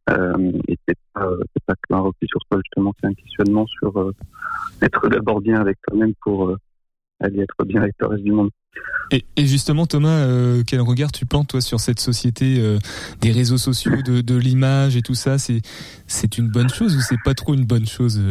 Euh, 0.09 0.51
et 0.67 0.77
c'est 0.87 0.97
pas, 1.13 1.29
pas 1.65 1.95
un 1.97 1.99
repli 1.99 2.27
sur 2.27 2.39
soi, 2.51 2.59
justement, 2.63 2.93
c'est 2.99 3.07
un 3.07 3.13
questionnement 3.13 3.65
sur 3.67 3.97
euh, 3.97 4.13
être 4.81 5.07
d'abord 5.07 5.39
bien 5.39 5.61
avec 5.61 5.77
soi-même 5.87 6.13
pour 6.21 6.55
aller 7.21 7.41
être 7.41 7.65
bien 7.65 7.81
avec 7.81 7.95
le 7.99 8.07
reste 8.07 8.23
du 8.23 8.31
monde. 8.31 8.49
Et, 9.11 9.23
justement, 9.37 9.87
Thomas, 9.87 10.25
quel 10.67 10.81
regard 10.81 11.11
tu 11.11 11.25
plantes 11.25 11.49
toi 11.49 11.61
sur 11.61 11.79
cette 11.79 11.99
société 11.99 12.77
des 13.19 13.31
réseaux 13.31 13.57
sociaux, 13.57 14.01
de, 14.03 14.35
l'image 14.35 14.95
et 14.95 15.01
tout 15.01 15.15
ça? 15.15 15.37
C'est 15.39 16.37
une 16.37 16.49
bonne 16.49 16.69
chose 16.69 16.95
ou 16.95 17.01
c'est 17.01 17.21
pas 17.25 17.33
trop 17.33 17.55
une 17.55 17.65
bonne 17.65 17.87
chose 17.87 18.21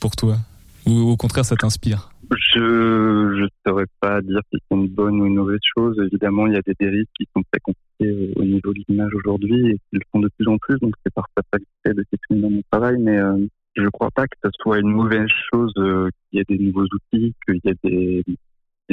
pour 0.00 0.14
toi? 0.16 0.38
Ou 0.86 1.10
au 1.10 1.16
contraire, 1.16 1.44
ça 1.44 1.56
t'inspire 1.56 2.10
je 2.30 3.42
ne 3.42 3.48
saurais 3.66 3.86
pas 4.00 4.20
dire 4.20 4.40
si 4.52 4.58
c'est 4.60 4.76
une 4.76 4.88
bonne 4.88 5.20
ou 5.20 5.26
une 5.26 5.36
mauvaise 5.36 5.60
chose. 5.76 5.96
Évidemment, 5.98 6.46
il 6.46 6.54
y 6.54 6.56
a 6.56 6.62
des 6.62 6.74
dérives 6.78 7.06
qui 7.16 7.26
sont 7.34 7.42
très 7.50 7.60
compliquées 7.60 8.32
au 8.36 8.44
niveau 8.44 8.72
de 8.72 8.82
l'image 8.88 9.14
aujourd'hui 9.14 9.70
et 9.70 9.74
qui 9.74 9.92
le 9.92 10.00
font 10.12 10.20
de 10.20 10.28
plus 10.36 10.46
en 10.48 10.58
plus. 10.58 10.78
Donc, 10.78 10.94
c'est 11.04 11.14
parfois 11.14 11.42
pas 11.50 11.58
de 11.86 12.04
questionner 12.10 12.42
dans 12.42 12.50
mon 12.50 12.62
travail, 12.70 12.98
mais 12.98 13.18
euh, 13.18 13.46
je 13.76 13.82
ne 13.82 13.88
crois 13.90 14.10
pas 14.10 14.26
que 14.26 14.36
ce 14.44 14.50
soit 14.60 14.78
une 14.78 14.90
mauvaise 14.90 15.28
chose 15.52 15.72
euh, 15.78 16.10
qu'il 16.30 16.38
y 16.38 16.40
ait 16.40 16.56
des 16.56 16.62
nouveaux 16.62 16.84
outils, 16.84 17.34
qu'il 17.46 17.60
y 17.64 17.68
ait 17.68 17.78
des, 17.84 18.24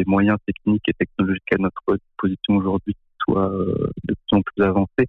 moyens 0.06 0.38
techniques 0.45 0.88
et 0.88 0.93
technologiques 0.93 1.54
à 1.54 1.58
notre 1.58 1.98
disposition 1.98 2.58
aujourd'hui 2.58 2.93
qui 2.93 3.17
soient 3.24 3.52
euh, 3.52 3.89
de 4.04 4.13
plus 4.13 4.38
en 4.38 4.41
plus 4.41 4.63
avancés. 4.63 5.08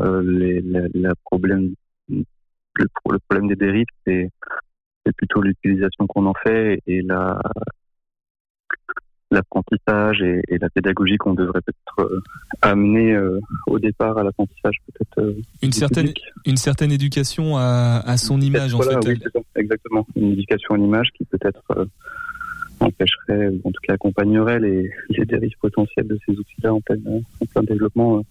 Euh, 0.00 0.20
le 0.22 1.14
problème 1.24 1.74
des 3.48 3.56
dérives, 3.56 3.86
c'est 4.06 4.28
c'est 5.04 5.14
plutôt 5.16 5.42
l'utilisation 5.42 6.06
qu'on 6.06 6.26
en 6.26 6.34
fait 6.34 6.80
et 6.86 7.02
la 7.02 7.40
l'apprentissage 9.30 10.22
et, 10.22 10.42
et, 10.48 10.58
la 10.58 10.70
pédagogie 10.70 11.16
qu'on 11.16 11.34
devrait 11.34 11.60
peut-être 11.60 12.08
euh, 12.08 12.20
amener 12.62 13.14
euh, 13.14 13.40
au 13.66 13.78
départ 13.78 14.16
à 14.16 14.22
l'apprentissage 14.22 14.76
peut-être 14.86 15.26
euh, 15.26 15.40
une 15.60 15.72
certaine 15.72 16.06
public. 16.06 16.22
une 16.46 16.56
certaine 16.56 16.92
éducation 16.92 17.56
à, 17.56 18.02
à 18.04 18.16
son 18.16 18.40
image 18.40 18.74
en 18.74 18.80
fait. 18.80 18.96
oui, 19.06 19.18
ça, 19.32 19.40
exactement. 19.56 20.06
Une 20.14 20.32
éducation 20.32 20.74
à 20.74 20.78
l'image 20.78 21.08
qui 21.16 21.24
peut-être 21.24 21.88
empêcherait 22.80 23.48
ou 23.48 23.60
en 23.64 23.72
tout 23.72 23.80
cas 23.82 23.94
accompagnerait 23.94 24.60
les, 24.60 24.90
les 25.10 25.24
dérives 25.24 25.56
potentielles 25.60 26.06
de 26.06 26.18
ces 26.26 26.32
outils-là 26.32 26.72
en 26.72 26.80
plein, 26.80 26.96
en 27.40 27.46
plein 27.46 27.62
développement 27.62 28.22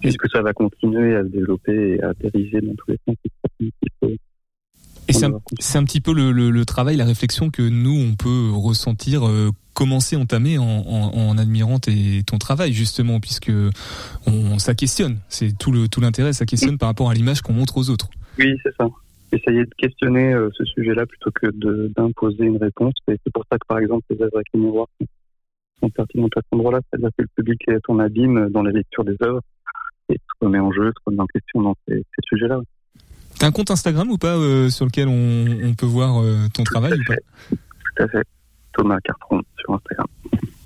puisque 0.00 0.28
ça 0.30 0.42
va 0.42 0.52
continuer 0.52 1.14
à 1.14 1.22
se 1.22 1.28
développer 1.28 1.94
et 1.94 2.02
à 2.02 2.12
dériver 2.14 2.60
dans 2.60 2.74
tous 2.74 2.90
les 2.90 2.98
sens 3.06 3.16
et 5.08 5.12
c'est 5.12 5.26
un, 5.26 5.32
un, 5.34 5.84
petit 5.84 6.00
peu 6.00 6.12
le, 6.12 6.32
le, 6.32 6.50
le, 6.50 6.64
travail, 6.64 6.96
la 6.96 7.04
réflexion 7.04 7.50
que 7.50 7.62
nous, 7.62 7.98
on 7.98 8.14
peut 8.14 8.50
ressentir, 8.52 9.26
euh, 9.26 9.50
commencer, 9.74 10.16
entamer 10.16 10.58
en, 10.58 10.64
en, 10.64 11.30
en 11.30 11.38
admirant 11.38 11.78
tes, 11.78 12.22
ton 12.24 12.38
travail, 12.38 12.72
justement, 12.72 13.20
puisque 13.20 13.52
on, 14.26 14.58
ça 14.58 14.74
questionne. 14.74 15.18
C'est 15.28 15.56
tout 15.58 15.72
l'intérêt, 15.72 16.30
tout 16.30 16.36
ça 16.36 16.46
questionne 16.46 16.78
par 16.78 16.88
rapport 16.88 17.10
à 17.10 17.14
l'image 17.14 17.42
qu'on 17.42 17.52
montre 17.52 17.78
aux 17.78 17.90
autres. 17.90 18.08
Oui, 18.38 18.54
c'est 18.62 18.74
ça. 18.76 18.88
Essayer 19.32 19.64
de 19.64 19.70
questionner 19.78 20.32
euh, 20.34 20.50
ce 20.56 20.64
sujet-là 20.64 21.06
plutôt 21.06 21.30
que 21.30 21.48
d'imposer 21.96 22.44
une 22.44 22.58
réponse. 22.58 22.94
Et 23.08 23.16
c'est 23.24 23.32
pour 23.32 23.44
ça 23.50 23.58
que, 23.58 23.66
par 23.66 23.78
exemple, 23.78 24.04
les 24.10 24.22
œuvres 24.22 24.36
avec 24.36 24.46
les 24.54 24.60
miroirs 24.60 24.88
sont 25.80 25.90
pertinentes 25.90 26.36
à 26.36 26.40
cet 26.40 26.52
endroit-là. 26.52 26.80
C'est-à-dire 26.90 27.10
que 27.16 27.22
le 27.22 27.28
public 27.34 27.60
est 27.68 27.80
ton 27.80 27.98
abîme 27.98 28.50
dans 28.50 28.62
la 28.62 28.70
lecture 28.70 29.04
des 29.04 29.16
œuvres 29.22 29.40
et 30.10 30.14
se 30.14 30.44
remet 30.44 30.58
en 30.58 30.70
jeu, 30.70 30.92
se 30.96 31.02
remet 31.06 31.20
en 31.20 31.26
question 31.26 31.62
dans 31.62 31.74
ces, 31.88 31.96
ces 31.96 32.22
sujets-là. 32.28 32.60
T'as 33.42 33.48
un 33.48 33.50
compte 33.50 33.72
Instagram 33.72 34.08
ou 34.08 34.18
pas 34.18 34.36
euh, 34.36 34.70
sur 34.70 34.84
lequel 34.84 35.08
on, 35.08 35.46
on, 35.64 35.74
peut 35.74 35.84
voir 35.84 36.22
euh, 36.22 36.46
ton 36.54 36.62
Tout 36.62 36.74
travail 36.74 36.92
ou 36.92 37.02
pas 37.08 37.16
Tout 37.50 38.02
à 38.04 38.06
fait. 38.06 38.22
Thomas 38.72 38.98
Cartron 39.02 39.42
sur 39.58 39.74
Instagram. 39.74 40.06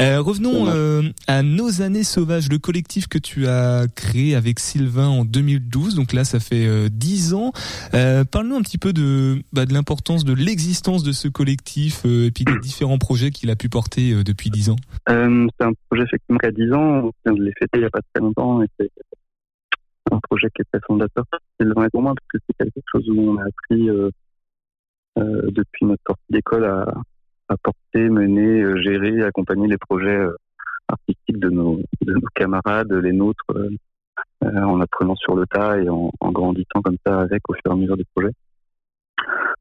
Euh, 0.02 0.20
revenons 0.20 0.66
euh, 0.68 1.00
à 1.26 1.42
Nos 1.42 1.80
années 1.80 2.04
sauvages, 2.04 2.50
le 2.50 2.58
collectif 2.58 3.08
que 3.08 3.16
tu 3.16 3.46
as 3.46 3.86
créé 3.94 4.34
avec 4.34 4.60
Sylvain 4.60 5.08
en 5.08 5.24
2012. 5.24 5.94
Donc 5.94 6.12
là, 6.12 6.24
ça 6.24 6.38
fait 6.38 6.66
euh, 6.66 6.90
10 6.92 7.32
ans. 7.32 7.52
Parle-nous 7.92 8.56
un 8.56 8.60
petit 8.60 8.76
peu 8.76 8.92
de, 8.92 9.40
bah, 9.54 9.64
de 9.64 9.72
l'importance 9.72 10.26
de 10.26 10.34
l'existence 10.34 11.02
de 11.02 11.12
ce 11.12 11.28
collectif 11.28 12.04
et 12.04 12.30
puis 12.30 12.44
des 12.44 12.58
différents 12.58 12.98
projets 12.98 13.30
qu'il 13.30 13.48
a 13.48 13.56
pu 13.56 13.70
porter 13.70 14.22
depuis 14.22 14.50
10 14.50 14.68
ans. 14.68 14.76
c'est 15.08 15.14
un 15.14 15.72
projet 15.88 16.02
effectivement 16.02 16.38
qui 16.40 16.46
a 16.46 16.52
10 16.52 16.72
ans. 16.74 17.04
On 17.06 17.12
vient 17.24 17.38
de 17.38 17.42
les 17.42 17.52
fêter 17.58 17.70
il 17.76 17.80
n'y 17.80 17.86
a 17.86 17.90
pas 17.90 18.02
très 18.12 18.22
longtemps. 18.22 18.62
Et 18.62 18.66
c'est 18.78 18.90
un 20.12 20.20
projet 20.20 20.48
qui 20.54 20.62
est 20.62 20.64
très 20.72 20.80
fondateur 20.86 21.24
Sylvain 21.60 21.84
et 21.84 21.90
pour 21.90 22.02
moi 22.02 22.14
parce 22.14 22.26
que 22.28 22.38
c'est 22.46 22.56
quelque 22.56 22.84
chose 22.92 23.08
où 23.10 23.20
on 23.20 23.36
a 23.38 23.44
appris 23.44 23.88
depuis 25.16 25.86
notre 25.86 26.02
sortie 26.06 26.30
d'école 26.30 26.64
à 26.64 26.86
apporter, 27.48 28.08
mener, 28.08 28.62
euh, 28.62 28.80
gérer, 28.82 29.22
accompagner 29.22 29.68
les 29.68 29.78
projets 29.78 30.18
euh, 30.18 30.36
artistiques 30.88 31.38
de 31.38 31.50
nos, 31.50 31.80
de 32.00 32.12
nos 32.12 32.28
camarades, 32.34 32.92
les 32.92 33.12
nôtres, 33.12 33.44
euh, 33.50 33.70
en 34.42 34.80
apprenant 34.80 35.16
sur 35.16 35.34
le 35.34 35.46
tas 35.46 35.78
et 35.78 35.88
en, 35.88 36.10
en, 36.20 36.32
grandissant 36.32 36.82
comme 36.82 36.96
ça 37.04 37.20
avec 37.20 37.42
au 37.48 37.54
fur 37.54 37.62
et 37.66 37.70
à 37.70 37.76
mesure 37.76 37.96
des 37.96 38.06
projets. 38.14 38.32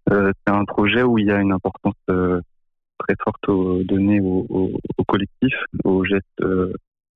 c'est 0.10 0.54
un 0.54 0.66
projet 0.66 1.02
où 1.02 1.18
il 1.18 1.28
y 1.28 1.32
a 1.32 1.40
une 1.40 1.54
importance 1.54 1.96
très 2.06 3.16
forte 3.24 3.86
donnée 3.86 4.20
au, 4.22 4.46
au, 4.50 4.80
au, 4.98 5.04
collectif, 5.06 5.54
aux 5.84 6.04
gestes 6.04 6.44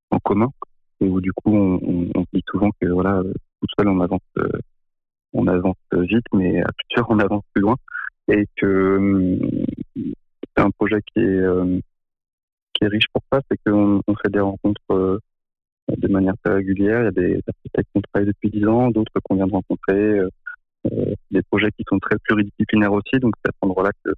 en 0.09 0.19
commun, 0.19 0.49
et 1.01 1.07
où 1.07 1.21
du 1.21 1.31
coup 1.33 1.55
on, 1.55 2.25
dit 2.33 2.43
souvent 2.49 2.69
que 2.81 2.87
voilà, 2.87 3.21
tout 3.23 3.67
seul 3.77 3.87
on 3.87 4.01
avance, 4.01 4.21
on 5.33 5.47
avance 5.47 5.77
vite, 5.93 6.25
mais 6.33 6.61
à 6.61 6.69
plusieurs 6.77 7.09
on 7.09 7.19
avance 7.19 7.43
plus 7.53 7.61
loin, 7.61 7.75
et 8.29 8.45
que 8.57 9.39
c'est 9.95 10.63
un 10.63 10.71
projet 10.71 11.01
qui 11.13 11.19
est, 11.21 11.39
euh, 11.39 11.79
riche 12.81 13.07
pour 13.13 13.21
ça, 13.31 13.41
c'est 13.49 13.57
qu'on 13.65 14.01
on 14.07 14.15
fait 14.15 14.31
des 14.31 14.39
rencontres 14.39 14.81
euh, 14.91 15.19
de 15.89 16.07
manière 16.07 16.35
très 16.43 16.55
régulière. 16.55 17.01
Il 17.01 17.05
y 17.05 17.07
a 17.07 17.11
des 17.11 17.41
architectes 17.47 17.89
qu'on 17.93 18.01
travaille 18.01 18.27
depuis 18.27 18.49
10 18.49 18.65
ans, 18.67 18.89
d'autres 18.89 19.11
qu'on 19.23 19.35
vient 19.35 19.47
de 19.47 19.51
rencontrer, 19.51 20.19
euh, 20.19 20.29
des 21.31 21.41
projets 21.51 21.71
qui 21.71 21.83
sont 21.89 21.99
très 21.99 22.17
pluridisciplinaires 22.23 22.93
aussi. 22.93 23.19
Donc 23.19 23.33
c'est 23.43 23.49
à 23.49 23.53
cet 23.53 23.63
endroit-là 23.63 23.91
que 24.05 24.11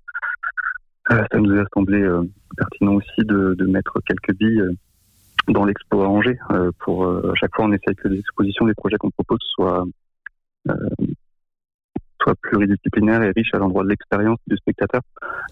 ça 1.09 1.39
nous 1.39 1.59
a 1.59 1.63
semblé 1.73 2.07
pertinent 2.55 2.93
aussi 2.93 3.25
de, 3.25 3.65
mettre 3.65 3.99
quelques 4.05 4.37
billes 4.37 4.63
dans 5.47 5.65
l'expo 5.65 6.01
à 6.01 6.07
Angers. 6.07 6.37
pour 6.79 7.07
à 7.07 7.35
chaque 7.35 7.55
fois, 7.55 7.65
on 7.65 7.71
essaye 7.71 7.95
que 7.95 8.07
les 8.07 8.19
expositions, 8.19 8.65
les 8.65 8.73
projets 8.73 8.97
qu'on 8.97 9.11
propose 9.11 9.39
soient 9.55 9.85
soit 12.21 12.35
pluridisciplinaire 12.41 13.23
et 13.23 13.31
riche 13.35 13.49
à 13.53 13.57
l'endroit 13.57 13.83
de 13.83 13.89
l'expérience 13.89 14.37
du 14.47 14.55
spectateur. 14.57 15.01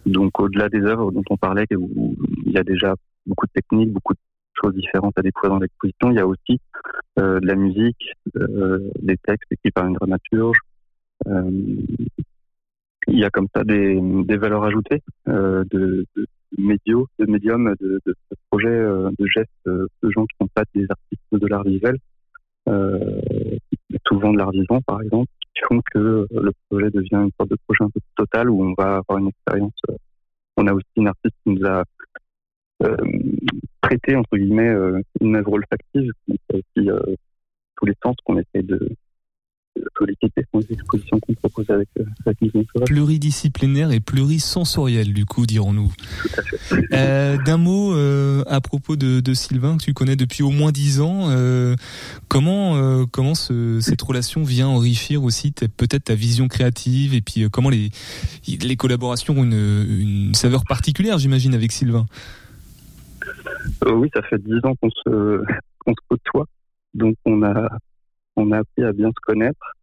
Donc 0.05 0.39
au-delà 0.39 0.69
des 0.69 0.81
œuvres 0.81 1.11
dont 1.11 1.23
on 1.29 1.37
parlait, 1.37 1.65
où 1.75 2.15
il 2.45 2.51
y 2.51 2.57
a 2.57 2.63
déjà 2.63 2.93
beaucoup 3.25 3.47
de 3.47 3.51
techniques, 3.53 3.91
beaucoup 3.91 4.13
de 4.13 4.19
choses 4.61 4.75
différentes 4.75 5.17
à 5.17 5.21
découvrir 5.21 5.51
dans 5.51 5.59
l'exposition, 5.59 6.11
il 6.11 6.15
y 6.15 6.19
a 6.19 6.27
aussi 6.27 6.59
de 7.17 7.45
la 7.45 7.55
musique, 7.55 8.13
des 8.35 9.17
textes 9.17 9.51
écrits 9.51 9.71
par 9.71 9.87
une 9.87 9.93
dramaturge. 9.93 10.59
il 11.25 13.19
y 13.19 13.23
a 13.23 13.29
comme 13.29 13.47
ça 13.55 13.63
des, 13.63 13.99
des 14.01 14.37
valeurs 14.37 14.63
ajoutées 14.63 15.01
de, 15.25 15.65
de 16.15 16.27
de 16.59 17.25
médiums, 17.25 17.73
de, 17.79 17.99
de, 18.05 18.15
projets, 18.49 18.67
euh, 18.67 19.09
de 19.17 19.25
gestes 19.27 19.49
euh, 19.67 19.87
de 20.03 20.09
gens 20.11 20.25
qui 20.25 20.35
sont 20.41 20.49
pas 20.53 20.63
des 20.73 20.85
artistes 20.89 21.21
de 21.31 21.47
l'art 21.47 21.63
visuel, 21.63 21.97
euh, 22.67 23.21
souvent 24.07 24.31
de 24.31 24.37
l'art 24.37 24.51
vivant 24.51 24.81
par 24.81 25.01
exemple, 25.01 25.31
qui 25.39 25.61
font 25.67 25.81
que 25.93 26.27
le 26.31 26.51
projet 26.69 26.89
devient 26.91 27.23
une 27.23 27.31
sorte 27.37 27.49
de 27.49 27.57
projet 27.67 27.83
un 27.83 27.89
peu 27.89 27.99
total 28.15 28.49
où 28.49 28.63
on 28.63 28.73
va 28.77 28.97
avoir 28.97 29.19
une 29.19 29.29
expérience. 29.29 29.73
on 30.57 30.67
a 30.67 30.73
aussi 30.73 30.85
une 30.95 31.07
artiste 31.07 31.35
qui 31.43 31.51
nous 31.51 31.65
a 31.65 31.83
prêté 33.81 34.15
entre 34.15 34.37
guillemets 34.37 34.73
une 35.19 35.35
œuvre 35.35 35.53
olfactive, 35.53 36.11
qui 36.25 36.39
aussi 36.53 36.89
tous 37.75 37.85
les 37.85 37.95
sens 38.03 38.15
qu'on 38.23 38.37
essaie 38.37 38.63
de, 38.63 38.89
solliciter 39.97 40.45
expositions 40.69 41.19
qu'on 41.19 41.33
propose 41.33 41.69
avec, 41.69 41.87
euh, 41.99 42.03
avec 42.25 42.41
Maison 42.41 42.63
Sauvage. 42.73 42.87
Pluridisciplinaire 42.87 43.91
et 43.91 43.99
plurisensoriel, 43.99 45.13
du 45.13 45.25
coup, 45.25 45.45
dirons-nous. 45.45 45.91
Tout 46.21 46.29
à 46.37 46.41
fait. 46.41 46.59
Euh, 46.93 47.37
D'un 47.45 47.57
mot 47.57 47.93
euh, 47.93 48.43
à 48.47 48.61
propos 48.61 48.95
de, 48.95 49.19
de, 49.19 49.33
Sylvain, 49.33 49.77
que 49.77 49.83
tu 49.83 49.93
connais 49.93 50.15
depuis 50.15 50.43
au 50.43 50.49
moins 50.49 50.71
dix 50.71 51.01
ans, 51.01 51.29
euh, 51.29 51.75
comment 52.27 52.59
comment 53.11 53.35
ce, 53.35 53.79
cette 53.81 54.01
relation 54.01 54.43
vient 54.43 54.67
enrichir 54.67 55.23
aussi 55.23 55.51
peut-être 55.51 56.05
ta 56.05 56.15
vision 56.15 56.47
créative 56.47 57.13
et 57.13 57.21
puis 57.21 57.49
comment 57.49 57.69
les 57.69 57.89
les 58.47 58.75
collaborations 58.75 59.37
ont 59.37 59.43
une, 59.43 59.85
une 59.89 60.33
saveur 60.33 60.63
particulière, 60.65 61.17
j'imagine, 61.17 61.53
avec 61.53 61.71
Sylvain? 61.71 62.05
oui, 63.85 64.09
ça 64.13 64.21
fait 64.23 64.39
dix 64.39 64.59
ans 64.63 64.75
qu'on 64.81 64.89
se 64.89 65.43
qu'on 65.79 65.91
se 65.91 66.01
côtoie, 66.09 66.45
donc 66.93 67.15
on 67.25 67.43
a 67.43 67.69
on 68.39 68.51
a 68.51 68.59
appris 68.59 68.83
à 68.83 68.93
bien 68.93 69.09
se 69.09 69.21
connaître. 69.21 69.75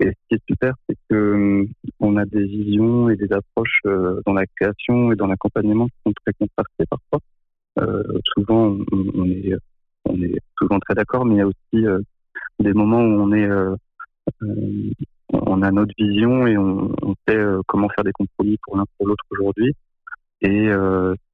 Et 0.00 0.06
ce 0.06 0.10
qui 0.28 0.34
est 0.34 0.42
super, 0.48 0.74
c'est 0.88 0.96
que 1.08 1.14
euh, 1.14 1.66
on 2.00 2.16
a 2.16 2.24
des 2.24 2.44
visions 2.44 3.08
et 3.08 3.16
des 3.16 3.32
approches 3.32 3.80
euh, 3.86 4.20
dans 4.26 4.32
la 4.32 4.44
création 4.46 5.12
et 5.12 5.16
dans 5.16 5.26
l'accompagnement 5.26 5.86
qui 5.86 5.94
sont 6.06 6.12
très 6.24 6.32
contrastées 6.34 6.86
parfois. 6.90 7.20
Euh, 7.80 8.02
souvent, 8.34 8.76
on, 8.92 9.26
est, 9.30 9.54
on 10.04 10.20
est 10.20 10.38
souvent 10.58 10.78
très 10.80 10.94
d'accord, 10.94 11.24
mais 11.24 11.36
il 11.36 11.38
y 11.38 11.42
a 11.42 11.46
aussi 11.46 12.04
des 12.58 12.72
moments 12.74 13.00
où 13.00 13.22
on 13.22 13.32
est, 13.32 13.48
on 15.32 15.62
a 15.62 15.70
notre 15.70 15.94
vision 15.96 16.46
et 16.46 16.58
on, 16.58 17.14
sait 17.26 17.40
comment 17.66 17.88
faire 17.88 18.04
des 18.04 18.12
compromis 18.12 18.58
pour 18.62 18.76
l'un 18.76 18.84
pour 18.98 19.06
l'autre 19.06 19.24
aujourd'hui. 19.30 19.72
Et 20.42 20.68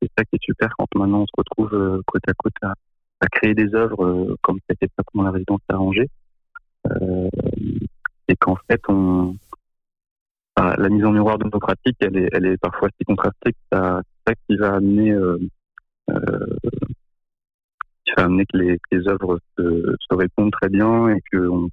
c'est 0.01 0.11
ça 0.17 0.25
qui 0.25 0.37
est 0.37 0.45
super 0.45 0.69
quand 0.79 0.87
maintenant 0.95 1.23
on 1.23 1.27
se 1.27 1.33
retrouve 1.37 2.03
côte 2.07 2.29
à 2.29 2.35
côte 2.35 2.55
à, 2.63 2.75
à 3.21 3.27
créer 3.27 3.55
des 3.55 3.75
œuvres 3.75 4.37
comme 4.43 4.59
c'était 4.71 4.89
pas 4.95 5.03
comment 5.07 5.25
la 5.25 5.33
résidence 5.33 5.61
arrangée. 5.69 6.09
Euh, 6.09 6.28
et 8.29 8.37
qu'en 8.37 8.57
fait, 8.71 8.81
la 10.57 10.89
mise 10.89 11.05
en 11.05 11.13
miroir 11.13 11.39
de 11.39 11.45
nos 11.45 11.59
pratiques, 11.59 11.97
elle 12.01 12.47
est, 12.47 12.57
parfois 12.59 12.89
si 12.99 13.05
contrastée 13.05 13.53
que 13.53 13.59
c'est 13.73 13.79
ça 13.79 14.35
qui 14.47 14.57
va 14.57 14.75
amener, 14.75 15.13
euh, 15.13 15.39
euh, 16.11 16.57
que 18.17 18.57
les, 18.59 18.79
que 18.91 19.09
œuvres 19.09 19.39
se, 19.57 19.97
répondent 20.11 20.53
très 20.53 20.69
bien 20.69 21.09
et 21.11 21.21
qu'on 21.33 21.69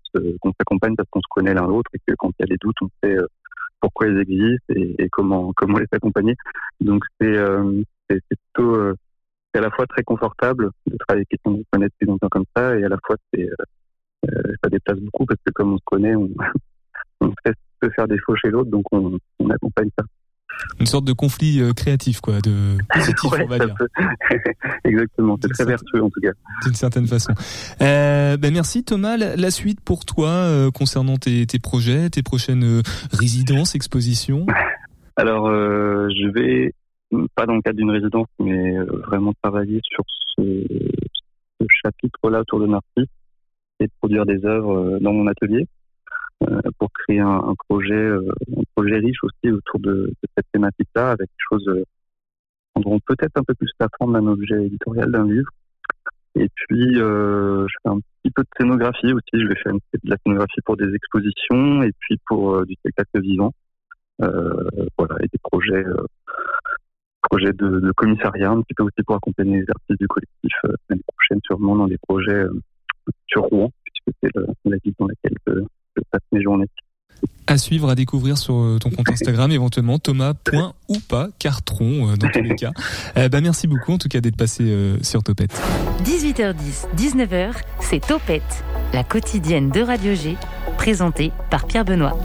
s'accompagne 0.59 0.95
parce 0.95 1.09
qu'on 1.09 1.21
se 1.21 1.27
connaît 1.29 1.53
l'un 1.53 1.67
l'autre 1.67 1.89
et 1.93 1.99
que 2.05 2.13
quand 2.17 2.29
il 2.39 2.43
y 2.43 2.43
a 2.43 2.47
des 2.47 2.57
doutes, 2.57 2.75
on 2.81 2.89
sait 3.03 3.17
euh, 3.17 3.27
pourquoi 3.79 4.07
ils 4.07 4.19
existent 4.19 4.73
et, 4.75 5.09
comment 5.09 5.53
les 5.79 5.87
accompagner. 5.91 6.35
Donc 6.81 7.03
c'est 7.19 7.37
euh, 7.37 7.81
plutôt 8.07 8.75
euh, 8.75 8.95
à 9.53 9.61
la 9.61 9.71
fois 9.71 9.85
très 9.87 10.03
confortable 10.03 10.71
de 10.87 10.97
travailler 10.97 11.25
avec 11.25 11.29
quelqu'un 11.29 11.57
qu'on 11.57 11.63
connaît 11.71 11.87
depuis 11.87 12.05
longtemps 12.05 12.29
comme 12.29 12.45
ça 12.55 12.77
et 12.77 12.83
à 12.83 12.89
la 12.89 12.97
fois 13.05 13.15
c'est 13.33 13.49
euh, 13.49 13.55
ça 14.63 14.69
déplace 14.69 14.99
beaucoup 14.99 15.25
parce 15.25 15.39
que 15.45 15.51
comme 15.51 15.73
on 15.73 15.77
se 15.77 15.83
connaît, 15.85 16.15
on, 16.15 16.29
on 17.21 17.33
peut 17.79 17.89
faire 17.95 18.07
des 18.07 18.17
faux 18.19 18.35
chez 18.35 18.49
l'autre, 18.49 18.69
donc 18.69 18.85
on, 18.91 19.17
on, 19.39 19.49
accompagne 19.49 19.89
ça. 19.97 20.05
Une 20.79 20.85
sorte 20.85 21.05
de 21.05 21.11
conflit 21.11 21.61
euh, 21.61 21.73
créatif, 21.73 22.21
quoi, 22.21 22.39
de 22.39 22.77
positif, 22.93 23.31
ouais, 23.31 23.43
on 23.43 23.47
va 23.47 23.59
dire. 23.59 23.75
Exactement, 24.83 25.37
c'est 25.41 25.49
très 25.49 25.65
vertueux 25.65 26.03
en 26.03 26.09
tout 26.09 26.21
cas. 26.21 26.31
D'une 26.63 26.75
certaine 26.75 27.07
façon. 27.07 27.33
Euh, 27.81 28.37
ben 28.37 28.53
merci 28.53 28.83
Thomas. 28.83 29.17
La, 29.17 29.51
suite 29.51 29.81
pour 29.81 30.05
toi 30.05 30.29
euh, 30.29 30.71
concernant 30.71 31.17
tes, 31.17 31.45
tes, 31.45 31.59
projets, 31.59 32.09
tes 32.09 32.23
prochaines 32.23 32.63
euh, 32.63 32.81
résidences, 33.11 33.75
expositions? 33.75 34.45
Alors, 35.17 35.49
je 35.49 36.31
vais 36.33 36.73
pas 37.35 37.45
dans 37.45 37.55
le 37.55 37.61
cadre 37.61 37.77
d'une 37.77 37.91
résidence, 37.91 38.27
mais 38.39 38.77
vraiment 39.07 39.31
travailler 39.41 39.79
sur 39.83 40.03
ce, 40.35 40.41
ce 41.61 41.65
chapitre-là 41.83 42.41
autour 42.41 42.59
de 42.59 42.67
Narcisse 42.67 43.09
et 43.79 43.85
de 43.85 43.91
produire 43.99 44.25
des 44.25 44.45
œuvres 44.45 44.77
euh, 44.77 44.99
dans 44.99 45.13
mon 45.13 45.27
atelier 45.27 45.67
euh, 46.43 46.59
pour 46.79 46.89
créer 46.91 47.19
un, 47.19 47.53
projet, 47.69 47.93
euh, 47.93 48.29
un 48.55 48.63
projet 48.75 48.97
riche 48.97 49.23
aussi 49.23 49.51
autour 49.51 49.79
de, 49.79 50.13
cette 50.35 50.45
thématique-là, 50.53 51.11
avec 51.11 51.27
des 51.27 51.43
choses 51.49 51.65
qui 51.65 52.63
prendront 52.73 52.99
peut-être 53.05 53.37
un 53.37 53.43
peu 53.43 53.53
plus 53.53 53.71
la 53.79 53.87
forme 53.97 54.13
d'un 54.13 54.27
objet 54.27 54.65
éditorial, 54.65 55.11
d'un 55.11 55.27
livre. 55.27 55.49
Et 56.37 56.49
puis, 56.53 56.95
je 56.95 57.65
fais 57.81 57.89
un 57.89 57.99
petit 57.99 58.31
peu 58.31 58.41
de 58.43 58.49
scénographie 58.59 59.13
aussi. 59.13 59.23
Je 59.33 59.47
vais 59.47 59.55
faire 59.55 59.71
de 59.73 59.79
la 60.03 60.17
scénographie 60.17 60.59
pour 60.65 60.75
des 60.75 60.93
expositions 60.93 61.81
et 61.81 61.91
puis 61.97 62.17
pour 62.25 62.65
du 62.65 62.73
spectacle 62.73 63.21
vivant. 63.21 63.53
Voilà, 64.19 65.15
et 65.21 65.27
des 65.31 65.39
projets, 65.41 65.85
projets 67.21 67.53
de, 67.53 67.79
de, 67.79 67.91
commissariat, 67.93 68.51
un 68.51 68.61
petit 68.63 68.73
peu 68.73 68.83
aussi 68.83 69.01
pour 69.05 69.15
accompagner 69.15 69.61
les 69.61 69.69
artistes 69.69 70.01
du 70.01 70.07
collectif 70.09 70.51
l'année 70.89 71.03
prochaine, 71.07 71.39
sûrement 71.45 71.77
dans 71.77 71.87
des 71.87 71.99
projets 72.05 72.45
sur 73.27 73.43
Rouen, 73.43 73.71
puisque 73.83 74.17
c'est 74.21 74.31
la 74.65 74.77
ville 74.83 74.93
dans 74.99 75.07
laquelle 75.07 75.37
je, 75.47 75.53
je, 75.95 76.01
passe 76.11 76.21
mes 76.31 76.41
journées. 76.41 76.67
À 77.47 77.57
suivre, 77.57 77.89
à 77.89 77.95
découvrir 77.95 78.37
sur 78.37 78.55
euh, 78.55 78.77
ton 78.79 78.89
compte 78.89 79.09
Instagram 79.09 79.51
éventuellement, 79.51 79.99
Thomas. 79.99 80.33
ou 80.89 80.99
pas, 80.99 81.29
Cartron 81.39 82.09
euh, 82.11 82.15
dans 82.15 82.29
tous 82.29 82.41
les 82.41 82.55
cas. 82.55 82.71
Euh, 83.17 83.29
bah, 83.29 83.41
merci 83.41 83.67
beaucoup 83.67 83.93
en 83.93 83.97
tout 83.97 84.09
cas 84.09 84.21
d'être 84.21 84.37
passé 84.37 84.63
euh, 84.63 85.01
sur 85.03 85.23
Topette. 85.23 85.59
18h10, 86.03 86.87
19h, 86.95 87.53
c'est 87.81 88.05
Topette, 88.05 88.63
la 88.93 89.03
quotidienne 89.03 89.69
de 89.69 89.81
Radio 89.81 90.13
G, 90.15 90.37
présentée 90.77 91.31
par 91.49 91.67
Pierre 91.67 91.85
Benoît. 91.85 92.17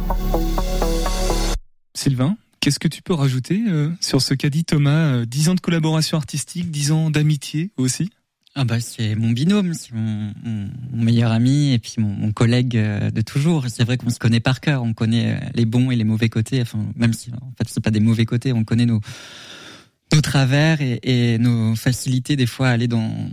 Sylvain, 1.95 2.37
qu'est-ce 2.61 2.79
que 2.79 2.89
tu 2.89 3.03
peux 3.03 3.13
rajouter 3.13 3.63
euh, 3.69 3.91
sur 4.01 4.23
ce 4.23 4.33
qu'a 4.35 4.49
dit 4.49 4.65
Thomas 4.65 5.25
10 5.27 5.51
ans 5.51 5.55
de 5.55 5.61
collaboration 5.61 6.17
artistique, 6.17 6.71
10 6.71 6.93
ans 6.93 7.11
d'amitié 7.11 7.73
aussi? 7.77 8.11
Ah 8.57 8.65
bah 8.65 8.81
c'est 8.81 9.15
mon 9.15 9.31
binôme, 9.31 9.75
c'est 9.75 9.93
mon, 9.93 10.33
meilleur 10.93 11.31
ami 11.31 11.73
et 11.73 11.79
puis 11.79 11.95
mon, 11.99 12.33
collègue 12.33 12.77
de 12.77 13.21
toujours. 13.21 13.67
C'est 13.69 13.85
vrai 13.85 13.97
qu'on 13.97 14.11
se 14.11 14.19
connaît 14.19 14.41
par 14.41 14.61
cœur, 14.61 14.83
on 14.83 14.93
connaît 14.93 15.39
les 15.55 15.65
bons 15.65 15.91
et 15.93 15.97
les 15.97 16.05
mauvais 16.05 16.29
côtés. 16.29 16.61
Enfin, 16.61 16.85
même 16.97 17.13
si 17.13 17.31
en 17.31 17.53
fait 17.57 17.69
c'est 17.69 17.81
pas 17.81 17.93
des 17.93 18.01
mauvais 18.01 18.27
côtés, 18.27 18.53
on 18.53 18.65
connaît 18.65 18.87
nos 18.87 19.01
nos 20.13 20.21
travers 20.21 20.79
et, 20.81 21.39
nos 21.39 21.77
facilités 21.77 22.35
des 22.35 22.47
fois 22.47 22.69
à 22.69 22.73
aller 22.73 22.89
dans 22.89 23.31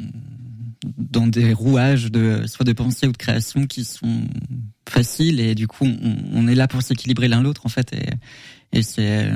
dans 0.97 1.25
des 1.25 1.51
rouages 1.53 2.11
de 2.11 2.43
soit 2.45 2.65
de 2.65 2.73
pensée 2.73 3.07
ou 3.07 3.11
de 3.11 3.17
création 3.17 3.65
qui 3.65 3.83
sont 3.83 4.21
faciles 4.87 5.39
et 5.39 5.55
du 5.55 5.67
coup 5.67 5.85
on, 6.33 6.47
est 6.47 6.55
là 6.55 6.67
pour 6.67 6.83
s'équilibrer 6.83 7.27
l'un 7.27 7.41
l'autre 7.41 7.65
en 7.65 7.69
fait 7.69 7.91
et, 7.93 8.05
et 8.71 8.83
c'est 8.83 9.29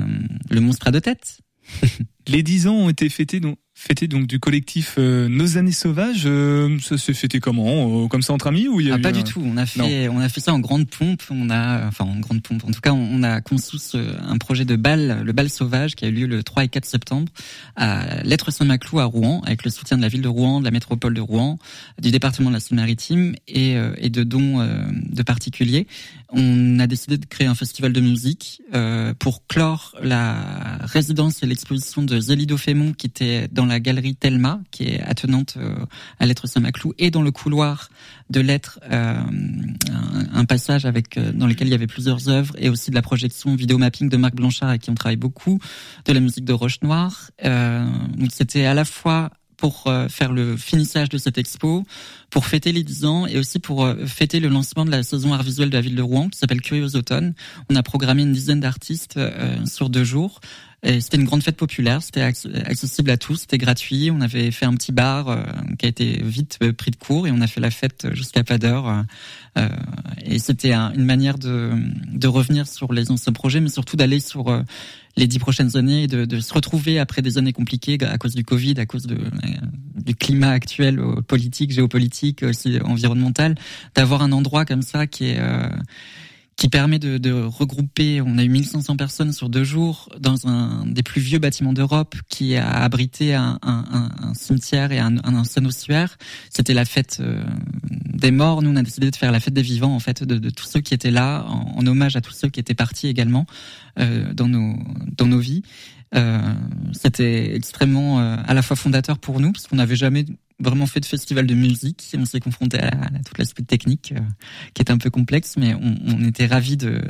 le 0.50 0.60
monstre 0.60 0.86
à 0.86 0.92
deux 0.92 1.00
têtes. 1.00 1.40
Les 2.28 2.44
dix 2.44 2.68
ans 2.68 2.74
ont 2.74 2.88
été 2.88 3.08
fêtés 3.08 3.40
donc 3.40 3.58
fêté 3.82 4.06
donc 4.06 4.26
du 4.26 4.38
collectif 4.38 4.94
euh, 4.98 5.28
Nos 5.28 5.58
années 5.58 5.72
sauvages. 5.72 6.22
Euh, 6.26 6.78
ça 6.80 6.96
s'est 6.96 7.14
fêté 7.14 7.40
comment 7.40 8.04
euh, 8.04 8.08
Comme 8.08 8.22
ça 8.22 8.32
entre 8.32 8.46
amis 8.46 8.68
ou 8.68 8.80
il 8.80 8.86
y 8.86 8.90
a 8.90 8.94
ah, 8.94 8.98
eu 8.98 9.02
Pas 9.02 9.12
du 9.12 9.24
tout. 9.24 9.42
On 9.44 9.56
a 9.56 9.66
fait 9.66 10.06
non. 10.06 10.16
on 10.16 10.20
a 10.20 10.28
fait 10.28 10.40
ça 10.40 10.52
en 10.52 10.60
grande 10.60 10.88
pompe. 10.88 11.22
On 11.30 11.50
a 11.50 11.86
enfin 11.88 12.04
en 12.04 12.18
grande 12.20 12.42
pompe. 12.42 12.64
En 12.64 12.70
tout 12.70 12.80
cas, 12.80 12.92
on, 12.92 13.20
on 13.20 13.22
a 13.22 13.40
conçu 13.40 13.78
ce, 13.78 13.98
un 13.98 14.38
projet 14.38 14.64
de 14.64 14.76
bal, 14.76 15.22
le 15.24 15.32
bal 15.32 15.50
sauvage, 15.50 15.96
qui 15.96 16.04
a 16.04 16.08
eu 16.08 16.12
lieu 16.12 16.26
le 16.26 16.42
3 16.42 16.64
et 16.64 16.68
4 16.68 16.84
septembre 16.84 17.32
à 17.76 18.22
l'être 18.22 18.52
Saint-Maclou 18.52 19.00
à 19.00 19.04
Rouen, 19.04 19.42
avec 19.44 19.64
le 19.64 19.70
soutien 19.70 19.96
de 19.96 20.02
la 20.02 20.08
ville 20.08 20.22
de 20.22 20.28
Rouen, 20.28 20.60
de 20.60 20.64
la 20.64 20.70
métropole 20.70 21.14
de 21.14 21.20
Rouen, 21.20 21.58
du 22.00 22.10
département 22.10 22.50
de 22.50 22.54
la 22.54 22.60
Seine-Maritime 22.60 23.34
et, 23.48 23.76
euh, 23.76 23.94
et 23.98 24.10
de 24.10 24.22
dons 24.22 24.60
euh, 24.60 24.84
de 24.90 25.22
particuliers. 25.22 25.86
On 26.34 26.78
a 26.78 26.86
décidé 26.86 27.18
de 27.18 27.26
créer 27.26 27.46
un 27.46 27.54
festival 27.54 27.92
de 27.92 28.00
musique 28.00 28.62
euh, 28.74 29.12
pour 29.18 29.46
clore 29.46 29.94
la 30.02 30.78
résidence 30.80 31.42
et 31.42 31.46
l'exposition 31.46 32.02
de 32.02 32.18
Zélido 32.20 32.56
Fémon 32.56 32.94
qui 32.94 33.06
était 33.06 33.48
dans 33.48 33.66
la 33.66 33.80
galerie 33.80 34.14
Telma, 34.14 34.60
qui 34.70 34.84
est 34.84 35.00
attenante 35.02 35.54
euh, 35.58 35.74
à 36.18 36.24
l'être 36.26 36.46
Saint-Maclou, 36.46 36.94
et 36.98 37.10
dans 37.10 37.20
le 37.20 37.30
couloir 37.30 37.90
de 38.30 38.40
l'être, 38.40 38.80
euh, 38.90 39.20
un, 40.32 40.44
passage 40.46 40.86
avec 40.86 41.18
euh, 41.18 41.32
dans 41.32 41.46
lequel 41.46 41.68
il 41.68 41.70
y 41.70 41.74
avait 41.74 41.86
plusieurs 41.86 42.28
œuvres, 42.28 42.54
et 42.58 42.68
aussi 42.68 42.90
de 42.90 42.94
la 42.94 43.02
projection 43.02 43.54
vidéo 43.54 43.76
mapping 43.76 44.08
de 44.08 44.16
Marc 44.16 44.34
Blanchard, 44.34 44.70
avec 44.70 44.82
qui 44.82 44.90
on 44.90 44.94
travaille 44.94 45.16
beaucoup, 45.16 45.58
de 46.06 46.12
la 46.12 46.20
musique 46.20 46.44
de 46.44 46.52
Roche 46.52 46.80
Noire. 46.82 47.30
donc 47.42 48.30
c'était 48.32 48.64
à 48.64 48.74
la 48.74 48.84
fois 48.84 49.30
pour 49.62 49.84
faire 50.08 50.32
le 50.32 50.56
finissage 50.56 51.08
de 51.08 51.18
cette 51.18 51.38
expo, 51.38 51.84
pour 52.30 52.46
fêter 52.46 52.72
les 52.72 52.82
10 52.82 53.04
ans 53.04 53.26
et 53.26 53.38
aussi 53.38 53.60
pour 53.60 53.84
euh, 53.84 54.06
fêter 54.06 54.40
le 54.40 54.48
lancement 54.48 54.84
de 54.84 54.90
la 54.90 55.04
saison 55.04 55.32
art 55.34 55.44
visuel 55.44 55.70
de 55.70 55.74
la 55.74 55.80
ville 55.80 55.94
de 55.94 56.02
Rouen 56.02 56.28
qui 56.30 56.38
s'appelle 56.38 56.62
Curieux 56.62 56.96
Automne. 56.96 57.34
On 57.70 57.76
a 57.76 57.82
programmé 57.82 58.22
une 58.22 58.32
dizaine 58.32 58.58
d'artistes 58.58 59.18
euh, 59.18 59.64
sur 59.66 59.90
deux 59.90 60.02
jours. 60.02 60.40
Et 60.84 61.00
c'était 61.00 61.16
une 61.16 61.24
grande 61.24 61.44
fête 61.44 61.56
populaire, 61.56 62.02
c'était 62.02 62.22
accessible 62.22 63.10
à 63.10 63.16
tous, 63.16 63.36
c'était 63.36 63.58
gratuit. 63.58 64.10
On 64.10 64.20
avait 64.20 64.50
fait 64.50 64.66
un 64.66 64.74
petit 64.74 64.90
bar 64.90 65.28
euh, 65.28 65.40
qui 65.78 65.86
a 65.86 65.88
été 65.88 66.20
vite 66.24 66.58
pris 66.76 66.90
de 66.90 66.96
court 66.96 67.28
et 67.28 67.30
on 67.30 67.40
a 67.40 67.46
fait 67.46 67.60
la 67.60 67.70
fête 67.70 68.08
jusqu'à 68.14 68.42
pas 68.42 68.58
d'heure. 68.58 69.04
Euh, 69.56 69.68
et 70.24 70.40
c'était 70.40 70.72
une 70.72 71.04
manière 71.04 71.38
de, 71.38 71.70
de 72.12 72.26
revenir 72.26 72.66
sur 72.66 72.92
les 72.92 73.12
anciens 73.12 73.32
projets, 73.32 73.60
mais 73.60 73.68
surtout 73.68 73.96
d'aller 73.96 74.18
sur 74.18 74.64
les 75.16 75.28
dix 75.28 75.38
prochaines 75.38 75.76
années, 75.76 76.08
de, 76.08 76.24
de, 76.24 76.40
se 76.40 76.52
retrouver 76.52 76.98
après 76.98 77.22
des 77.22 77.38
années 77.38 77.52
compliquées 77.52 77.98
à 78.02 78.18
cause 78.18 78.34
du 78.34 78.42
Covid, 78.42 78.74
à 78.78 78.86
cause 78.86 79.06
de, 79.06 79.18
du 79.94 80.16
climat 80.16 80.50
actuel 80.50 81.00
politique, 81.28 81.70
géopolitique, 81.70 82.42
aussi 82.42 82.80
environnemental, 82.82 83.54
d'avoir 83.94 84.22
un 84.22 84.32
endroit 84.32 84.64
comme 84.64 84.82
ça 84.82 85.06
qui 85.06 85.26
est 85.26 85.40
qui 86.62 86.68
permet 86.68 87.00
de, 87.00 87.18
de, 87.18 87.32
regrouper, 87.32 88.20
on 88.20 88.38
a 88.38 88.44
eu 88.44 88.48
1500 88.48 88.96
personnes 88.96 89.32
sur 89.32 89.48
deux 89.48 89.64
jours 89.64 90.08
dans 90.20 90.46
un 90.46 90.86
des 90.86 91.02
plus 91.02 91.20
vieux 91.20 91.40
bâtiments 91.40 91.72
d'Europe 91.72 92.14
qui 92.28 92.54
a 92.54 92.70
abrité 92.84 93.34
un, 93.34 93.58
un, 93.62 94.10
un 94.22 94.32
cimetière 94.34 94.92
et 94.92 95.00
un, 95.00 95.18
ancien 95.24 95.64
ossuaire. 95.64 96.16
C'était 96.50 96.72
la 96.72 96.84
fête 96.84 97.18
euh, 97.18 97.42
des 97.82 98.30
morts. 98.30 98.62
Nous, 98.62 98.70
on 98.70 98.76
a 98.76 98.82
décidé 98.84 99.10
de 99.10 99.16
faire 99.16 99.32
la 99.32 99.40
fête 99.40 99.54
des 99.54 99.62
vivants, 99.62 99.92
en 99.92 99.98
fait, 99.98 100.22
de, 100.22 100.38
de 100.38 100.50
tous 100.50 100.66
ceux 100.66 100.78
qui 100.78 100.94
étaient 100.94 101.10
là, 101.10 101.44
en, 101.48 101.80
en, 101.80 101.86
hommage 101.88 102.14
à 102.14 102.20
tous 102.20 102.32
ceux 102.32 102.48
qui 102.48 102.60
étaient 102.60 102.74
partis 102.74 103.08
également 103.08 103.44
euh, 103.98 104.32
dans 104.32 104.46
nos 104.46 104.76
dans 105.16 105.26
nos 105.26 105.40
vies. 105.40 105.64
Euh, 106.14 106.38
C'était 106.92 107.56
extrêmement 107.56 108.20
euh, 108.20 108.36
à 108.46 108.54
la 108.54 108.62
fois 108.62 108.76
fondateur 108.76 109.18
pour 109.18 109.40
nous, 109.40 109.50
parce 109.50 109.66
qu'on 109.66 109.76
n'avait 109.76 109.96
jamais 109.96 110.26
vraiment 110.62 110.86
fait 110.86 111.00
de 111.00 111.06
festival 111.06 111.46
de 111.46 111.54
musique. 111.54 112.02
On 112.18 112.24
s'est 112.24 112.40
confronté 112.40 112.78
à, 112.78 112.88
à, 112.88 113.18
toute 113.24 113.38
l'aspect 113.38 113.62
technique 113.62 114.14
euh, 114.16 114.20
qui 114.74 114.82
est 114.82 114.90
un 114.90 114.98
peu 114.98 115.10
complexe, 115.10 115.56
mais 115.56 115.74
on, 115.74 116.22
était 116.24 116.46
ravis 116.46 116.76
de, 116.76 117.02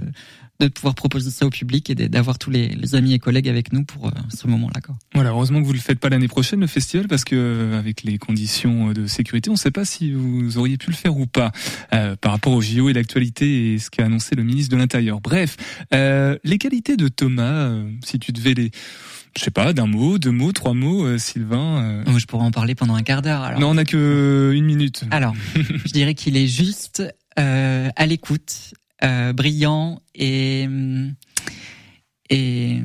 de 0.58 0.68
pouvoir 0.68 0.94
proposer 0.94 1.30
ça 1.30 1.46
au 1.46 1.50
public 1.50 1.90
et 1.90 1.94
d'avoir 1.94 2.38
tous 2.38 2.50
les, 2.50 2.94
amis 2.94 3.12
et 3.12 3.18
collègues 3.18 3.48
avec 3.48 3.72
nous 3.72 3.84
pour 3.84 4.06
euh, 4.06 4.10
ce 4.34 4.46
moment-là. 4.48 4.80
Voilà, 5.14 5.30
heureusement 5.30 5.60
que 5.60 5.66
vous 5.66 5.72
le 5.72 5.78
faites 5.78 5.98
pas 5.98 6.08
l'année 6.08 6.28
prochaine 6.28 6.60
le 6.60 6.66
festival 6.66 7.08
parce 7.08 7.24
que 7.24 7.36
euh, 7.36 7.78
avec 7.78 8.02
les 8.02 8.18
conditions 8.18 8.92
de 8.92 9.06
sécurité, 9.06 9.50
on 9.50 9.54
ne 9.54 9.58
sait 9.58 9.70
pas 9.70 9.84
si 9.84 10.12
vous 10.12 10.58
auriez 10.58 10.78
pu 10.78 10.90
le 10.90 10.96
faire 10.96 11.16
ou 11.16 11.26
pas 11.26 11.52
par 12.20 12.32
rapport 12.32 12.52
au 12.52 12.60
JO 12.60 12.88
et 12.88 12.92
l'actualité 12.92 13.74
et 13.74 13.78
ce 13.78 13.90
qu'a 13.90 14.06
annoncé 14.06 14.34
le 14.34 14.44
ministre 14.44 14.74
de 14.74 14.80
l'Intérieur. 14.80 15.20
Bref, 15.20 15.56
les 15.92 16.58
qualités 16.58 16.96
de 16.96 17.08
Thomas, 17.08 17.70
si 18.04 18.18
tu 18.18 18.32
devais 18.32 18.54
les 18.54 18.70
je 19.36 19.44
sais 19.44 19.50
pas, 19.50 19.72
d'un 19.72 19.86
mot, 19.86 20.18
deux 20.18 20.30
mots, 20.30 20.52
trois 20.52 20.74
mots, 20.74 21.04
euh, 21.04 21.18
Sylvain. 21.18 22.04
Euh... 22.06 22.18
je 22.18 22.26
pourrais 22.26 22.44
en 22.44 22.50
parler 22.50 22.74
pendant 22.74 22.94
un 22.94 23.02
quart 23.02 23.22
d'heure. 23.22 23.58
Non, 23.58 23.70
on 23.70 23.74
n'a 23.74 23.84
que 23.84 24.52
une 24.54 24.64
minute. 24.64 25.04
Alors, 25.10 25.34
je 25.54 25.92
dirais 25.92 26.14
qu'il 26.14 26.36
est 26.36 26.46
juste 26.46 27.02
euh, 27.38 27.88
à 27.96 28.06
l'écoute, 28.06 28.74
euh, 29.02 29.32
brillant 29.32 30.00
et 30.14 30.68
et 32.30 32.80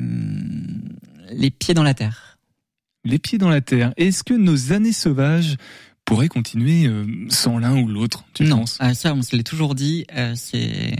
les 1.30 1.50
pieds 1.50 1.72
dans 1.72 1.82
la 1.82 1.94
terre. 1.94 2.38
Les 3.04 3.18
pieds 3.18 3.38
dans 3.38 3.48
la 3.48 3.62
terre. 3.62 3.94
Est-ce 3.96 4.22
que 4.22 4.34
nos 4.34 4.72
années 4.72 4.92
sauvages 4.92 5.56
pourraient 6.04 6.28
continuer 6.28 6.90
sans 7.30 7.58
l'un 7.58 7.78
ou 7.78 7.88
l'autre 7.88 8.24
Tu 8.34 8.44
non, 8.44 8.58
penses? 8.58 8.76
Ah, 8.78 8.92
ça 8.92 9.14
on 9.14 9.22
se 9.22 9.34
l'est 9.36 9.42
toujours 9.42 9.74
dit. 9.74 10.04
C'est 10.34 10.94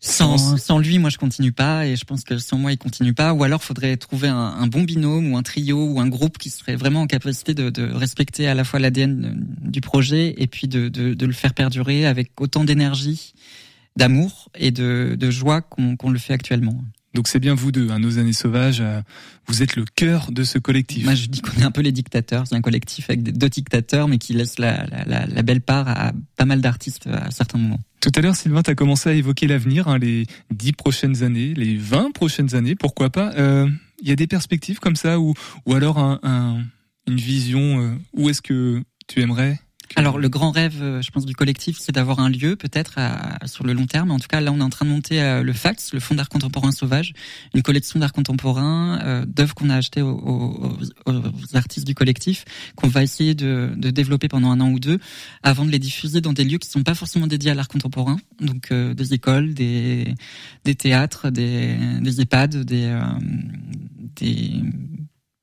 sans, 0.00 0.56
sans 0.56 0.78
lui, 0.78 0.98
moi, 0.98 1.10
je 1.10 1.18
continue 1.18 1.50
pas, 1.50 1.86
et 1.86 1.96
je 1.96 2.04
pense 2.04 2.22
que 2.22 2.38
sans 2.38 2.56
moi, 2.56 2.70
il 2.72 2.78
continue 2.78 3.14
pas. 3.14 3.32
Ou 3.34 3.42
alors, 3.42 3.64
faudrait 3.64 3.96
trouver 3.96 4.28
un, 4.28 4.36
un 4.36 4.66
bon 4.68 4.82
binôme 4.82 5.32
ou 5.32 5.36
un 5.36 5.42
trio 5.42 5.86
ou 5.86 6.00
un 6.00 6.08
groupe 6.08 6.38
qui 6.38 6.50
serait 6.50 6.76
vraiment 6.76 7.02
en 7.02 7.06
capacité 7.08 7.52
de, 7.52 7.68
de 7.70 7.90
respecter 7.90 8.46
à 8.46 8.54
la 8.54 8.62
fois 8.62 8.78
l'ADN 8.78 9.44
du 9.60 9.80
projet 9.80 10.34
et 10.38 10.46
puis 10.46 10.68
de, 10.68 10.88
de, 10.88 11.14
de, 11.14 11.26
le 11.26 11.32
faire 11.32 11.52
perdurer 11.52 12.06
avec 12.06 12.40
autant 12.40 12.64
d'énergie, 12.64 13.34
d'amour 13.96 14.50
et 14.54 14.70
de, 14.70 15.16
de 15.18 15.30
joie 15.30 15.62
qu'on 15.62 15.96
qu 15.96 16.08
le 16.10 16.18
fait 16.18 16.32
actuellement. 16.32 16.80
Donc 17.14 17.26
c'est 17.26 17.40
bien 17.40 17.54
vous 17.54 17.72
deux, 17.72 17.90
hein, 17.90 17.98
nos 17.98 18.18
années 18.18 18.32
sauvages. 18.32 18.80
Euh, 18.80 19.00
vous 19.46 19.62
êtes 19.62 19.76
le 19.76 19.84
cœur 19.96 20.30
de 20.30 20.44
ce 20.44 20.58
collectif. 20.58 21.04
Moi, 21.04 21.14
je 21.14 21.26
dis 21.26 21.40
qu'on 21.40 21.58
est 21.60 21.64
un 21.64 21.70
peu 21.70 21.80
les 21.80 21.92
dictateurs. 21.92 22.46
C'est 22.46 22.54
un 22.54 22.60
collectif 22.60 23.08
avec 23.08 23.22
deux 23.22 23.48
dictateurs, 23.48 24.08
mais 24.08 24.18
qui 24.18 24.34
laisse 24.34 24.58
la, 24.58 24.86
la, 25.06 25.26
la 25.26 25.42
belle 25.42 25.62
part 25.62 25.88
à 25.88 26.12
pas 26.36 26.44
mal 26.44 26.60
d'artistes 26.60 27.06
à 27.06 27.30
certains 27.30 27.58
moments. 27.58 27.80
Tout 28.00 28.12
à 28.14 28.20
l'heure, 28.20 28.36
Sylvain, 28.36 28.62
tu 28.62 28.70
as 28.70 28.74
commencé 28.74 29.08
à 29.08 29.14
évoquer 29.14 29.46
l'avenir, 29.46 29.88
hein, 29.88 29.98
les 29.98 30.26
dix 30.54 30.72
prochaines 30.72 31.22
années, 31.22 31.54
les 31.54 31.76
vingt 31.76 32.12
prochaines 32.12 32.54
années, 32.54 32.76
pourquoi 32.76 33.10
pas. 33.10 33.32
Il 33.34 33.40
euh, 33.40 33.68
y 34.02 34.12
a 34.12 34.16
des 34.16 34.26
perspectives 34.26 34.78
comme 34.78 34.94
ça, 34.94 35.18
ou, 35.18 35.34
ou 35.66 35.74
alors 35.74 35.98
un, 35.98 36.20
un, 36.22 36.62
une 37.08 37.16
vision, 37.16 37.80
euh, 37.80 37.94
où 38.12 38.28
est-ce 38.28 38.42
que 38.42 38.82
tu 39.08 39.20
aimerais 39.20 39.58
alors 39.96 40.18
le 40.18 40.28
grand 40.28 40.50
rêve, 40.50 40.82
euh, 40.82 41.02
je 41.02 41.10
pense, 41.10 41.24
du 41.24 41.34
collectif, 41.34 41.78
c'est 41.80 41.92
d'avoir 41.92 42.20
un 42.20 42.28
lieu 42.28 42.56
peut-être 42.56 42.98
sur 43.46 43.64
le 43.64 43.72
long 43.72 43.86
terme. 43.86 44.10
En 44.10 44.18
tout 44.18 44.28
cas, 44.28 44.40
là, 44.40 44.52
on 44.52 44.58
est 44.58 44.62
en 44.62 44.70
train 44.70 44.84
de 44.84 44.90
monter 44.90 45.20
euh, 45.22 45.42
le 45.42 45.52
FAX, 45.52 45.92
le 45.92 46.00
Fonds 46.00 46.14
d'art 46.14 46.28
contemporain 46.28 46.72
sauvage, 46.72 47.14
une 47.54 47.62
collection 47.62 47.98
d'art 47.98 48.12
contemporain, 48.12 49.00
euh, 49.02 49.24
d'œuvres 49.26 49.54
qu'on 49.54 49.70
a 49.70 49.76
achetées 49.76 50.02
aux, 50.02 50.16
aux, 50.16 50.76
aux, 51.06 51.56
artistes 51.56 51.86
du 51.86 51.94
collectif, 51.94 52.44
qu'on 52.76 52.88
va 52.88 53.02
essayer 53.02 53.34
de, 53.34 53.72
de, 53.76 53.90
développer 53.90 54.28
pendant 54.28 54.50
un 54.50 54.60
an 54.60 54.70
ou 54.70 54.78
deux, 54.78 54.98
avant 55.42 55.64
de 55.64 55.70
les 55.70 55.78
diffuser 55.78 56.20
dans 56.20 56.32
des 56.32 56.44
lieux 56.44 56.58
qui 56.58 56.68
ne 56.68 56.72
sont 56.72 56.82
pas 56.82 56.94
forcément 56.94 57.26
dédiés 57.26 57.50
à 57.50 57.54
l'art 57.54 57.68
contemporain, 57.68 58.18
donc 58.40 58.70
euh, 58.70 58.94
des 58.94 59.14
écoles, 59.14 59.54
des, 59.54 60.14
des 60.64 60.74
théâtres, 60.74 61.30
des, 61.30 61.76
des 62.00 62.20
EHPAD, 62.20 62.64
des, 62.64 62.84
euh, 62.84 63.00
des 64.16 64.62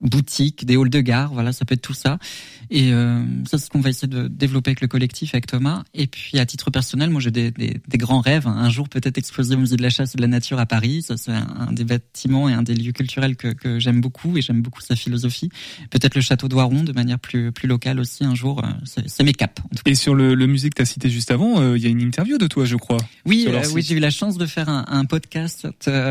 boutiques, 0.01 0.65
des 0.65 0.75
halls 0.75 0.89
de 0.89 1.01
gare, 1.01 1.33
voilà, 1.33 1.51
ça 1.51 1.65
peut 1.65 1.73
être 1.73 1.81
tout 1.81 1.93
ça. 1.93 2.17
Et 2.69 2.93
euh, 2.93 3.23
ça, 3.45 3.57
c'est 3.57 3.65
ce 3.65 3.69
qu'on 3.69 3.79
va 3.79 3.89
essayer 3.89 4.07
de 4.07 4.27
développer 4.27 4.69
avec 4.69 4.81
le 4.81 4.87
collectif, 4.87 5.33
avec 5.33 5.47
Thomas. 5.47 5.83
Et 5.93 6.07
puis, 6.07 6.39
à 6.39 6.45
titre 6.45 6.71
personnel, 6.71 7.09
moi, 7.09 7.21
j'ai 7.21 7.31
des, 7.31 7.51
des, 7.51 7.79
des, 7.87 7.97
grands 7.97 8.19
rêves. 8.21 8.47
Un 8.47 8.69
jour, 8.69 8.89
peut-être 8.89 9.17
exploser 9.17 9.55
au 9.55 9.59
musée 9.59 9.75
de 9.75 9.81
la 9.81 9.89
chasse 9.89 10.13
et 10.13 10.17
de 10.17 10.21
la 10.21 10.27
nature 10.27 10.59
à 10.59 10.65
Paris. 10.65 11.01
Ça, 11.01 11.17
c'est 11.17 11.31
un, 11.31 11.67
un, 11.69 11.73
des 11.73 11.83
bâtiments 11.83 12.49
et 12.49 12.53
un 12.53 12.63
des 12.63 12.75
lieux 12.75 12.91
culturels 12.91 13.35
que, 13.35 13.49
que 13.49 13.79
j'aime 13.79 14.01
beaucoup 14.01 14.37
et 14.37 14.41
j'aime 14.41 14.61
beaucoup 14.61 14.81
sa 14.81 14.95
philosophie. 14.95 15.49
Peut-être 15.89 16.15
le 16.15 16.21
château 16.21 16.47
d'Oiron 16.47 16.83
de 16.83 16.91
manière 16.91 17.19
plus, 17.19 17.51
plus 17.51 17.67
locale 17.67 17.99
aussi 17.99 18.23
un 18.23 18.35
jour. 18.35 18.63
Euh, 18.63 19.01
c'est 19.05 19.23
mes 19.23 19.33
caps. 19.33 19.61
Et 19.85 19.95
sur 19.95 20.15
le, 20.15 20.35
le 20.35 20.47
musée 20.47 20.69
que 20.69 20.75
tu 20.75 20.81
as 20.81 20.85
cité 20.85 21.09
juste 21.09 21.31
avant, 21.31 21.61
euh, 21.61 21.77
il 21.77 21.83
y 21.83 21.87
a 21.87 21.89
une 21.89 22.01
interview 22.01 22.37
de 22.37 22.47
toi, 22.47 22.65
je 22.65 22.75
crois. 22.75 22.97
Oui, 23.25 23.45
euh, 23.47 23.61
oui, 23.73 23.81
j'ai 23.81 23.95
eu 23.95 23.99
la 23.99 24.09
chance 24.09 24.37
de 24.37 24.45
faire 24.45 24.69
un, 24.69 24.85
un 24.87 25.05
podcast 25.05 25.67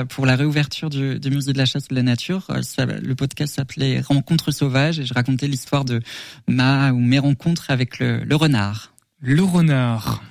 pour 0.08 0.26
la 0.26 0.36
réouverture 0.36 0.90
du, 0.90 1.18
du, 1.18 1.30
musée 1.30 1.52
de 1.52 1.58
la 1.58 1.66
chasse 1.66 1.84
et 1.86 1.88
de 1.90 1.94
la 1.94 2.02
nature. 2.02 2.46
Ça, 2.62 2.86
le 2.86 3.14
podcast 3.14 3.54
s'appelait 3.54 4.00
Rencontres 4.00 4.50
sauvages 4.50 5.00
et 5.00 5.04
je 5.04 5.14
racontais 5.14 5.46
l'histoire 5.46 5.84
de 5.84 6.00
ma 6.48 6.92
ou 6.92 6.98
mes 6.98 7.18
rencontres 7.18 7.70
avec 7.70 7.98
le, 7.98 8.18
le 8.24 8.36
renard. 8.36 8.94
Le 9.20 9.42
renard. 9.42 10.22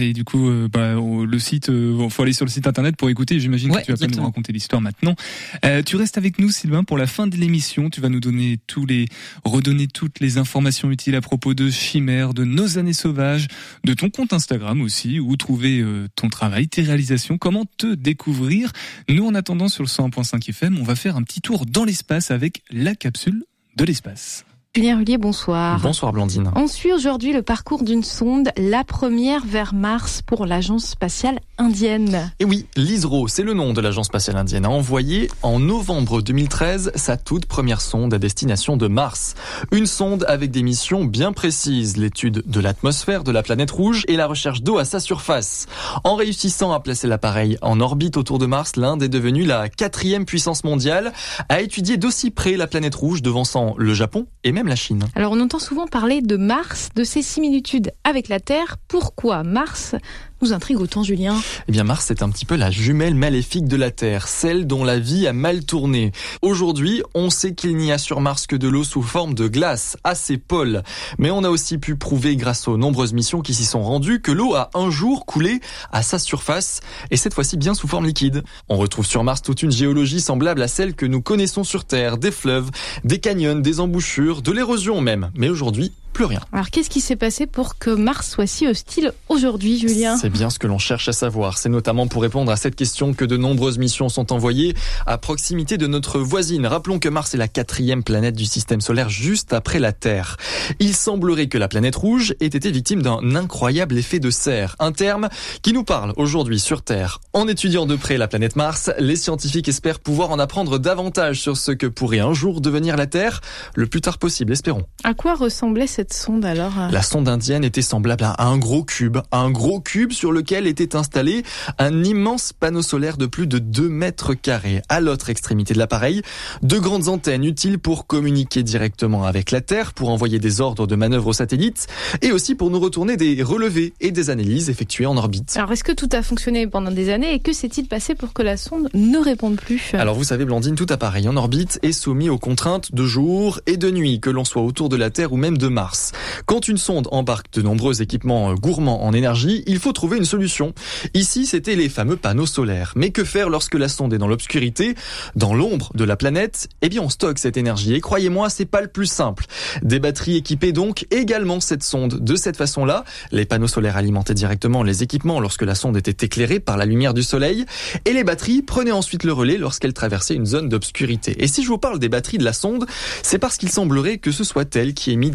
Et 0.00 0.12
du 0.12 0.24
coup, 0.24 0.48
euh, 0.48 0.68
bah, 0.68 0.94
le 0.94 1.38
site, 1.38 1.70
euh, 1.70 2.08
faut 2.08 2.22
aller 2.22 2.32
sur 2.32 2.44
le 2.44 2.50
site 2.50 2.66
internet 2.66 2.96
pour 2.96 3.10
écouter. 3.10 3.40
J'imagine 3.40 3.70
ouais, 3.70 3.80
que 3.80 3.86
tu 3.86 3.90
vas 3.90 3.94
exactement. 3.94 4.16
pas 4.16 4.20
nous 4.22 4.28
raconter 4.28 4.52
l'histoire 4.52 4.80
maintenant. 4.80 5.16
Euh, 5.64 5.82
tu 5.82 5.96
restes 5.96 6.18
avec 6.18 6.38
nous, 6.38 6.50
Sylvain, 6.50 6.84
pour 6.84 6.98
la 6.98 7.06
fin 7.06 7.26
de 7.26 7.36
l'émission. 7.36 7.90
Tu 7.90 8.00
vas 8.00 8.08
nous 8.08 8.20
donner 8.20 8.58
tous 8.66 8.86
les, 8.86 9.06
redonner 9.44 9.88
toutes 9.88 10.20
les 10.20 10.38
informations 10.38 10.90
utiles 10.90 11.16
à 11.16 11.20
propos 11.20 11.54
de 11.54 11.68
Chimère, 11.68 12.32
de 12.32 12.44
nos 12.44 12.78
années 12.78 12.92
sauvages, 12.92 13.48
de 13.84 13.92
ton 13.92 14.08
compte 14.08 14.32
Instagram 14.32 14.80
aussi, 14.82 15.18
où 15.18 15.36
trouver 15.36 15.80
euh, 15.80 16.06
ton 16.14 16.28
travail, 16.28 16.68
tes 16.68 16.82
réalisations, 16.82 17.36
comment 17.36 17.64
te 17.64 17.94
découvrir. 17.94 18.72
Nous, 19.08 19.26
en 19.26 19.34
attendant 19.34 19.68
sur 19.68 19.82
le 19.82 19.88
101.5 19.88 20.48
FM, 20.48 20.78
on 20.78 20.84
va 20.84 20.94
faire 20.94 21.16
un 21.16 21.22
petit 21.22 21.40
tour 21.40 21.66
dans 21.66 21.84
l'espace 21.84 22.30
avec 22.30 22.62
la 22.70 22.94
capsule 22.94 23.44
de 23.76 23.84
l'espace. 23.84 24.44
Julien 24.76 24.98
Rullier, 24.98 25.16
bonsoir. 25.16 25.80
Bonsoir 25.80 26.12
Blandine. 26.12 26.52
On 26.54 26.66
suit 26.66 26.92
aujourd'hui 26.92 27.32
le 27.32 27.40
parcours 27.40 27.82
d'une 27.82 28.04
sonde, 28.04 28.50
la 28.58 28.84
première 28.84 29.44
vers 29.46 29.72
Mars 29.72 30.20
pour 30.20 30.44
l'agence 30.44 30.84
spatiale 30.84 31.40
indienne. 31.56 32.30
Et 32.38 32.44
oui, 32.44 32.66
l'ISRO, 32.76 33.28
c'est 33.28 33.42
le 33.42 33.54
nom 33.54 33.72
de 33.72 33.80
l'agence 33.80 34.06
spatiale 34.06 34.36
indienne, 34.36 34.66
a 34.66 34.70
envoyé 34.70 35.30
en 35.42 35.58
novembre 35.58 36.20
2013 36.20 36.92
sa 36.94 37.16
toute 37.16 37.46
première 37.46 37.80
sonde 37.80 38.12
à 38.12 38.18
destination 38.18 38.76
de 38.76 38.88
Mars. 38.88 39.34
Une 39.72 39.86
sonde 39.86 40.26
avec 40.28 40.50
des 40.50 40.62
missions 40.62 41.04
bien 41.04 41.32
précises, 41.32 41.96
l'étude 41.96 42.44
de 42.46 42.60
l'atmosphère 42.60 43.24
de 43.24 43.32
la 43.32 43.42
planète 43.42 43.70
rouge 43.70 44.04
et 44.06 44.16
la 44.16 44.26
recherche 44.26 44.62
d'eau 44.62 44.76
à 44.76 44.84
sa 44.84 45.00
surface. 45.00 45.66
En 46.04 46.14
réussissant 46.14 46.72
à 46.72 46.80
placer 46.80 47.08
l'appareil 47.08 47.56
en 47.62 47.80
orbite 47.80 48.18
autour 48.18 48.38
de 48.38 48.44
Mars, 48.44 48.76
l'Inde 48.76 49.02
est 49.02 49.08
devenue 49.08 49.44
la 49.44 49.70
quatrième 49.70 50.26
puissance 50.26 50.62
mondiale 50.62 51.14
à 51.48 51.62
étudier 51.62 51.96
d'aussi 51.96 52.30
près 52.30 52.56
la 52.56 52.66
planète 52.66 52.94
rouge, 52.94 53.22
devançant 53.22 53.74
le 53.78 53.94
Japon 53.94 54.26
et 54.44 54.52
même 54.52 54.57
la 54.66 54.76
Chine. 54.76 55.04
Alors 55.14 55.32
on 55.32 55.40
entend 55.40 55.60
souvent 55.60 55.86
parler 55.86 56.20
de 56.20 56.36
Mars, 56.36 56.88
de 56.96 57.04
ses 57.04 57.22
similitudes 57.22 57.92
avec 58.02 58.28
la 58.28 58.40
Terre. 58.40 58.76
Pourquoi 58.88 59.44
Mars? 59.44 59.94
Nous 60.40 60.52
intrigue 60.52 60.80
autant, 60.80 61.02
Julien 61.02 61.36
Eh 61.68 61.72
bien, 61.72 61.84
Mars 61.84 62.10
est 62.10 62.22
un 62.22 62.28
petit 62.30 62.44
peu 62.44 62.56
la 62.56 62.70
jumelle 62.70 63.14
maléfique 63.14 63.66
de 63.66 63.76
la 63.76 63.90
Terre, 63.90 64.28
celle 64.28 64.66
dont 64.66 64.84
la 64.84 64.98
vie 64.98 65.26
a 65.26 65.32
mal 65.32 65.64
tourné. 65.64 66.12
Aujourd'hui, 66.42 67.02
on 67.14 67.30
sait 67.30 67.54
qu'il 67.54 67.76
n'y 67.76 67.90
a 67.90 67.98
sur 67.98 68.20
Mars 68.20 68.46
que 68.46 68.56
de 68.56 68.68
l'eau 68.68 68.84
sous 68.84 69.02
forme 69.02 69.34
de 69.34 69.48
glace, 69.48 69.96
à 70.04 70.14
ses 70.14 70.38
pôles. 70.38 70.82
Mais 71.18 71.30
on 71.30 71.42
a 71.44 71.50
aussi 71.50 71.78
pu 71.78 71.96
prouver, 71.96 72.36
grâce 72.36 72.68
aux 72.68 72.76
nombreuses 72.76 73.12
missions 73.12 73.40
qui 73.40 73.54
s'y 73.54 73.64
sont 73.64 73.82
rendues, 73.82 74.20
que 74.20 74.32
l'eau 74.32 74.54
a 74.54 74.70
un 74.74 74.90
jour 74.90 75.26
coulé 75.26 75.60
à 75.90 76.02
sa 76.02 76.18
surface, 76.18 76.80
et 77.10 77.16
cette 77.16 77.34
fois-ci 77.34 77.56
bien 77.56 77.74
sous 77.74 77.88
forme 77.88 78.06
liquide. 78.06 78.44
On 78.68 78.76
retrouve 78.76 79.06
sur 79.06 79.24
Mars 79.24 79.42
toute 79.42 79.62
une 79.62 79.72
géologie 79.72 80.20
semblable 80.20 80.62
à 80.62 80.68
celle 80.68 80.94
que 80.94 81.06
nous 81.06 81.20
connaissons 81.20 81.64
sur 81.64 81.84
Terre, 81.84 82.16
des 82.16 82.30
fleuves, 82.30 82.70
des 83.04 83.18
canyons, 83.18 83.56
des 83.56 83.80
embouchures, 83.80 84.42
de 84.42 84.52
l'érosion 84.52 85.00
même. 85.00 85.30
Mais 85.34 85.48
aujourd'hui, 85.48 85.92
plus 86.18 86.24
rien. 86.24 86.40
Alors 86.52 86.70
qu'est-ce 86.70 86.90
qui 86.90 87.00
s'est 87.00 87.14
passé 87.14 87.46
pour 87.46 87.78
que 87.78 87.90
Mars 87.90 88.28
soit 88.28 88.48
si 88.48 88.66
hostile 88.66 89.12
aujourd'hui, 89.28 89.78
Julien 89.78 90.16
C'est 90.16 90.30
bien 90.30 90.50
ce 90.50 90.58
que 90.58 90.66
l'on 90.66 90.76
cherche 90.78 91.06
à 91.06 91.12
savoir. 91.12 91.58
C'est 91.58 91.68
notamment 91.68 92.08
pour 92.08 92.22
répondre 92.22 92.50
à 92.50 92.56
cette 92.56 92.74
question 92.74 93.14
que 93.14 93.24
de 93.24 93.36
nombreuses 93.36 93.78
missions 93.78 94.08
sont 94.08 94.32
envoyées 94.32 94.74
à 95.06 95.16
proximité 95.16 95.76
de 95.78 95.86
notre 95.86 96.18
voisine. 96.18 96.66
Rappelons 96.66 96.98
que 96.98 97.08
Mars 97.08 97.34
est 97.34 97.36
la 97.36 97.46
quatrième 97.46 98.02
planète 98.02 98.34
du 98.34 98.46
système 98.46 98.80
solaire 98.80 99.08
juste 99.08 99.52
après 99.52 99.78
la 99.78 99.92
Terre. 99.92 100.38
Il 100.80 100.92
semblerait 100.92 101.46
que 101.46 101.56
la 101.56 101.68
planète 101.68 101.94
rouge 101.94 102.34
ait 102.40 102.46
été 102.46 102.72
victime 102.72 103.00
d'un 103.00 103.36
incroyable 103.36 103.96
effet 103.96 104.18
de 104.18 104.30
serre, 104.30 104.74
un 104.80 104.90
terme 104.90 105.28
qui 105.62 105.72
nous 105.72 105.84
parle 105.84 106.14
aujourd'hui 106.16 106.58
sur 106.58 106.82
Terre. 106.82 107.20
En 107.32 107.46
étudiant 107.46 107.86
de 107.86 107.94
près 107.94 108.18
la 108.18 108.26
planète 108.26 108.56
Mars, 108.56 108.90
les 108.98 109.14
scientifiques 109.14 109.68
espèrent 109.68 110.00
pouvoir 110.00 110.32
en 110.32 110.40
apprendre 110.40 110.80
davantage 110.80 111.40
sur 111.40 111.56
ce 111.56 111.70
que 111.70 111.86
pourrait 111.86 112.18
un 112.18 112.32
jour 112.32 112.60
devenir 112.60 112.96
la 112.96 113.06
Terre, 113.06 113.40
le 113.76 113.86
plus 113.86 114.00
tard 114.00 114.18
possible, 114.18 114.52
espérons. 114.52 114.82
À 115.04 115.14
quoi 115.14 115.36
ressemblait 115.36 115.86
cette 115.86 116.07
sonde 116.12 116.44
alors 116.44 116.72
La 116.90 117.02
sonde 117.02 117.28
indienne 117.28 117.64
était 117.64 117.82
semblable 117.82 118.24
à 118.24 118.44
un 118.44 118.58
gros 118.58 118.84
cube, 118.84 119.18
un 119.32 119.50
gros 119.50 119.80
cube 119.80 120.12
sur 120.12 120.32
lequel 120.32 120.66
était 120.66 120.96
installé 120.96 121.42
un 121.78 122.04
immense 122.04 122.52
panneau 122.52 122.82
solaire 122.82 123.16
de 123.16 123.26
plus 123.26 123.46
de 123.46 123.58
2 123.58 123.88
mètres 123.88 124.34
carrés. 124.34 124.82
À 124.88 125.00
l'autre 125.00 125.30
extrémité 125.30 125.74
de 125.74 125.78
l'appareil, 125.78 126.22
deux 126.62 126.80
grandes 126.80 127.08
antennes 127.08 127.44
utiles 127.44 127.78
pour 127.78 128.06
communiquer 128.06 128.62
directement 128.62 129.24
avec 129.24 129.50
la 129.50 129.60
Terre, 129.60 129.92
pour 129.92 130.10
envoyer 130.10 130.38
des 130.38 130.60
ordres 130.60 130.86
de 130.86 130.96
manœuvre 130.96 131.28
aux 131.28 131.32
satellites 131.32 131.86
et 132.22 132.32
aussi 132.32 132.54
pour 132.54 132.70
nous 132.70 132.80
retourner 132.80 133.16
des 133.16 133.42
relevés 133.42 133.94
et 134.00 134.10
des 134.10 134.30
analyses 134.30 134.70
effectuées 134.70 135.06
en 135.06 135.16
orbite. 135.16 135.56
Alors 135.56 135.72
est-ce 135.72 135.84
que 135.84 135.92
tout 135.92 136.08
a 136.12 136.22
fonctionné 136.22 136.66
pendant 136.66 136.90
des 136.90 137.10
années 137.10 137.34
et 137.34 137.40
que 137.40 137.52
s'est-il 137.52 137.86
passé 137.88 138.14
pour 138.14 138.32
que 138.32 138.42
la 138.42 138.56
sonde 138.56 138.88
ne 138.94 139.18
réponde 139.18 139.56
plus? 139.56 139.92
Alors 139.94 140.14
vous 140.14 140.24
savez 140.24 140.44
Blandine, 140.44 140.74
tout 140.74 140.86
appareil 140.90 141.28
en 141.28 141.36
orbite 141.36 141.78
est 141.82 141.92
soumis 141.92 142.30
aux 142.30 142.38
contraintes 142.38 142.94
de 142.94 143.04
jour 143.04 143.60
et 143.66 143.76
de 143.76 143.90
nuit, 143.90 144.20
que 144.20 144.30
l'on 144.30 144.44
soit 144.44 144.62
autour 144.62 144.88
de 144.88 144.96
la 144.96 145.10
Terre 145.10 145.32
ou 145.32 145.36
même 145.36 145.58
de 145.58 145.68
Mars. 145.68 145.97
Quand 146.46 146.68
une 146.68 146.78
sonde 146.78 147.08
embarque 147.10 147.52
de 147.52 147.62
nombreux 147.62 148.02
équipements 148.02 148.54
gourmands 148.54 149.04
en 149.04 149.12
énergie, 149.12 149.62
il 149.66 149.78
faut 149.78 149.92
trouver 149.92 150.18
une 150.18 150.24
solution. 150.24 150.72
Ici, 151.14 151.46
c'était 151.46 151.76
les 151.76 151.88
fameux 151.88 152.16
panneaux 152.16 152.46
solaires. 152.46 152.92
Mais 152.96 153.10
que 153.10 153.24
faire 153.24 153.50
lorsque 153.50 153.74
la 153.74 153.88
sonde 153.88 154.12
est 154.14 154.18
dans 154.18 154.28
l'obscurité, 154.28 154.94
dans 155.36 155.54
l'ombre 155.54 155.90
de 155.94 156.04
la 156.04 156.16
planète? 156.16 156.68
Eh 156.82 156.88
bien, 156.88 157.02
on 157.02 157.08
stocke 157.08 157.38
cette 157.38 157.56
énergie. 157.56 157.94
Et 157.94 158.00
croyez-moi, 158.00 158.50
c'est 158.50 158.66
pas 158.66 158.80
le 158.80 158.88
plus 158.88 159.06
simple. 159.06 159.46
Des 159.82 159.98
batteries 159.98 160.36
équipaient 160.36 160.72
donc 160.72 161.06
également 161.10 161.60
cette 161.60 161.82
sonde. 161.82 162.24
De 162.24 162.36
cette 162.36 162.56
façon-là, 162.56 163.04
les 163.32 163.44
panneaux 163.44 163.68
solaires 163.68 163.96
alimentaient 163.96 164.34
directement 164.34 164.82
les 164.82 165.02
équipements 165.02 165.40
lorsque 165.40 165.62
la 165.62 165.74
sonde 165.74 165.96
était 165.96 166.24
éclairée 166.26 166.60
par 166.60 166.76
la 166.76 166.84
lumière 166.84 167.14
du 167.14 167.22
soleil, 167.22 167.64
et 168.04 168.12
les 168.12 168.24
batteries 168.24 168.62
prenaient 168.62 168.92
ensuite 168.92 169.24
le 169.24 169.32
relais 169.32 169.58
lorsqu'elle 169.58 169.92
traversait 169.92 170.34
une 170.34 170.46
zone 170.46 170.68
d'obscurité. 170.68 171.42
Et 171.42 171.48
si 171.48 171.62
je 171.62 171.68
vous 171.68 171.78
parle 171.78 171.98
des 171.98 172.08
batteries 172.08 172.38
de 172.38 172.44
la 172.44 172.52
sonde, 172.52 172.86
c'est 173.22 173.38
parce 173.38 173.56
qu'il 173.56 173.70
semblerait 173.70 174.18
que 174.18 174.32
ce 174.32 174.44
soit 174.44 174.74
elle 174.76 174.94
qui 174.94 175.12
ait 175.12 175.16
mis 175.16 175.30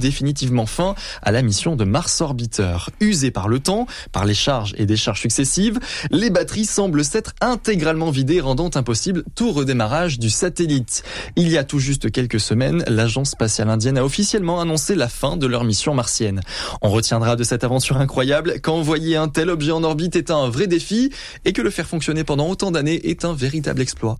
définitivement 0.54 0.66
fin 0.66 0.95
à 1.22 1.32
la 1.32 1.41
mission 1.41 1.76
de 1.76 1.84
Mars 1.84 2.22
Orbiter. 2.22 2.78
Usée 2.99 3.32
par 3.32 3.47
le 3.47 3.60
temps, 3.60 3.88
par 4.12 4.26
les 4.26 4.34
charges 4.34 4.74
et 4.78 4.86
décharges 4.86 5.22
successives, 5.22 5.80
les 6.12 6.30
batteries 6.30 6.66
semblent 6.66 7.04
s'être 7.04 7.34
intégralement 7.41 8.12
vidées, 8.12 8.39
rendant 8.39 8.70
impossible 8.76 9.24
tout 9.36 9.51
redémarrage 9.51 10.20
du 10.20 10.30
satellite. 10.30 11.04
Il 11.36 11.49
y 11.49 11.58
a 11.58 11.64
tout 11.64 11.80
juste 11.80 12.12
quelques 12.12 12.39
semaines, 12.39 12.84
l'agence 12.88 13.32
spatiale 13.32 13.70
indienne 13.70 13.97
a 13.97 14.04
officiellement 14.04 14.62
annoncé 14.62 14.95
la 14.95 15.10
fin 15.10 15.38
de 15.38 15.47
leur 15.47 15.64
mission 15.64 15.93
martienne. 15.93 16.41
On 16.82 16.89
retiendra 16.89 17.36
de 17.36 17.43
cette 17.43 17.64
aventure 17.64 17.97
incroyable 17.97 18.62
qu'envoyer 18.62 19.16
un 19.16 19.30
tel 19.30 19.49
objet 19.49 19.72
en 19.72 19.84
orbite 19.84 20.16
est 20.16 20.30
un 20.30 20.49
vrai 20.49 20.68
défi 20.68 21.10
et 21.45 21.54
que 21.54 21.62
le 21.62 21.72
faire 21.72 21.88
fonctionner 21.88 22.24
pendant 22.24 22.47
autant 22.47 22.72
d'années 22.72 23.10
est 23.10 23.26
un 23.26 23.34
véritable 23.34 23.82
exploit. 23.82 24.18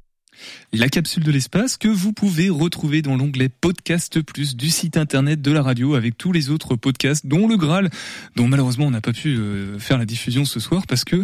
La 0.72 0.90
capsule 0.90 1.24
de 1.24 1.32
l'espace 1.32 1.78
que 1.78 1.88
vous 1.88 2.14
pouvez 2.14 2.50
retrouver 2.50 3.02
dans 3.02 3.16
l'onglet 3.16 3.50
Podcast 3.50 4.22
Plus 4.22 4.56
du 4.56 4.70
site 4.70 4.98
internet 4.98 5.42
de 5.42 5.52
la 5.52 5.62
radio 5.62 5.96
avec 5.96 6.18
tous 6.18 6.32
les 6.32 6.50
autres 6.50 6.76
podcasts, 6.76 7.26
dont 7.26 7.48
le 7.48 7.58
Graal, 7.58 7.90
dont 8.36 8.48
malheureusement 8.48 8.88
on 8.88 8.92
n'a 8.92 9.02
pas 9.02 9.14
pu 9.14 9.36
euh, 9.36 9.80
faire 9.80 9.98
la 9.98 10.06
diffusion 10.06 10.46
ce 10.46 10.60
soir 10.60 10.88
parce 10.88 11.04
que 11.04 11.24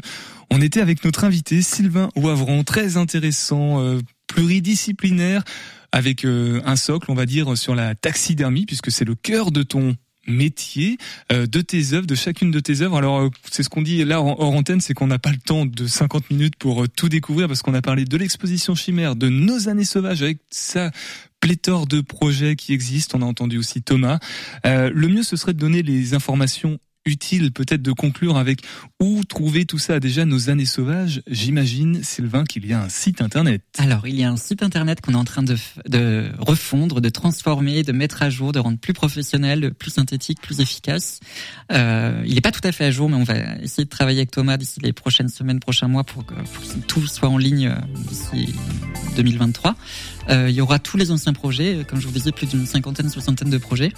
on 0.51 0.62
était 0.62 0.82
avec 0.82 1.03
notre 1.03 1.24
invité 1.24 1.62
Sylvain 1.62 2.10
Wavron, 2.16 2.64
très 2.64 2.97
intéressant, 2.97 3.82
euh, 3.82 3.99
pluridisciplinaire, 4.28 5.43
avec 5.91 6.26
euh, 6.26 6.62
un 6.66 6.76
socle, 6.76 7.10
on 7.12 7.16
va 7.16 7.26
dire, 7.26 7.57
sur 7.57 7.76
la 7.76 7.95
taxidermie, 7.95 8.66
puisque 8.66 8.91
c'est 8.91 9.05
le 9.05 9.16
cœur 9.16 9.51
de 9.51 9.64
ton 9.64 9.95
métier 10.30 10.97
euh, 11.32 11.45
de 11.45 11.61
tes 11.61 11.93
œuvres, 11.93 12.07
de 12.07 12.15
chacune 12.15 12.51
de 12.51 12.59
tes 12.59 12.82
œuvres. 12.82 12.97
Alors 12.97 13.19
euh, 13.19 13.30
c'est 13.51 13.63
ce 13.63 13.69
qu'on 13.69 13.82
dit 13.82 14.03
là 14.05 14.21
hors 14.21 14.55
antenne, 14.55 14.82
c'est 14.82 14.93
qu'on 14.93 15.07
n'a 15.07 15.19
pas 15.19 15.32
le 15.32 15.38
temps 15.38 15.65
de 15.65 15.88
50 15.88 16.30
minutes 16.32 16.55
pour 16.55 16.84
euh, 16.84 16.88
tout 16.88 17.09
découvrir 17.09 17.47
parce 17.47 17.61
qu'on 17.61 17.73
a 17.73 17.82
parlé 17.82 18.05
de 18.05 18.17
l'exposition 18.17 18.75
chimère, 18.75 19.15
de 19.15 19.30
nos 19.30 19.69
années 19.69 19.86
sauvages 19.86 20.21
avec 20.21 20.39
sa 20.49 20.91
pléthore 21.39 21.88
de 21.88 22.01
projets 22.01 22.55
qui 22.55 22.73
existent. 22.73 23.17
On 23.17 23.21
a 23.21 23.25
entendu 23.25 23.57
aussi 23.57 23.82
Thomas. 23.82 24.19
le 24.65 25.07
mieux 25.07 25.23
ce 25.23 25.36
serait 25.36 25.53
de 25.53 25.59
donner 25.59 25.84
les 25.84 26.13
informations 26.13 26.80
utile 27.10 27.51
peut-être 27.51 27.82
de 27.82 27.91
conclure 27.91 28.38
avec 28.38 28.62
où 28.99 29.24
trouver 29.24 29.66
tout 29.66 29.80
ça 29.80 29.99
déjà 29.99 30.26
nos 30.26 30.49
années 30.49 30.66
sauvages. 30.66 31.22
J'imagine, 31.28 32.03
Sylvain, 32.03 32.43
qu'il 32.43 32.66
y 32.66 32.74
a 32.74 32.82
un 32.84 32.89
site 32.89 33.22
internet. 33.22 33.64
Alors, 33.78 34.07
il 34.07 34.16
y 34.16 34.24
a 34.24 34.30
un 34.30 34.38
site 34.38 34.64
internet 34.64 35.01
qu'on 35.01 35.14
est 35.14 35.18
en 35.18 35.26
train 35.26 35.43
de, 35.43 35.55
de 35.88 36.30
refondre, 36.38 37.01
de 37.01 37.10
transformer, 37.10 37.84
de 37.84 37.91
mettre 37.91 38.22
à 38.24 38.30
jour, 38.30 38.51
de 38.51 38.60
rendre 38.60 38.78
plus 38.78 38.93
professionnel, 38.93 39.74
plus 39.74 39.91
synthétique, 39.91 40.41
plus 40.41 40.62
efficace. 40.62 41.20
Euh, 41.72 42.24
il 42.26 42.36
n'est 42.36 42.41
pas 42.41 42.51
tout 42.51 42.66
à 42.66 42.72
fait 42.72 42.86
à 42.86 42.91
jour, 42.91 43.10
mais 43.10 43.16
on 43.16 43.24
va 43.24 43.38
essayer 43.62 43.84
de 43.86 43.89
travailler 43.89 44.20
avec 44.20 44.32
Thomas 44.32 44.57
d'ici 44.57 44.80
les 44.82 44.93
prochaines 44.93 45.30
semaines, 45.30 45.60
prochains 45.60 45.88
mois 45.88 46.03
pour 46.03 46.26
que, 46.26 46.36
tout 46.88 47.05
soit 47.07 47.30
en 47.30 47.38
ligne 47.38 47.68
euh, 47.68 47.76
d'ici 48.07 48.53
2023. 49.24 49.76
Euh, 50.30 50.49
il 50.49 50.55
y 50.55 50.61
aura 50.61 50.80
tous 50.80 50.97
les 50.97 51.11
anciens 51.11 51.34
projets, 51.34 51.86
comme 51.88 51.99
je 51.99 52.07
vous 52.07 52.13
disais, 52.13 52.32
plus 52.32 52.47
d'une 52.47 52.65
cinquantaine, 52.65 53.09
soixantaine 53.09 53.49
de 53.49 53.57
projets. 53.57 53.91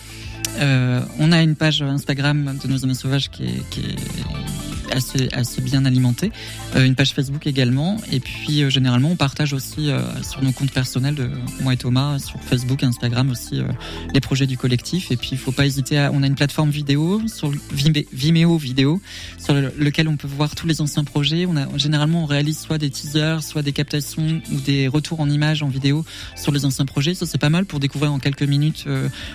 Euh, 0.59 1.01
on 1.19 1.31
a 1.31 1.41
une 1.41 1.55
page 1.55 1.81
Instagram 1.81 2.57
de 2.61 2.67
nos 2.67 2.83
amis 2.83 2.95
sauvages 2.95 3.29
qui 3.29 3.43
est 3.45 4.70
assez, 4.91 5.29
assez 5.33 5.61
bien 5.61 5.85
alimentée, 5.85 6.31
euh, 6.75 6.85
une 6.85 6.95
page 6.95 7.13
Facebook 7.13 7.47
également, 7.47 7.97
et 8.11 8.19
puis 8.19 8.63
euh, 8.63 8.69
généralement 8.69 9.09
on 9.09 9.15
partage 9.15 9.53
aussi 9.53 9.89
euh, 9.89 10.01
sur 10.23 10.41
nos 10.41 10.51
comptes 10.51 10.71
personnels 10.71 11.15
de 11.15 11.29
moi 11.61 11.73
et 11.73 11.77
Thomas 11.77 12.19
sur 12.19 12.39
Facebook, 12.41 12.83
Instagram 12.83 13.29
aussi 13.31 13.59
euh, 13.59 13.67
les 14.13 14.19
projets 14.19 14.47
du 14.47 14.57
collectif, 14.57 15.11
et 15.11 15.17
puis 15.17 15.29
il 15.33 15.37
faut 15.37 15.51
pas 15.51 15.65
hésiter 15.65 15.97
à, 15.97 16.11
on 16.13 16.23
a 16.23 16.27
une 16.27 16.35
plateforme 16.35 16.69
vidéo 16.69 17.21
sur 17.27 17.51
Vimeo, 17.71 18.57
vidéo 18.57 19.01
sur 19.37 19.53
le, 19.53 19.73
lequel 19.77 20.07
on 20.07 20.17
peut 20.17 20.27
voir 20.27 20.55
tous 20.55 20.67
les 20.67 20.81
anciens 20.81 21.03
projets. 21.03 21.45
On 21.45 21.57
a 21.57 21.65
généralement 21.77 22.23
on 22.23 22.25
réalise 22.25 22.59
soit 22.59 22.77
des 22.77 22.89
teasers, 22.89 23.43
soit 23.43 23.61
des 23.61 23.73
captations 23.73 24.41
ou 24.51 24.59
des 24.59 24.87
retours 24.87 25.19
en 25.19 25.29
images 25.29 25.63
en 25.63 25.67
vidéo 25.67 26.05
sur 26.35 26.51
les 26.51 26.65
anciens 26.65 26.85
projets. 26.85 27.13
Ça 27.13 27.25
c'est 27.25 27.37
pas 27.37 27.49
mal 27.49 27.65
pour 27.65 27.79
découvrir 27.79 28.11
en 28.11 28.19
quelques 28.19 28.43
minutes 28.43 28.85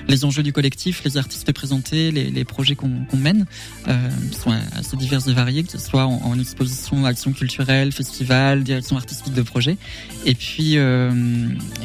les 0.09 0.25
enjeux 0.25 0.43
du 0.43 0.53
collectif, 0.53 1.03
les 1.05 1.17
artistes 1.17 1.53
présentés, 1.53 2.11
les, 2.11 2.45
projets 2.45 2.77
qu'on 2.77 3.07
mène, 3.15 3.47
qui 4.31 4.39
sont 4.39 4.53
assez 4.77 4.97
divers 4.97 5.27
et 5.29 5.33
variés 5.33 5.46
que 5.47 5.73
ce 5.73 5.79
soit 5.79 6.07
en, 6.07 6.21
en, 6.25 6.39
exposition, 6.39 7.05
action 7.05 7.33
culturelle, 7.33 7.93
festival, 7.93 8.63
direction 8.63 8.97
artistique 8.97 9.33
de 9.33 9.43
projet. 9.43 9.77
Et 10.25 10.35
puis, 10.35 10.77
euh, 10.77 11.13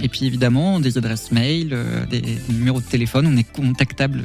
et 0.02 0.10
puis 0.10 0.26
évidemment, 0.26 0.80
des 0.80 0.98
adresses 0.98 1.32
mail, 1.32 1.70
euh, 1.72 2.06
des, 2.06 2.22
des, 2.22 2.38
numéros 2.50 2.82
de 2.82 2.86
téléphone. 2.86 3.28
On 3.28 3.38
est 3.38 3.50
contactable 3.52 4.24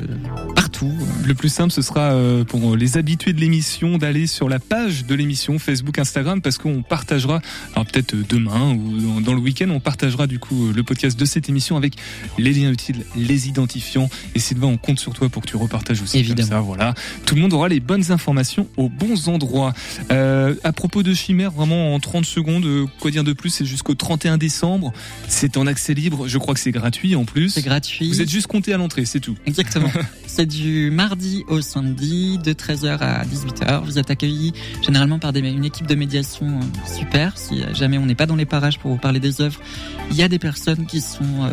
partout. 0.55 0.93
Le 1.25 1.35
plus 1.35 1.49
simple, 1.49 1.73
ce 1.73 1.83
sera 1.83 2.13
euh, 2.13 2.45
pour 2.45 2.77
les 2.77 2.97
habitués 2.97 3.33
de 3.33 3.41
l'émission 3.41 3.99
d'aller 3.99 4.27
sur 4.27 4.49
la 4.49 4.59
page 4.59 5.07
de 5.07 5.15
l'émission 5.15 5.59
Facebook, 5.59 5.99
Instagram, 5.99 6.41
parce 6.41 6.59
qu'on 6.59 6.83
partagera, 6.83 7.41
alors 7.75 7.87
peut-être 7.87 8.15
demain 8.29 8.75
ou 8.75 9.21
dans 9.21 9.35
le 9.35 9.41
week-end, 9.41 9.69
on 9.71 9.81
partagera 9.81 10.27
du 10.27 10.39
coup 10.39 10.73
le 10.75 10.83
podcast 10.83 11.19
de 11.19 11.25
cette 11.25 11.49
émission 11.49 11.77
avec 11.77 11.95
les 12.39 12.53
liens 12.53 12.71
utiles, 12.71 13.05
les 13.17 13.49
identifiants. 13.49 14.09
Et 14.35 14.39
Sylvain, 14.39 14.69
on 14.69 14.77
compte 14.77 14.99
sur 14.99 15.13
toi 15.13 15.29
pour 15.29 15.43
que 15.43 15.49
tu 15.49 15.57
repartages 15.57 16.03
aussi. 16.03 16.19
Évidemment. 16.19 16.49
Ça, 16.49 16.61
voilà. 16.61 16.95
Tout 17.25 17.35
le 17.35 17.41
monde 17.41 17.53
aura 17.53 17.69
les 17.69 17.81
bonnes 17.81 18.11
informations 18.13 18.69
aux 18.77 18.89
bons 18.89 19.26
endroits. 19.29 19.73
Euh, 20.11 20.55
à 20.65 20.73
propos 20.73 21.03
de 21.03 21.15
Chimère, 21.15 21.51
vraiment 21.51 21.95
en 21.95 22.01
30 22.01 22.25
secondes, 22.25 22.65
euh, 22.65 22.87
quoi 23.01 23.11
dire 23.11 23.25
de 23.25 23.33
plus? 23.33 23.51
C'est 23.51 23.65
jusqu'au 23.65 23.95
31 23.95 24.39
décembre. 24.39 24.93
C'est 25.29 25.57
en 25.57 25.67
accès 25.67 25.95
libre. 25.95 26.29
Je 26.29 26.39
crois 26.39 26.55
que 26.55 26.61
c'est 26.61 26.73
gratuit 26.73 27.17
en 27.17 27.25
plus. 27.25 27.51
C'est 27.51 27.63
gratuit. 27.63 28.09
Vous 28.09 28.21
êtes 28.21 28.31
juste 28.31 28.47
compté 28.47 28.73
à 28.73 28.77
l'entrée, 28.77 29.05
c'est 29.05 29.21
tout. 29.21 29.37
Exactement. 29.47 29.91
c'est 30.27 30.47
du 30.47 30.91
mardi 30.91 31.45
au 31.49 31.61
samedi, 31.61 32.39
de 32.39 32.53
13h 32.53 32.99
à 32.99 33.25
18h. 33.25 33.85
Vous 33.85 33.99
êtes 33.99 34.11
accueillis 34.11 34.53
généralement 34.83 35.19
par 35.19 35.33
des, 35.33 35.41
une 35.41 35.65
équipe 35.65 35.87
de 35.87 35.95
médiation 35.95 36.47
euh, 36.47 36.89
super. 36.99 37.37
Si 37.37 37.63
jamais 37.75 37.99
on 37.99 38.07
n'est 38.07 38.15
pas 38.15 38.27
dans 38.27 38.37
les 38.37 38.47
parages 38.47 38.79
pour 38.79 38.91
vous 38.91 38.99
parler 38.99 39.21
des 39.21 39.41
œuvres, 39.41 39.61
il 40.11 40.17
y 40.17 40.23
a 40.23 40.29
des 40.29 40.39
personnes 40.39 40.87
qui 40.87 41.01
sont 41.01 41.25
euh, 41.43 41.51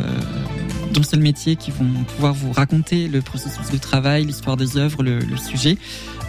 dont 0.92 1.04
c'est 1.04 1.16
le 1.16 1.22
métier 1.22 1.56
qui 1.56 1.72
vont 1.72 2.04
pouvoir 2.16 2.34
vous 2.34 2.52
raconter 2.52 3.08
le 3.08 3.22
processus 3.22 3.70
de 3.72 3.78
travail, 3.78 4.26
l'histoire 4.26 4.58
des 4.58 4.78
œuvres, 4.78 5.04
le, 5.04 5.20
le 5.20 5.38
sujet. 5.38 5.78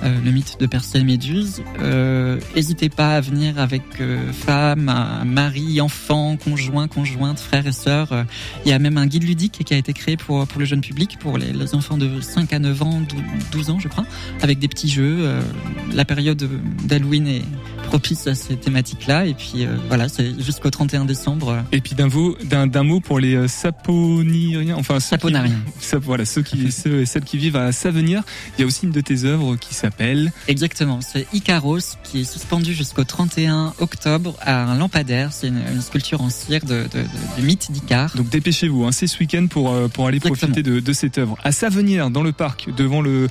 Euh, 0.03 0.18
le 0.24 0.30
mythe 0.30 0.57
de 0.61 0.66
Persée 0.66 0.99
et 0.99 1.05
Méduse. 1.05 1.62
N'hésitez 2.55 2.86
euh, 2.86 2.97
pas 2.97 3.16
à 3.16 3.20
venir 3.20 3.59
avec 3.59 3.82
euh, 4.01 4.32
femmes, 4.32 4.92
mari, 5.24 5.80
enfants, 5.80 6.36
conjoints, 6.36 6.88
conjointes, 6.88 7.38
frères 7.38 7.66
et 7.66 7.72
sœurs. 7.72 8.26
Il 8.64 8.70
y 8.70 8.72
a 8.72 8.78
même 8.78 8.99
un 8.99 9.07
guide 9.07 9.24
ludique 9.24 9.62
qui 9.64 9.74
a 9.74 9.76
été 9.76 9.92
créé 9.92 10.16
pour, 10.16 10.47
pour 10.47 10.59
le 10.59 10.66
jeune 10.66 10.80
public, 10.80 11.18
pour 11.18 11.38
les, 11.38 11.53
les 11.53 11.74
enfants 11.74 11.97
de 11.97 12.20
5 12.20 12.53
à 12.53 12.59
9 12.59 12.82
ans, 12.82 13.03
12 13.53 13.70
ans 13.70 13.78
je 13.78 13.88
crois, 13.88 14.05
avec 14.42 14.59
des 14.59 14.68
petits 14.68 14.88
jeux. 14.88 15.28
la 15.92 16.05
période 16.05 16.49
d'Halloween 16.84 17.26
est 17.26 17.42
propice 17.84 18.26
à 18.26 18.34
ces 18.34 18.57
thématiques-là. 18.57 19.26
Et 19.26 19.34
puis 19.34 19.66
voilà, 19.88 20.09
c'est 20.09 20.38
jusqu'au 20.42 20.70
31 20.70 21.05
décembre. 21.05 21.62
Et 21.72 21.80
puis 21.80 21.95
d'un 21.95 22.09
mot, 22.09 22.36
d'un 22.45 22.82
mot 22.82 23.01
pour 23.01 23.20
les 23.20 23.49
saponiriens, 23.49 24.76
enfin 24.76 25.01
saponariens. 25.01 25.62
voilà, 26.03 26.24
ceux 26.24 26.42
qui, 26.42 26.72
ceux 26.72 27.01
et 27.01 27.07
celles 27.07 27.24
qui 27.24 27.38
vivent 27.38 27.57
à 27.57 27.72
Savenir. 27.72 28.22
Il 28.57 28.62
y 28.62 28.64
a 28.64 28.66
aussi 28.66 28.86
une 28.86 28.92
de 28.92 29.01
tes 29.01 29.24
œuvres 29.24 29.57
qui 29.57 29.74
s'appelle. 29.85 30.32
Exactement, 30.49 31.01
c'est 31.01 31.26
Icaros 31.32 31.97
qui 32.03 32.20
est 32.20 32.24
suspendu 32.24 32.74
jusqu'au 32.74 33.05
31 33.05 33.74
octobre 33.78 34.37
à 34.41 34.64
un 34.64 34.76
lampadaire. 34.76 35.32
C'est 35.32 35.49
une, 35.49 35.80
sculpture 35.80 36.22
en 36.22 36.30
cire 36.30 36.64
de, 36.64 36.85
de, 36.93 37.05
du 37.37 37.47
mythe 37.47 37.70
d'Icar. 37.70 38.14
Donc 38.16 38.28
dépêchez-vous, 38.28 38.85
hein, 38.85 38.93
c'est 38.93 39.07
ce 39.07 39.18
week-end 39.18 39.47
pour 39.49 39.74
pour 39.91 40.07
aller 40.07 40.20
profiter 40.20 40.62
de, 40.62 40.80
de 40.80 40.93
cette 40.93 41.18
œuvre. 41.18 41.37
À 41.45 41.53
Savenir, 41.53 42.11
dans 42.11 42.22
le 42.22 42.32
parc, 42.32 42.70
devant 42.74 43.01
le 43.01 43.28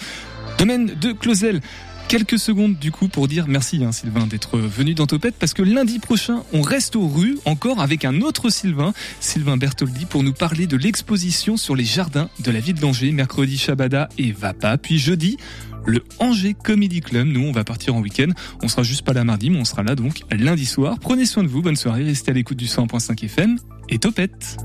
domaine 0.57 0.93
de 0.99 1.11
Clausel. 1.11 1.61
Quelques 2.07 2.37
secondes 2.37 2.77
du 2.77 2.91
coup 2.91 3.07
pour 3.07 3.27
dire 3.27 3.47
merci 3.47 3.83
hein, 3.83 3.91
Sylvain 3.91 4.27
d'être 4.27 4.59
venu 4.59 4.93
dans 4.93 5.07
Topette 5.07 5.35
parce 5.39 5.53
que 5.53 5.63
lundi 5.63 5.97
prochain 5.97 6.43
on 6.53 6.61
reste 6.61 6.95
aux 6.95 7.07
rues 7.07 7.39
encore 7.45 7.79
avec 7.79 8.05
un 8.05 8.21
autre 8.21 8.49
Sylvain, 8.49 8.93
Sylvain 9.19 9.57
Bertoldi 9.57 10.05
pour 10.05 10.21
nous 10.21 10.33
parler 10.33 10.67
de 10.67 10.77
l'exposition 10.77 11.57
sur 11.57 11.75
les 11.75 11.85
jardins 11.85 12.29
de 12.39 12.51
la 12.51 12.59
ville 12.59 12.75
d'Angers, 12.75 13.11
mercredi 13.11 13.57
Shabada 13.57 14.09
et 14.17 14.31
Vapa, 14.31 14.77
puis 14.77 14.99
jeudi 14.99 15.37
le 15.85 16.03
Angers 16.19 16.55
Comedy 16.61 17.01
Club. 17.01 17.27
Nous, 17.27 17.41
on 17.41 17.51
va 17.51 17.63
partir 17.63 17.95
en 17.95 18.01
week-end. 18.01 18.29
On 18.61 18.67
sera 18.67 18.83
juste 18.83 19.03
pas 19.03 19.13
là 19.13 19.23
mardi, 19.23 19.49
mais 19.49 19.59
on 19.59 19.65
sera 19.65 19.83
là 19.83 19.95
donc 19.95 20.21
lundi 20.31 20.65
soir. 20.65 20.97
Prenez 20.99 21.25
soin 21.25 21.43
de 21.43 21.47
vous, 21.47 21.61
bonne 21.61 21.75
soirée, 21.75 22.03
restez 22.03 22.31
à 22.31 22.33
l'écoute 22.33 22.57
du 22.57 22.65
100.5 22.65 23.25
FM 23.25 23.57
et 23.89 23.99
topette. 23.99 24.57